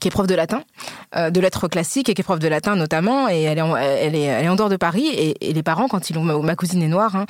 qui 0.00 0.08
est 0.08 0.10
prof 0.10 0.26
de 0.26 0.34
latin, 0.34 0.62
euh, 1.16 1.30
de 1.30 1.40
lettres 1.40 1.68
classiques 1.68 2.08
et 2.08 2.14
qui 2.14 2.20
est 2.20 2.24
prof 2.24 2.38
de 2.38 2.48
latin 2.48 2.76
notamment, 2.76 3.28
et 3.28 3.42
elle 3.42 3.58
est 3.58 3.62
en, 3.62 3.76
elle 3.76 4.14
est, 4.14 4.22
elle 4.22 4.44
est 4.44 4.48
en 4.48 4.56
dehors 4.56 4.68
de 4.68 4.76
Paris, 4.76 5.06
et, 5.08 5.48
et 5.48 5.52
les 5.52 5.62
parents, 5.62 5.88
quand 5.88 6.10
ils 6.10 6.18
ont, 6.18 6.22
ma, 6.22 6.36
ma 6.38 6.54
cousine 6.54 6.82
est 6.82 6.88
noire, 6.88 7.16
hein, 7.16 7.26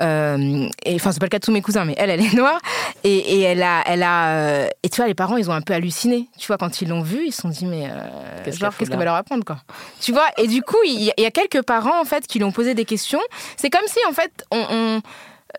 euh, 0.00 0.68
et 0.84 0.94
enfin 0.94 1.12
c'est 1.12 1.18
pas 1.20 1.26
le 1.26 1.30
cas 1.30 1.38
de 1.38 1.44
tous 1.44 1.52
mes 1.52 1.62
cousins, 1.62 1.84
mais 1.84 1.94
elle, 1.98 2.10
elle 2.10 2.20
est 2.24 2.34
noire, 2.34 2.58
et, 3.04 3.16
et 3.16 3.40
elle 3.42 3.62
a, 3.62 3.82
elle 3.86 4.02
a, 4.02 4.28
euh, 4.28 4.68
et 4.82 4.88
tu 4.88 4.96
vois, 4.96 5.06
les 5.08 5.14
parents, 5.14 5.36
ils 5.36 5.50
ont 5.50 5.54
un 5.54 5.60
peu 5.60 5.74
halluciné, 5.74 6.28
tu 6.38 6.46
vois, 6.46 6.56
quand 6.58 6.80
ils 6.80 6.88
l'ont 6.88 7.02
vue, 7.02 7.26
ils 7.26 7.32
se 7.32 7.42
sont 7.42 7.48
dit, 7.48 7.66
mais 7.66 7.86
euh, 7.90 8.44
Qu'est-ce 8.78 8.88
qu'elle 8.90 8.98
va 8.98 9.04
leur 9.04 9.14
apprendre, 9.16 9.44
quoi. 9.44 9.58
Tu 10.00 10.12
vois, 10.12 10.26
et 10.38 10.46
du 10.46 10.62
coup, 10.62 10.76
il 10.86 11.02
y, 11.02 11.10
a- 11.10 11.14
il 11.18 11.22
y 11.22 11.26
a 11.26 11.30
quelques 11.30 11.62
parents, 11.62 12.00
en 12.00 12.04
fait, 12.04 12.26
qui 12.26 12.38
lui 12.38 12.44
ont 12.44 12.52
posé 12.52 12.74
des 12.74 12.84
questions, 12.84 13.20
c'est 13.56 13.70
comme 13.70 13.86
si, 13.86 13.98
en 14.08 14.12
fait, 14.12 14.32
on- 14.50 14.66
on 14.70 15.00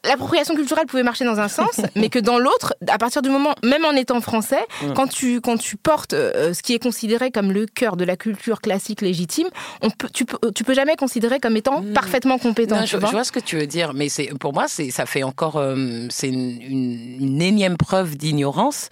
l'appropriation 0.03 0.55
culturelle 0.55 0.85
pouvait 0.85 1.03
marcher 1.03 1.25
dans 1.25 1.39
un 1.39 1.47
sens, 1.47 1.79
mais 1.95 2.09
que 2.09 2.19
dans 2.19 2.37
l'autre, 2.39 2.75
à 2.87 2.97
partir 2.97 3.21
du 3.21 3.29
moment, 3.29 3.53
même 3.63 3.85
en 3.85 3.91
étant 3.91 4.21
français, 4.21 4.59
quand 4.95 5.07
tu 5.07 5.41
quand 5.41 5.57
tu 5.57 5.77
portes 5.77 6.13
euh, 6.13 6.53
ce 6.53 6.61
qui 6.63 6.73
est 6.73 6.79
considéré 6.81 7.31
comme 7.31 7.51
le 7.51 7.65
cœur 7.65 7.97
de 7.97 8.03
la 8.05 8.15
culture 8.17 8.61
classique 8.61 9.01
légitime, 9.01 9.47
on 9.81 9.89
peut 9.89 10.09
tu 10.13 10.25
peux 10.25 10.37
tu 10.53 10.63
peux 10.63 10.73
jamais 10.73 10.95
considérer 10.95 11.39
comme 11.39 11.55
étant 11.57 11.81
parfaitement 11.93 12.37
compétent. 12.37 12.75
Non, 12.75 12.81
je, 12.85 12.91
je 12.91 12.97
vois 12.97 13.09
vois 13.11 13.23
ce 13.23 13.31
que 13.31 13.39
tu 13.39 13.57
veux 13.57 13.67
dire, 13.67 13.93
mais 13.93 14.09
c'est 14.09 14.27
pour 14.39 14.53
moi, 14.53 14.67
c'est 14.67 14.89
ça 14.91 15.05
fait 15.05 15.23
encore 15.23 15.57
euh, 15.57 16.07
c'est 16.09 16.29
une, 16.29 16.61
une- 16.61 17.17
une 17.21 17.41
énième 17.41 17.77
preuve 17.77 18.15
d'ignorance 18.15 18.89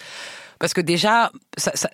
parce 0.60 0.74
que 0.74 0.82
déjà, 0.82 1.32
ça, 1.58 1.72
ça- 1.76 1.90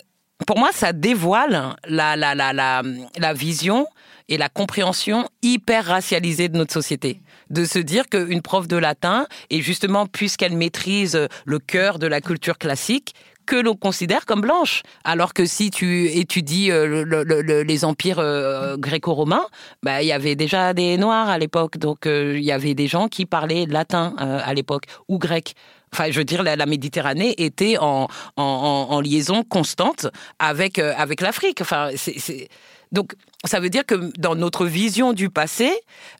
pour 0.47 0.57
moi, 0.57 0.70
ça 0.74 0.93
dévoile 0.93 1.76
la, 1.88 2.16
la, 2.16 2.34
la, 2.36 2.53
la, 2.53 2.82
la 3.18 3.34
vision 3.34 3.86
et 4.32 4.38
la 4.38 4.50
compréhension 4.50 5.28
hyper 5.44 5.86
racialisée 5.86 6.48
de 6.50 6.58
notre 6.58 6.72
société. 6.74 7.22
De 7.50 7.66
se 7.66 7.80
dire 7.80 8.08
qu'une 8.08 8.42
prof 8.42 8.66
de 8.68 8.78
latin, 8.78 9.28
et 9.50 9.62
justement, 9.62 10.08
puisqu'elle 10.08 10.56
maîtrise 10.56 11.28
le 11.46 11.60
cœur 11.60 12.00
de 12.00 12.08
la 12.08 12.22
culture 12.22 12.58
classique, 12.58 13.14
que 13.46 13.58
l'on 13.58 13.76
considère 13.76 14.26
comme 14.26 14.40
blanche. 14.40 14.84
Alors 15.04 15.34
que 15.34 15.46
si 15.46 15.70
tu 15.70 16.06
étudies 16.08 16.72
euh, 16.72 17.04
le- 17.04 17.24
le- 17.24 17.42
le- 17.42 17.64
les 17.64 17.84
empires 17.84 18.20
euh, 18.20 18.78
gréco-romains, 18.78 19.46
bah, 19.84 20.02
il 20.02 20.08
y 20.08 20.14
avait 20.14 20.36
déjà 20.36 20.74
des 20.74 20.98
noirs 20.98 21.28
à 21.28 21.38
l'époque. 21.38 21.78
Donc, 21.78 22.06
euh, 22.06 22.36
il 22.38 22.46
y 22.46 22.54
avait 22.54 22.74
des 22.76 22.88
gens 22.88 23.10
qui 23.10 23.26
parlaient 23.26 23.66
latin 23.66 24.14
euh, 24.22 24.40
à 24.46 24.54
l'époque, 24.54 24.86
ou 25.10 25.18
grec. 25.18 25.56
Enfin, 25.94 26.10
je 26.10 26.20
veux 26.20 26.24
dire, 26.24 26.42
la, 26.44 26.66
Méditerranée 26.66 27.36
était 27.38 27.78
en, 27.78 28.08
en, 28.38 29.02
liaison 29.02 29.44
constante 29.44 30.08
avec, 30.40 30.80
avec 30.80 31.20
l'Afrique. 31.20 31.60
Enfin, 31.60 31.90
c'est- 31.98 32.48
Donc, 32.92 33.14
ça 33.46 33.60
veut 33.60 33.70
dire 33.70 33.86
que 33.86 34.12
dans 34.20 34.36
notre 34.36 34.66
vision 34.66 35.14
du 35.14 35.30
passé, 35.30 35.72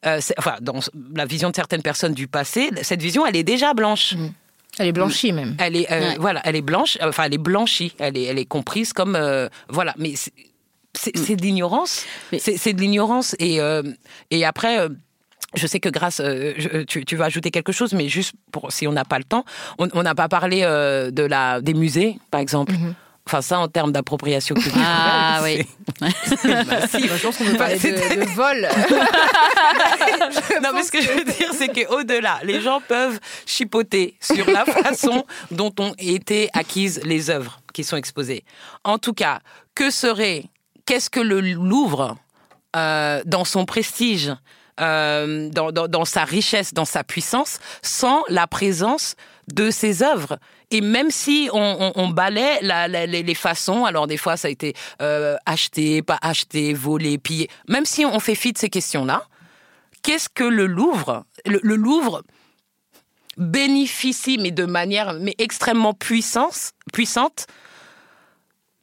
euh, 0.06 0.20
enfin, 0.38 0.56
dans 0.62 0.80
la 1.16 1.26
vision 1.26 1.50
de 1.50 1.56
certaines 1.56 1.82
personnes 1.82 2.14
du 2.14 2.28
passé, 2.28 2.70
cette 2.82 3.02
vision, 3.02 3.26
elle 3.26 3.36
est 3.36 3.44
déjà 3.44 3.74
blanche. 3.74 4.16
Elle 4.80 4.88
est 4.88 4.92
blanchie 4.94 5.34
même. 5.34 5.56
Elle 5.60 5.76
est, 5.76 5.92
euh, 5.92 6.00
Ouais. 6.00 6.16
voilà, 6.20 6.42
elle 6.46 6.56
est 6.56 6.62
blanche, 6.62 6.98
enfin, 7.02 7.24
elle 7.26 7.34
est 7.34 7.38
blanchie. 7.38 7.94
Elle 8.00 8.18
est, 8.18 8.24
elle 8.24 8.40
est 8.40 8.46
comprise 8.46 8.94
comme, 8.94 9.16
euh, 9.18 9.50
voilà. 9.68 9.94
Mais 9.98 10.14
c'est- 10.16 10.34
de 11.36 11.42
l'ignorance. 11.42 12.06
C'est 12.40 12.74
de 12.74 12.80
l'ignorance. 12.82 13.36
Et, 13.40 13.60
et 14.32 14.46
après. 14.46 14.88
je 15.54 15.68
sais 15.68 15.82
que 15.82 15.90
grâce, 15.90 16.22
euh, 16.22 16.54
je- 16.58 16.84
tu, 16.84 17.04
tu 17.04 17.18
vas 17.18 17.26
ajouter 17.26 17.52
quelque 17.52 17.74
chose, 17.74 17.92
mais 17.92 18.08
juste 18.08 18.32
pour 18.54 18.72
si 18.72 18.88
on 18.88 18.94
n'a 18.94 19.04
pas 19.04 19.18
le 19.18 19.26
temps, 19.26 19.44
on 19.80 20.02
n'a 20.04 20.16
pas 20.16 20.30
parlé 20.30 20.62
euh, 20.64 21.12
de 21.12 21.24
la 21.24 21.60
des 21.60 21.74
musées, 21.74 22.20
par 22.32 22.40
exemple. 22.40 22.74
Enfin, 23.28 23.42
ça, 23.42 23.60
en 23.60 23.68
termes 23.68 23.92
d'appropriation 23.92 24.56
culturelle. 24.56 24.82
Ah 24.88 25.40
oui. 25.44 25.66
c'est 26.26 26.66
massif. 26.66 27.16
Je 27.18 27.22
pense 27.26 27.38
qu'on 27.38 27.46
peut 27.46 27.56
parler 27.58 27.78
de, 27.78 28.26
vol. 28.36 28.68
non, 30.64 30.70
mais 30.74 30.84
ce 30.84 30.92
que 30.92 31.02
je 31.02 31.10
veux 31.10 31.24
dire, 31.24 31.52
c'est 31.58 31.68
qu'au-delà, 31.70 32.40
les 32.44 32.62
gens 32.62 32.82
peuvent 32.86 33.20
chipoter 33.46 34.16
sur 34.20 34.50
la 34.50 34.66
façon 34.66 35.26
dont 35.52 35.74
ont 35.80 35.94
été 35.98 36.50
acquises 36.54 37.00
les 37.04 37.30
œuvres 37.30 37.60
qui 37.74 37.84
sont 37.84 37.98
exposées. 37.98 38.44
En 38.84 38.98
tout 38.98 39.14
cas, 39.14 39.40
que 39.76 39.90
serait, 39.92 40.46
qu'est-ce 40.86 41.10
que 41.10 41.20
le 41.20 41.40
Louvre, 41.42 42.18
euh, 42.76 43.22
dans 43.26 43.46
son 43.46 43.66
prestige, 43.66 44.34
euh, 44.80 45.50
dans, 45.50 45.72
dans- 45.72 45.88
dans 45.88 46.06
sa 46.06 46.24
richesse, 46.26 46.74
dans 46.74 46.86
sa 46.86 47.04
puissance, 47.04 47.60
sans 47.82 48.24
la 48.30 48.48
présence 48.48 49.16
de 49.54 49.70
ses 49.72 50.04
œuvres? 50.04 50.38
Et 50.72 50.82
même 50.82 51.12
si 51.12 51.50
on, 51.52 51.92
on, 51.96 52.14
la- 52.88 52.88
les, 53.06 53.36
façons, 53.36 53.86
alors 53.86 54.08
des 54.08 54.18
fois 54.18 54.38
ça 54.38 54.48
a 54.48 54.52
été 54.52 54.74
euh, 55.02 55.36
acheté, 55.46 56.02
pas 56.02 56.18
acheté, 56.22 56.74
volé, 56.74 57.18
pillé, 57.18 57.50
même 57.68 57.86
si 57.86 58.06
on 58.06 58.20
fait 58.20 58.36
fi 58.36 58.54
de 58.54 58.58
ces 58.58 58.70
questions-là, 58.70 59.28
qu'est-ce 60.02 60.30
que 60.30 60.46
le 60.46 60.66
Louvre 60.66 61.26
le 61.46 61.76
Louvre 61.76 62.24
bénéficie, 63.38 64.38
mais 64.40 64.52
de 64.52 64.66
manière 64.66 65.14
mais 65.14 65.36
extrêmement 65.38 65.94
puissance, 65.94 66.72
puissante, 66.94 67.48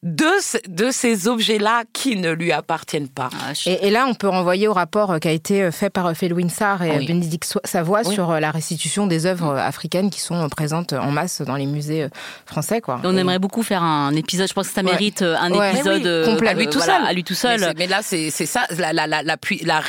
de, 0.04 0.28
ce- 0.40 0.58
de 0.68 0.90
ces 0.92 1.26
objets-là 1.26 1.82
qui 1.92 2.14
ne 2.16 2.30
lui 2.30 2.52
appartiennent 2.52 3.08
pas. 3.08 3.30
Ah, 3.32 3.52
Et, 3.66 3.88
et 3.88 3.90
là, 3.90 4.06
on 4.08 4.14
peut 4.14 4.28
renvoyer 4.28 4.68
au 4.68 4.72
rapport 4.72 5.10
euh, 5.10 5.18
qui 5.18 5.26
a 5.26 5.32
été 5.32 5.62
euh, 5.64 5.70
fait 5.72 5.90
par 5.90 6.06
euh, 6.06 6.14
Felwine 6.14 6.50
Sarr 6.50 6.82
et 6.84 6.98
Oui. 6.98 7.06
Bénédicte 7.06 7.58
Savoie 7.64 8.02
Oui. 8.04 8.14
sur 8.14 8.30
la 8.38 8.50
restitution 8.52 9.08
des 9.08 9.26
œuvres 9.26 9.56
africaines 9.56 10.10
qui 10.10 10.20
sont 10.20 10.48
présentes 10.48 10.92
en 10.92 11.10
masse 11.10 11.40
dans 11.42 11.56
les 11.56 11.66
musées 11.66 12.06
français. 12.46 12.80
Quoi. 12.80 13.00
On 13.02 13.16
Et- 13.16 13.20
aimerait 13.20 13.40
beaucoup 13.40 13.64
faire 13.64 13.82
un 13.82 14.14
épisode. 14.14 14.48
Je 14.48 14.54
pense 14.54 14.68
que 14.68 14.74
ça 14.74 14.84
mérite 14.84 15.22
un 15.22 15.50
Ouais. 15.50 15.72
épisode 15.74 16.06
euh, 16.06 16.24
complet. 16.26 16.48
à 16.50 16.54
lui 16.54 16.68
tout 16.68 16.78
voilà, 16.78 16.98
seul. 16.98 17.06
À 17.06 17.12
lui 17.12 17.24
tout 17.24 17.34
seul. 17.34 17.60
Mais, 17.60 17.74
mais 17.76 17.86
là, 17.88 18.00
c'est 18.02 18.30
ça, 18.30 18.66
la, 18.78 18.92
la, 18.92 19.06
la, 19.08 19.22
la, 19.24 19.36
la 19.64 19.80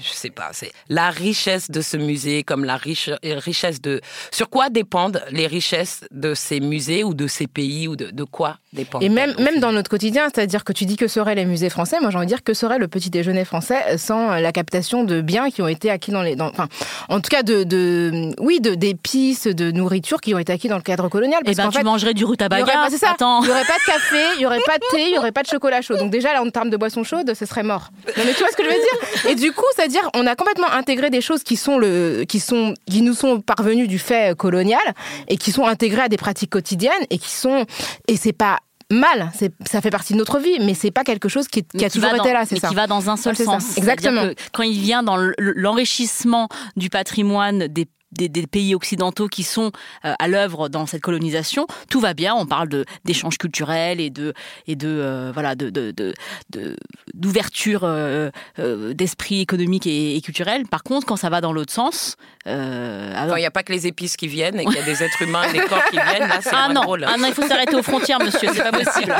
Je 0.00 0.10
sais 0.12 0.30
pas, 0.30 0.50
c'est 0.52 0.72
la 0.88 1.10
richesse 1.10 1.70
de 1.70 1.80
ce 1.80 1.96
musée, 1.96 2.42
comme 2.42 2.64
la 2.64 2.76
riche, 2.76 3.10
richesse 3.22 3.80
de. 3.80 4.00
Sur 4.30 4.50
quoi 4.50 4.68
dépendent 4.68 5.22
les 5.30 5.46
richesses 5.46 6.04
de 6.10 6.34
ces 6.34 6.60
musées 6.60 7.04
ou 7.04 7.14
de 7.14 7.26
ces 7.26 7.46
pays 7.46 7.88
ou 7.88 7.96
de, 7.96 8.10
de 8.10 8.24
quoi 8.24 8.58
dépendent 8.72 9.02
Et 9.02 9.08
même, 9.08 9.34
même 9.38 9.60
dans 9.60 9.72
notre 9.72 9.88
quotidien, 9.88 10.28
c'est-à-dire 10.34 10.64
que 10.64 10.72
tu 10.72 10.84
dis 10.84 10.96
que 10.96 11.08
seraient 11.08 11.34
les 11.34 11.46
musées 11.46 11.70
français, 11.70 12.00
moi 12.00 12.10
j'ai 12.10 12.16
envie 12.18 12.26
de 12.26 12.30
dire 12.30 12.42
que 12.42 12.54
serait 12.54 12.78
le 12.78 12.88
petit 12.88 13.10
déjeuner 13.10 13.44
français 13.44 13.96
sans 13.96 14.32
euh, 14.32 14.40
la 14.40 14.52
captation 14.52 15.04
de 15.04 15.20
biens 15.20 15.50
qui 15.50 15.62
ont 15.62 15.68
été 15.68 15.90
acquis 15.90 16.10
dans 16.10 16.22
les. 16.22 16.36
Dans, 16.36 16.48
enfin, 16.48 16.68
en 17.08 17.20
tout 17.20 17.30
cas, 17.30 17.42
de, 17.42 17.64
de 17.64 18.32
oui, 18.38 18.60
de, 18.60 18.74
d'épices, 18.74 19.46
de 19.46 19.70
nourriture 19.70 20.20
qui 20.20 20.34
ont 20.34 20.38
été 20.38 20.52
acquis 20.52 20.68
dans 20.68 20.76
le 20.76 20.82
cadre 20.82 21.08
colonial. 21.08 21.40
Eh 21.42 21.44
Parce 21.46 21.56
ben, 21.56 21.64
qu'en 21.64 21.70
tu 21.70 21.78
fait, 21.78 21.84
mangerais 21.84 22.14
du 22.14 22.24
rutabaga. 22.24 22.64
Il 22.64 22.68
y 22.68 23.50
aurait 23.50 23.64
pas 23.64 23.78
de 23.78 23.86
café, 23.86 24.24
il 24.36 24.42
y 24.42 24.46
aurait 24.46 24.60
pas 24.66 24.78
de 24.78 24.84
thé, 24.90 25.08
il 25.08 25.14
y 25.14 25.18
aurait 25.18 25.32
pas 25.32 25.42
de 25.42 25.48
chocolat 25.48 25.80
chaud. 25.80 25.96
Donc 25.96 26.10
déjà 26.10 26.32
là, 26.32 26.42
en 26.42 26.50
termes 26.50 26.70
de 26.70 26.76
boissons 26.76 27.04
chaudes, 27.04 27.32
ce 27.34 27.46
serait 27.46 27.62
mort. 27.62 27.90
Non 28.16 28.24
mais 28.26 28.32
tu 28.34 28.40
vois 28.40 28.50
ce 28.50 28.56
que 28.56 28.64
je 28.64 28.68
veux 28.68 28.74
dire? 28.74 29.30
Et 29.30 29.34
du 29.34 29.52
coup, 29.54 29.64
c'est-à-dire, 29.74 30.08
on 30.14 30.26
a 30.26 30.34
complètement 30.36 30.70
intégré 30.70 31.10
des 31.10 31.20
choses 31.20 31.42
qui 31.42 31.56
sont 31.56 31.78
le, 31.78 32.24
qui 32.28 32.40
sont, 32.40 32.74
qui 32.86 33.02
nous 33.02 33.14
sont 33.14 33.40
parvenues 33.40 33.88
du 33.88 33.98
fait 33.98 34.32
euh, 34.32 34.34
colonial 34.34 34.80
et 35.28 35.36
qui 35.36 35.52
sont 35.52 35.66
intégrées 35.66 36.02
à 36.02 36.08
des 36.08 36.16
pratiques 36.16 36.50
quotidiennes 36.50 36.92
et 37.10 37.18
qui 37.18 37.30
sont, 37.30 37.64
et 38.08 38.16
c'est 38.16 38.32
pas 38.32 38.58
mal, 38.90 39.30
c'est, 39.34 39.50
ça 39.66 39.80
fait 39.80 39.90
partie 39.90 40.12
de 40.12 40.18
notre 40.18 40.38
vie, 40.38 40.58
mais 40.60 40.74
c'est 40.74 40.90
pas 40.90 41.04
quelque 41.04 41.28
chose 41.28 41.48
qui, 41.48 41.64
qui 41.64 41.84
a 41.84 41.90
toujours 41.90 42.10
été 42.10 42.18
dans- 42.18 42.32
là, 42.32 42.44
c'est 42.46 42.58
ça. 42.60 42.68
qui 42.68 42.74
va 42.74 42.86
dans 42.86 43.08
un 43.10 43.16
seul 43.16 43.34
sens. 43.34 43.76
Exactement. 43.78 44.22
que 44.28 44.34
Quand 44.52 44.62
il 44.62 44.78
vient 44.78 45.02
dans 45.02 45.16
le- 45.16 45.34
l'enrichissement 45.38 46.48
du 46.76 46.90
patrimoine 46.90 47.66
des 47.68 47.86
des, 48.16 48.28
des 48.28 48.46
pays 48.46 48.74
occidentaux 48.74 49.28
qui 49.28 49.42
sont 49.42 49.70
euh, 50.04 50.14
à 50.18 50.28
l'œuvre 50.28 50.68
dans 50.68 50.86
cette 50.86 51.02
colonisation, 51.02 51.66
tout 51.90 52.00
va 52.00 52.14
bien. 52.14 52.34
On 52.34 52.46
parle 52.46 52.68
d'échanges 53.04 53.38
culturels 53.38 54.00
et 54.00 54.10
de 54.10 54.32
et 54.66 54.76
de 54.76 54.88
euh, 54.88 55.30
voilà 55.32 55.54
de 55.54 55.70
de 55.70 55.90
de- 55.90 56.14
de- 56.50 56.76
d'ouverture 57.14 57.82
euh, 57.84 58.30
euh, 58.58 58.94
d'esprit 58.94 59.40
économique 59.40 59.86
et, 59.86 60.16
et 60.16 60.20
culturel. 60.20 60.66
Par 60.66 60.82
contre, 60.82 61.06
quand 61.06 61.16
ça 61.16 61.28
va 61.30 61.40
dans 61.40 61.52
l'autre 61.52 61.72
sens, 61.72 62.16
euh, 62.46 63.12
alors- 63.16 63.38
il 63.38 63.40
n'y 63.40 63.46
a 63.46 63.50
pas 63.50 63.62
que 63.62 63.72
les 63.72 63.86
épices 63.86 64.16
qui 64.16 64.28
viennent 64.28 64.58
et 64.60 64.64
qu'il 64.64 64.74
y 64.76 64.78
a 64.78 64.82
des 64.82 65.02
êtres 65.02 65.22
humains 65.22 65.42
et 65.48 65.52
des 65.52 65.60
corps 65.60 65.84
qui 65.90 65.96
viennent, 65.96 66.28
là, 66.28 66.40
c'est 66.40 66.50
ah 66.52 66.66
moins 66.66 66.74
non, 66.74 66.82
drôle. 66.82 67.04
ah 67.08 67.16
non, 67.18 67.26
il 67.28 67.34
faut 67.34 67.46
s'arrêter 67.46 67.74
aux 67.76 67.82
frontières, 67.82 68.18
monsieur. 68.20 68.48
C'est 68.52 68.62
pas 68.62 68.72
possible. 68.72 69.14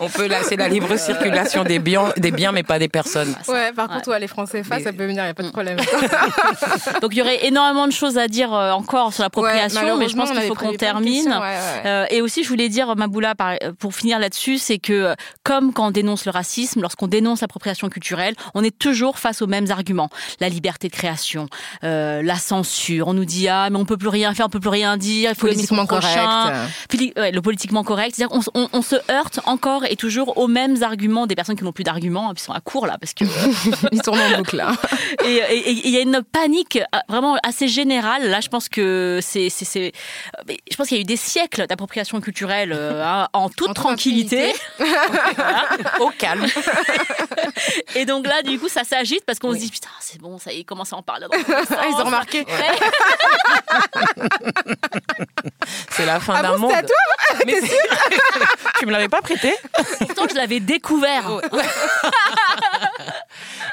On 0.00 0.08
peut, 0.08 0.26
là, 0.26 0.38
c'est 0.42 0.56
la 0.56 0.68
libre 0.68 0.96
circulation 0.96 1.64
des 1.64 1.78
biens, 1.78 2.12
des 2.16 2.30
biens, 2.30 2.52
mais 2.52 2.62
pas 2.62 2.78
des 2.78 2.88
personnes. 2.88 3.34
Ouais, 3.48 3.72
par 3.72 3.88
contre, 3.88 4.08
ouais, 4.10 4.20
les 4.20 4.26
Français 4.28 4.62
face, 4.62 4.78
Mais- 4.78 4.84
ça 4.84 4.92
peut 4.92 5.06
venir, 5.06 5.22
il 5.22 5.26
n'y 5.26 5.30
a 5.30 5.34
pas 5.34 5.42
de 5.42 5.50
problème. 5.50 5.78
Donc 7.02 7.12
il 7.12 7.18
y 7.18 7.22
aurait 7.22 7.46
énormément 7.46 7.86
de 7.86 7.92
choses 7.92 8.18
à 8.18 8.28
dire 8.28 8.35
euh, 8.44 8.72
encore 8.72 9.12
sur 9.12 9.22
l'appropriation, 9.22 9.96
mais 9.96 10.08
je 10.08 10.16
pense 10.16 10.30
qu'il 10.30 10.40
faut 10.42 10.54
qu'on 10.54 10.72
termine. 10.74 11.34
Euh, 11.84 12.06
et 12.10 12.20
aussi, 12.20 12.42
je 12.42 12.48
voulais 12.48 12.68
dire, 12.68 12.94
Maboula, 12.96 13.34
par- 13.34 13.56
pour 13.78 13.94
finir 13.94 14.18
là-dessus, 14.18 14.58
c'est 14.58 14.78
que 14.78 14.92
euh, 14.92 15.14
comme 15.44 15.72
quand 15.72 15.88
on 15.88 15.90
dénonce 15.90 16.24
le 16.24 16.30
racisme, 16.30 16.80
lorsqu'on 16.80 17.06
dénonce 17.08 17.40
l'appropriation 17.40 17.88
culturelle, 17.88 18.34
on 18.54 18.62
est 18.62 18.76
toujours 18.76 19.18
face 19.18 19.42
aux 19.42 19.46
mêmes 19.46 19.70
arguments. 19.70 20.08
La 20.40 20.48
liberté 20.48 20.88
de 20.88 20.92
création, 20.92 21.48
euh, 21.84 22.22
la 22.22 22.36
censure. 22.36 23.08
On 23.08 23.14
nous 23.14 23.24
dit, 23.24 23.48
ah, 23.48 23.68
mais 23.70 23.76
on 23.78 23.84
peut 23.84 23.96
plus 23.96 24.08
rien 24.08 24.34
faire, 24.34 24.46
on 24.46 24.50
peut 24.50 24.60
plus 24.60 24.68
rien 24.70 24.96
dire, 24.96 25.30
il 25.30 25.34
faut 25.36 25.46
Politiquement 25.46 25.86
correct. 25.86 26.18
Le 26.92 27.40
politiquement 27.40 27.84
correct. 27.84 28.14
C'est-à-dire 28.16 28.36
on, 28.54 28.68
on 28.72 28.82
se 28.82 28.96
heurte 29.10 29.40
encore 29.46 29.84
et 29.88 29.96
toujours 29.96 30.36
aux 30.38 30.48
mêmes 30.48 30.82
arguments 30.82 31.26
des 31.26 31.34
personnes 31.34 31.56
qui 31.56 31.64
n'ont 31.64 31.72
plus 31.72 31.84
d'arguments, 31.84 32.30
et 32.30 32.34
puis 32.34 32.42
sont 32.42 32.52
à 32.52 32.60
court 32.60 32.86
là, 32.86 32.96
parce 33.00 33.14
que 33.14 33.24
Ils 33.92 34.02
tournent 34.02 34.20
en 34.20 34.38
boucle, 34.38 34.56
là. 34.56 34.72
et 35.24 35.70
il 35.70 35.90
y 35.90 35.96
a 35.96 36.00
une 36.00 36.20
panique 36.32 36.76
euh, 36.76 36.98
vraiment 37.08 37.36
assez 37.42 37.68
générale 37.68 38.25
culturelle. 38.26 38.30
Là, 38.30 38.40
je 38.40 38.48
pense 38.48 38.68
que 38.68 39.20
c'est, 39.22 39.48
c'est, 39.50 39.64
c'est- 39.64 39.92
je 40.70 40.76
pense 40.76 40.88
qu'il 40.88 40.96
y 40.96 41.00
a 41.00 41.02
eu 41.02 41.04
des 41.04 41.16
siècles 41.16 41.66
d'appropriation 41.66 42.20
culturelle 42.20 42.72
euh, 42.72 43.02
hein, 43.04 43.28
en 43.32 43.48
toute 43.48 43.70
En 43.70 43.74
tranquillité. 43.74 44.52
Au 46.00 46.10
calme. 46.10 46.46
Et 47.94 48.04
donc 48.04 48.26
là, 48.26 48.42
du 48.42 48.58
coup, 48.58 48.68
ça 48.68 48.84
s'agite 48.84 49.24
parce 49.24 49.38
qu'on 49.38 49.52
se 49.52 49.58
dit 49.58 49.70
putain, 49.70 49.88
c'est 50.00 50.20
bon, 50.20 50.38
ça 50.38 50.52
y 50.52 50.56
est, 50.56 50.60
ils 50.60 50.64
commencent 50.64 50.92
à 50.92 50.96
en 50.96 51.02
parler. 51.02 51.26
dans 51.30 51.36
ils 51.88 51.94
ont 51.94 52.04
remarqué. 52.04 52.40
Ouais. 52.44 52.78
C'est 55.90 56.06
la 56.06 56.20
fin 56.20 56.34
Ah 56.36 56.42
d'un 56.42 56.52
bon, 56.52 56.58
monde. 56.58 56.70
c'est 56.72 56.78
à 56.78 56.82
toi 56.82 57.42
Mais 57.46 57.54
tu 58.78 58.86
me 58.86 58.92
l'avais 58.92 59.08
pas 59.08 59.22
prêté? 59.22 59.54
Pourtant, 59.98 60.26
je 60.30 60.34
l'avais 60.34 60.60
découvert. 60.60 61.40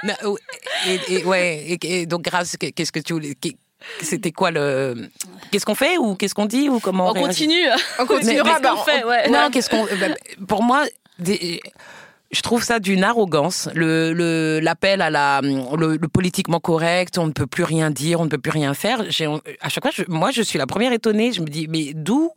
Non, 0.03 0.35
et, 0.87 0.99
et- 1.09 1.23
ouais. 1.25 1.63
Et, 1.81 2.01
et 2.01 2.05
donc 2.05 2.21
grâce, 2.23 2.57
qu'est-ce 2.57 2.91
que 2.91 2.99
tu 2.99 3.13
voulais 3.13 3.35
C'était 4.01 4.31
quoi 4.31 4.51
le 4.51 5.09
Qu'est-ce 5.51 5.65
qu'on 5.65 5.75
fait 5.75 5.97
ou 5.97 6.15
qu'est-ce 6.15 6.33
qu'on 6.35 6.45
dit 6.45 6.69
ou 6.69 6.79
comment 6.79 7.09
On 7.09 7.13
continue. 7.13 7.55
On 7.99 8.05
continuera. 8.05 8.43
Mais- 8.43 8.53
mais 8.55 8.59
bah, 8.61 8.71
qu'on 8.75 8.83
fait, 8.83 9.03
ouais. 9.03 9.29
Non, 9.29 9.49
qu'est-ce 9.51 9.69
qu'on. 9.69 9.83
bah, 9.85 10.15
Pour 10.47 10.63
moi, 10.63 10.85
des- 11.19 11.61
je 12.31 12.41
trouve 12.41 12.63
ça 12.63 12.79
d'une 12.79 13.03
arrogance. 13.03 13.69
Le 13.75 14.13
le- 14.13 14.59
l'appel 14.59 15.01
à 15.01 15.09
la 15.09 15.41
le, 15.41 15.97
le 15.97 16.07
politiquement 16.07 16.59
correct, 16.59 17.17
on 17.17 17.27
ne 17.27 17.31
peut 17.31 17.45
plus 17.47 17.63
rien 17.63 17.91
dire, 17.91 18.19
on 18.21 18.25
ne 18.25 18.29
peut 18.29 18.37
plus 18.39 18.51
rien 18.51 18.73
faire. 18.73 19.03
J'ai 19.09 19.27
à 19.61 19.69
chaque 19.69 19.83
fois, 19.83 19.91
je- 19.93 20.03
moi, 20.07 20.31
je 20.31 20.41
suis 20.41 20.57
la 20.57 20.65
première 20.65 20.91
étonnée. 20.93 21.31
Je 21.31 21.41
me 21.41 21.47
dis, 21.47 21.67
mais 21.69 21.91
d'où 21.93 22.31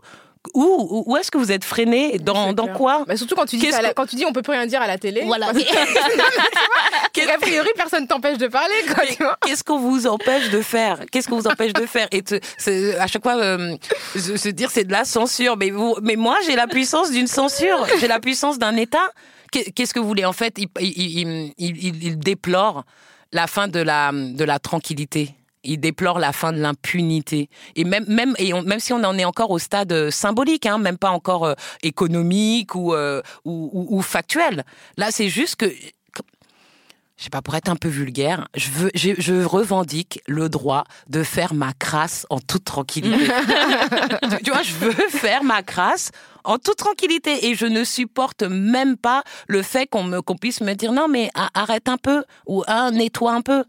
où 0.55 1.05
où, 1.07 1.17
est-ce 1.17 1.31
que 1.31 1.39
vous 1.39 1.53
êtes 1.53 1.65
freiné 1.65 2.19
dans 2.19 2.53
dans 2.53 2.69
quoi 2.69 3.05
Bah, 3.07 3.17
surtout 3.17 3.35
quand 3.35 3.47
tu 3.47 3.57
dis 3.57 3.69
à 3.73 3.83
la- 3.83 3.95
quand 3.95 4.07
tu 4.07 4.17
dis 4.17 4.25
on 4.27 4.33
peut 4.33 4.43
plus 4.43 4.53
rien 4.53 4.67
dire 4.67 4.81
à 4.83 4.87
la 4.87 4.99
télé. 4.99 5.23
Voilà. 5.27 5.49
A 7.35 7.39
priori 7.39 7.69
personne 7.77 8.07
t'empêche 8.07 8.39
de 8.39 8.47
parler 8.47 8.75
Qu'est-ce 9.45 9.65
qu'on 9.65 9.79
vous 9.79 10.07
empêche 10.07 10.51
de 10.51 10.61
faire? 10.61 11.01
Qu'est-ce 11.11 11.29
qu'on 11.29 11.39
vous 11.39 11.47
empêche 11.49 11.73
de 11.73 11.87
faire? 11.87 12.09
Et 12.13 12.23
te- 12.23 12.39
c'est- 12.59 12.97
à 12.99 13.07
chaque 13.07 13.23
fois, 13.23 13.37
euh, 13.37 13.77
se, 14.15 14.37
se 14.37 14.49
dire 14.49 14.71
c'est 14.71 14.85
de 14.85 14.93
la 14.93 15.05
censure. 15.05 15.57
Mais, 15.57 15.71
vous, 15.71 15.97
mais 16.03 16.17
moi, 16.17 16.37
j'ai 16.47 16.57
la 16.57 16.67
puissance 16.67 17.11
d'une 17.11 17.27
censure. 17.27 17.87
J'ai 18.01 18.09
la 18.09 18.21
puissance 18.21 18.59
d'un 18.59 18.77
État. 18.77 19.11
Qu'est- 19.51 19.71
Qu'est-ce 19.73 19.95
que 19.95 20.01
vous 20.01 20.07
voulez? 20.09 20.25
En 20.25 20.33
fait, 20.33 20.55
il, 20.59 20.69
il- 20.81 21.53
il- 21.59 22.05
il 22.05 22.19
déplore 22.19 22.85
la 23.33 23.47
fin 23.47 23.67
de 23.69 23.81
la, 23.81 24.11
de 24.13 24.45
la 24.45 24.59
tranquillité. 24.59 25.31
Il 25.67 25.79
déplore 25.79 26.19
la 26.19 26.33
fin 26.33 26.53
de 26.53 26.59
l'impunité. 26.59 27.49
Et 27.75 27.85
même, 27.85 28.05
même, 28.09 28.35
et 28.39 28.55
on- 28.55 28.63
même 28.63 28.81
si 28.81 28.93
on 28.93 29.03
en 29.05 29.19
est 29.19 29.25
encore 29.25 29.51
au 29.51 29.59
stade 29.59 29.93
euh, 29.93 30.11
symbolique, 30.11 30.65
hein, 30.67 30.79
même 30.79 30.97
pas 30.99 31.11
encore 31.11 31.45
euh, 31.45 31.55
économique 31.83 32.75
ou, 32.75 32.95
euh, 32.95 33.21
ou, 33.45 33.71
ou- 33.73 33.99
ou 33.99 34.03
factuel. 34.03 34.65
Là, 34.97 35.09
c'est 35.11 35.29
juste 35.29 35.57
que 35.57 35.67
je 37.19 37.25
sais 37.25 37.31
pas, 37.31 37.41
pour 37.41 37.55
être 37.55 37.71
un 37.71 37.77
peu 37.77 37.89
vulgaire, 37.89 38.47
je, 38.55 38.69
veux, 38.71 38.91
je, 38.95 39.13
je 39.17 39.43
revendique 39.43 40.21
le 40.27 40.51
droit 40.51 40.85
de 41.09 41.23
faire 41.23 41.55
ma 41.55 41.73
crasse 41.73 42.27
en 42.29 42.41
toute 42.41 42.65
tranquillité. 42.65 43.17
tu, 44.37 44.43
tu 44.45 44.51
vois, 44.51 44.61
je 44.63 44.75
veux 44.75 44.93
faire 45.09 45.43
ma 45.43 45.63
crasse 45.63 46.11
en 46.45 46.59
toute 46.59 46.77
tranquillité 46.77 47.47
et 47.47 47.55
je 47.55 47.65
ne 47.65 47.85
supporte 47.85 48.43
même 48.43 48.99
pas 48.99 49.23
le 49.49 49.63
fait 49.63 49.87
qu'on 49.87 50.05
me 50.05 50.21
qu'on 50.21 50.37
puisse 50.37 50.61
me 50.61 50.75
dire 50.75 50.93
non 50.93 51.09
mais 51.09 51.31
arrête 51.55 51.89
un 51.89 51.97
peu 51.97 52.23
ou 52.47 52.63
ah, 52.67 52.91
nettoie 52.91 53.33
un 53.33 53.41
peu. 53.41 53.65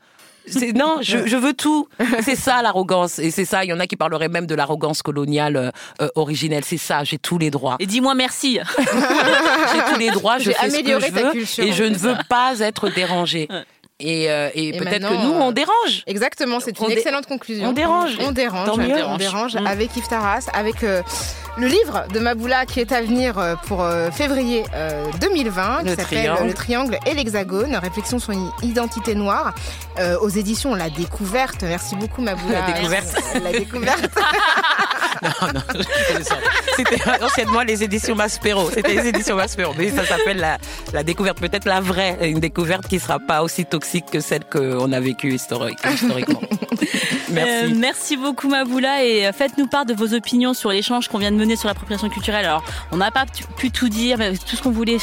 C'est 0.48 0.74
non, 0.74 1.00
je, 1.02 1.28
je 1.28 1.36
veux 1.36 1.54
tout. 1.54 1.88
C'est 2.24 2.36
ça 2.36 2.62
l'arrogance 2.62 3.20
et 3.20 3.32
c'est 3.32 3.46
ça. 3.46 3.64
Il 3.64 3.70
y 3.70 3.74
en 3.74 3.80
a 3.80 3.88
qui 3.88 3.96
parleraient 3.96 4.30
même 4.30 4.48
de 4.48 4.56
l'arrogance 4.56 5.02
coloniale 5.02 5.56
euh, 5.56 5.72
euh, 6.02 6.10
originelle. 6.16 6.64
C'est 6.66 6.78
ça. 6.78 7.04
J'ai 7.04 7.18
tous 7.18 7.38
les 7.38 7.50
droits. 7.50 7.76
Et 7.80 7.86
dis-moi 7.86 8.16
merci. 8.16 8.60
J'ai 8.78 9.94
tous 9.94 10.00
les 10.00 10.10
droits. 10.10 10.38
Je 10.38 10.46
J'ai 10.46 10.54
fais 10.54 10.70
ce 10.70 10.76
que 10.76 10.80
amélioré 10.80 11.08
je 11.08 11.14
veux 11.14 11.32
culture, 11.32 11.64
et 11.64 11.72
je 11.72 11.84
ne 11.84 11.96
veux 11.96 12.16
pas 12.30 12.60
être 12.60 12.90
dérangée. 12.90 13.48
Et, 14.00 14.30
euh, 14.30 14.50
et, 14.54 14.68
Et 14.70 14.78
peut-être 14.78 15.10
que 15.10 15.14
nous, 15.26 15.32
on 15.34 15.50
euh, 15.50 15.52
dérange. 15.52 16.04
Exactement, 16.06 16.60
c'est 16.60 16.80
On 16.80 16.86
une 16.86 16.92
excellente 16.92 17.26
conclusion. 17.26 17.70
on 17.70 17.74
dérange. 17.74 18.12
On 18.22 18.32
dérange. 18.32 18.68
Tant 18.68 18.78
mieux. 18.78 19.04
On 19.08 19.18
dérange 19.18 19.56
Mm. 19.56 19.66
avec 19.66 19.96
Yves 19.98 20.08
Taras, 20.08 20.46
avec 20.54 20.84
euh, 20.84 21.02
le 21.58 21.66
livre 21.66 22.06
de 22.14 22.20
Maboula 22.20 22.68
qui 22.68 22.80
est 22.80 22.92
à 22.92 23.02
venir 23.02 23.58
pour 23.66 23.82
euh, 23.82 24.12
février 24.12 24.64
euh, 24.76 25.04
2020, 25.20 25.78
Le 25.78 25.84
qui 25.84 25.90
s'appelle 25.90 26.06
triangle. 26.06 26.48
Le 26.48 26.54
Triangle 26.54 27.00
et 27.08 27.14
l'Hexagone, 27.16 27.76
réflexion 27.76 28.20
sur 28.20 28.34
une 28.34 28.52
identité 28.62 29.16
noire, 29.16 29.56
aux 30.22 30.30
éditions 30.30 30.76
La 30.76 30.92
Découverte. 30.92 31.64
Merci 31.64 31.96
beaucoup 31.96 32.22
Maboula. 32.22 32.60
La 32.68 32.74
Découverte. 32.74 33.16
La 33.44 33.52
Découverte. 33.52 34.10
Non, 35.24 35.48
non. 35.52 35.62
C'était 36.76 37.02
anciennement 37.24 37.62
les 37.64 37.84
éditions 37.84 38.14
Maspero. 38.14 38.70
C'était 38.72 38.94
les 38.94 39.08
éditions 39.08 39.36
Maspero. 39.36 39.74
Mais 39.76 39.90
ça 39.90 40.06
s'appelle 40.06 40.38
la, 40.38 40.60
la 40.94 41.02
découverte, 41.02 41.40
peut-être 41.40 41.66
la 41.66 41.82
vraie. 41.82 42.20
Une 42.30 42.40
découverte 42.40 42.88
qui 42.88 43.00
sera 43.00 43.18
pas 43.18 43.42
aussi 43.42 43.66
toxique 43.66 43.87
que 44.12 44.20
celle 44.20 44.44
qu'on 44.46 44.92
a 44.92 45.00
vécue 45.00 45.34
historique- 45.34 45.80
historiquement. 45.94 46.42
Merci. 47.30 47.52
Euh, 47.52 47.70
merci 47.76 48.16
beaucoup 48.18 48.48
Maboula 48.48 49.04
et 49.04 49.28
euh, 49.28 49.34
faites-nous 49.34 49.68
part 49.68 49.86
de 49.86 49.94
vos 49.94 50.14
opinions 50.14 50.54
sur 50.54 50.70
l'échange 50.72 51.10
qu'on 51.10 51.18
vient 51.18 51.32
de 51.32 51.36
mener 51.36 51.58
sur 51.58 51.68
l'appropriation 51.68 52.08
culturelle. 52.10 52.46
Alors, 52.46 52.64
on 52.94 52.98
n'a 52.98 53.12
pas 53.12 53.26
pu- 53.58 53.70
tout 53.70 53.90
dire, 53.90 54.18
mais 54.18 54.32
tout 54.38 54.56
ce 54.56 54.62
qu'on 54.62 54.72
voulait, 54.72 54.98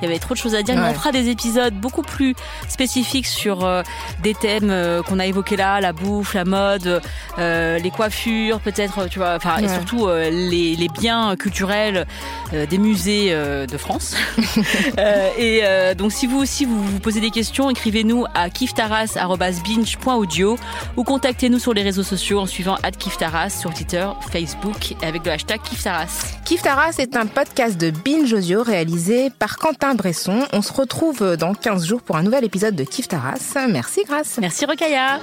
il 0.00 0.04
y 0.04 0.06
avait 0.06 0.18
trop 0.18 0.34
de 0.34 0.38
choses 0.38 0.54
à 0.54 0.62
dire, 0.62 0.74
mais 0.76 0.90
on 0.90 0.94
fera 0.94 1.10
des 1.10 1.28
épisodes 1.30 1.72
beaucoup 1.74 2.02
plus 2.02 2.34
spécifiques 2.68 3.26
sur 3.26 3.64
euh, 3.64 3.82
des 4.22 4.34
thèmes 4.34 4.68
euh, 4.70 5.02
qu'on 5.02 5.18
a 5.18 5.24
évoqués 5.26 5.56
là, 5.56 5.80
la 5.80 5.92
bouffe, 5.94 6.34
la 6.34 6.44
mode, 6.44 7.00
les 7.38 7.90
coiffures, 7.90 8.60
peut-être, 8.60 9.08
tu 9.08 9.18
vois, 9.18 9.34
enfin, 9.36 9.56
et 9.58 9.68
surtout 9.68 10.08
les, 10.08 10.76
les 10.76 10.88
biens 10.88 11.34
culturels 11.36 12.06
des 12.52 12.78
musées 12.78 13.30
de 13.32 13.76
France. 13.78 14.14
Et 15.38 15.62
donc, 15.96 16.12
si 16.12 16.26
vous 16.26 16.38
aussi 16.38 16.64
vous 16.66 16.82
vous 16.82 17.00
posez 17.00 17.20
des 17.20 17.30
questions, 17.30 17.70
écrivez-nous 17.70 18.26
à 18.34 18.50
kiftaras@binge.audio 18.50 20.58
ou 20.96 21.04
contactez-nous 21.04 21.58
sur 21.58 21.74
les 21.74 21.82
réseaux 21.82 22.02
sociaux 22.02 22.40
en 22.40 22.46
suivant 22.46 22.76
@kiftaras 22.98 23.50
sur 23.50 23.72
Twitter, 23.74 24.06
Facebook 24.30 24.92
et 25.02 25.06
avec 25.06 25.24
le 25.24 25.32
hashtag 25.32 25.60
kiftaras. 25.62 26.36
Kif 26.44 26.62
Taras 26.62 26.94
est 26.98 27.16
un 27.16 27.26
podcast 27.26 27.78
de 27.78 27.90
Binge 27.90 28.32
Audio 28.32 28.62
réalisé 28.62 29.30
par 29.30 29.56
Quentin 29.56 29.94
Bresson. 29.94 30.46
On 30.52 30.62
se 30.62 30.72
retrouve 30.72 31.36
dans 31.36 31.54
15 31.54 31.86
jours 31.86 32.02
pour 32.02 32.16
un 32.16 32.22
nouvel 32.22 32.44
épisode 32.44 32.76
de 32.76 32.84
Kif 32.84 33.08
Taras. 33.08 33.56
Merci 33.68 34.04
Grâce. 34.04 34.38
Merci 34.40 34.66
Rokaya. 34.66 35.18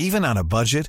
Even 0.00 0.24
on 0.24 0.36
a 0.36 0.44
budget, 0.44 0.88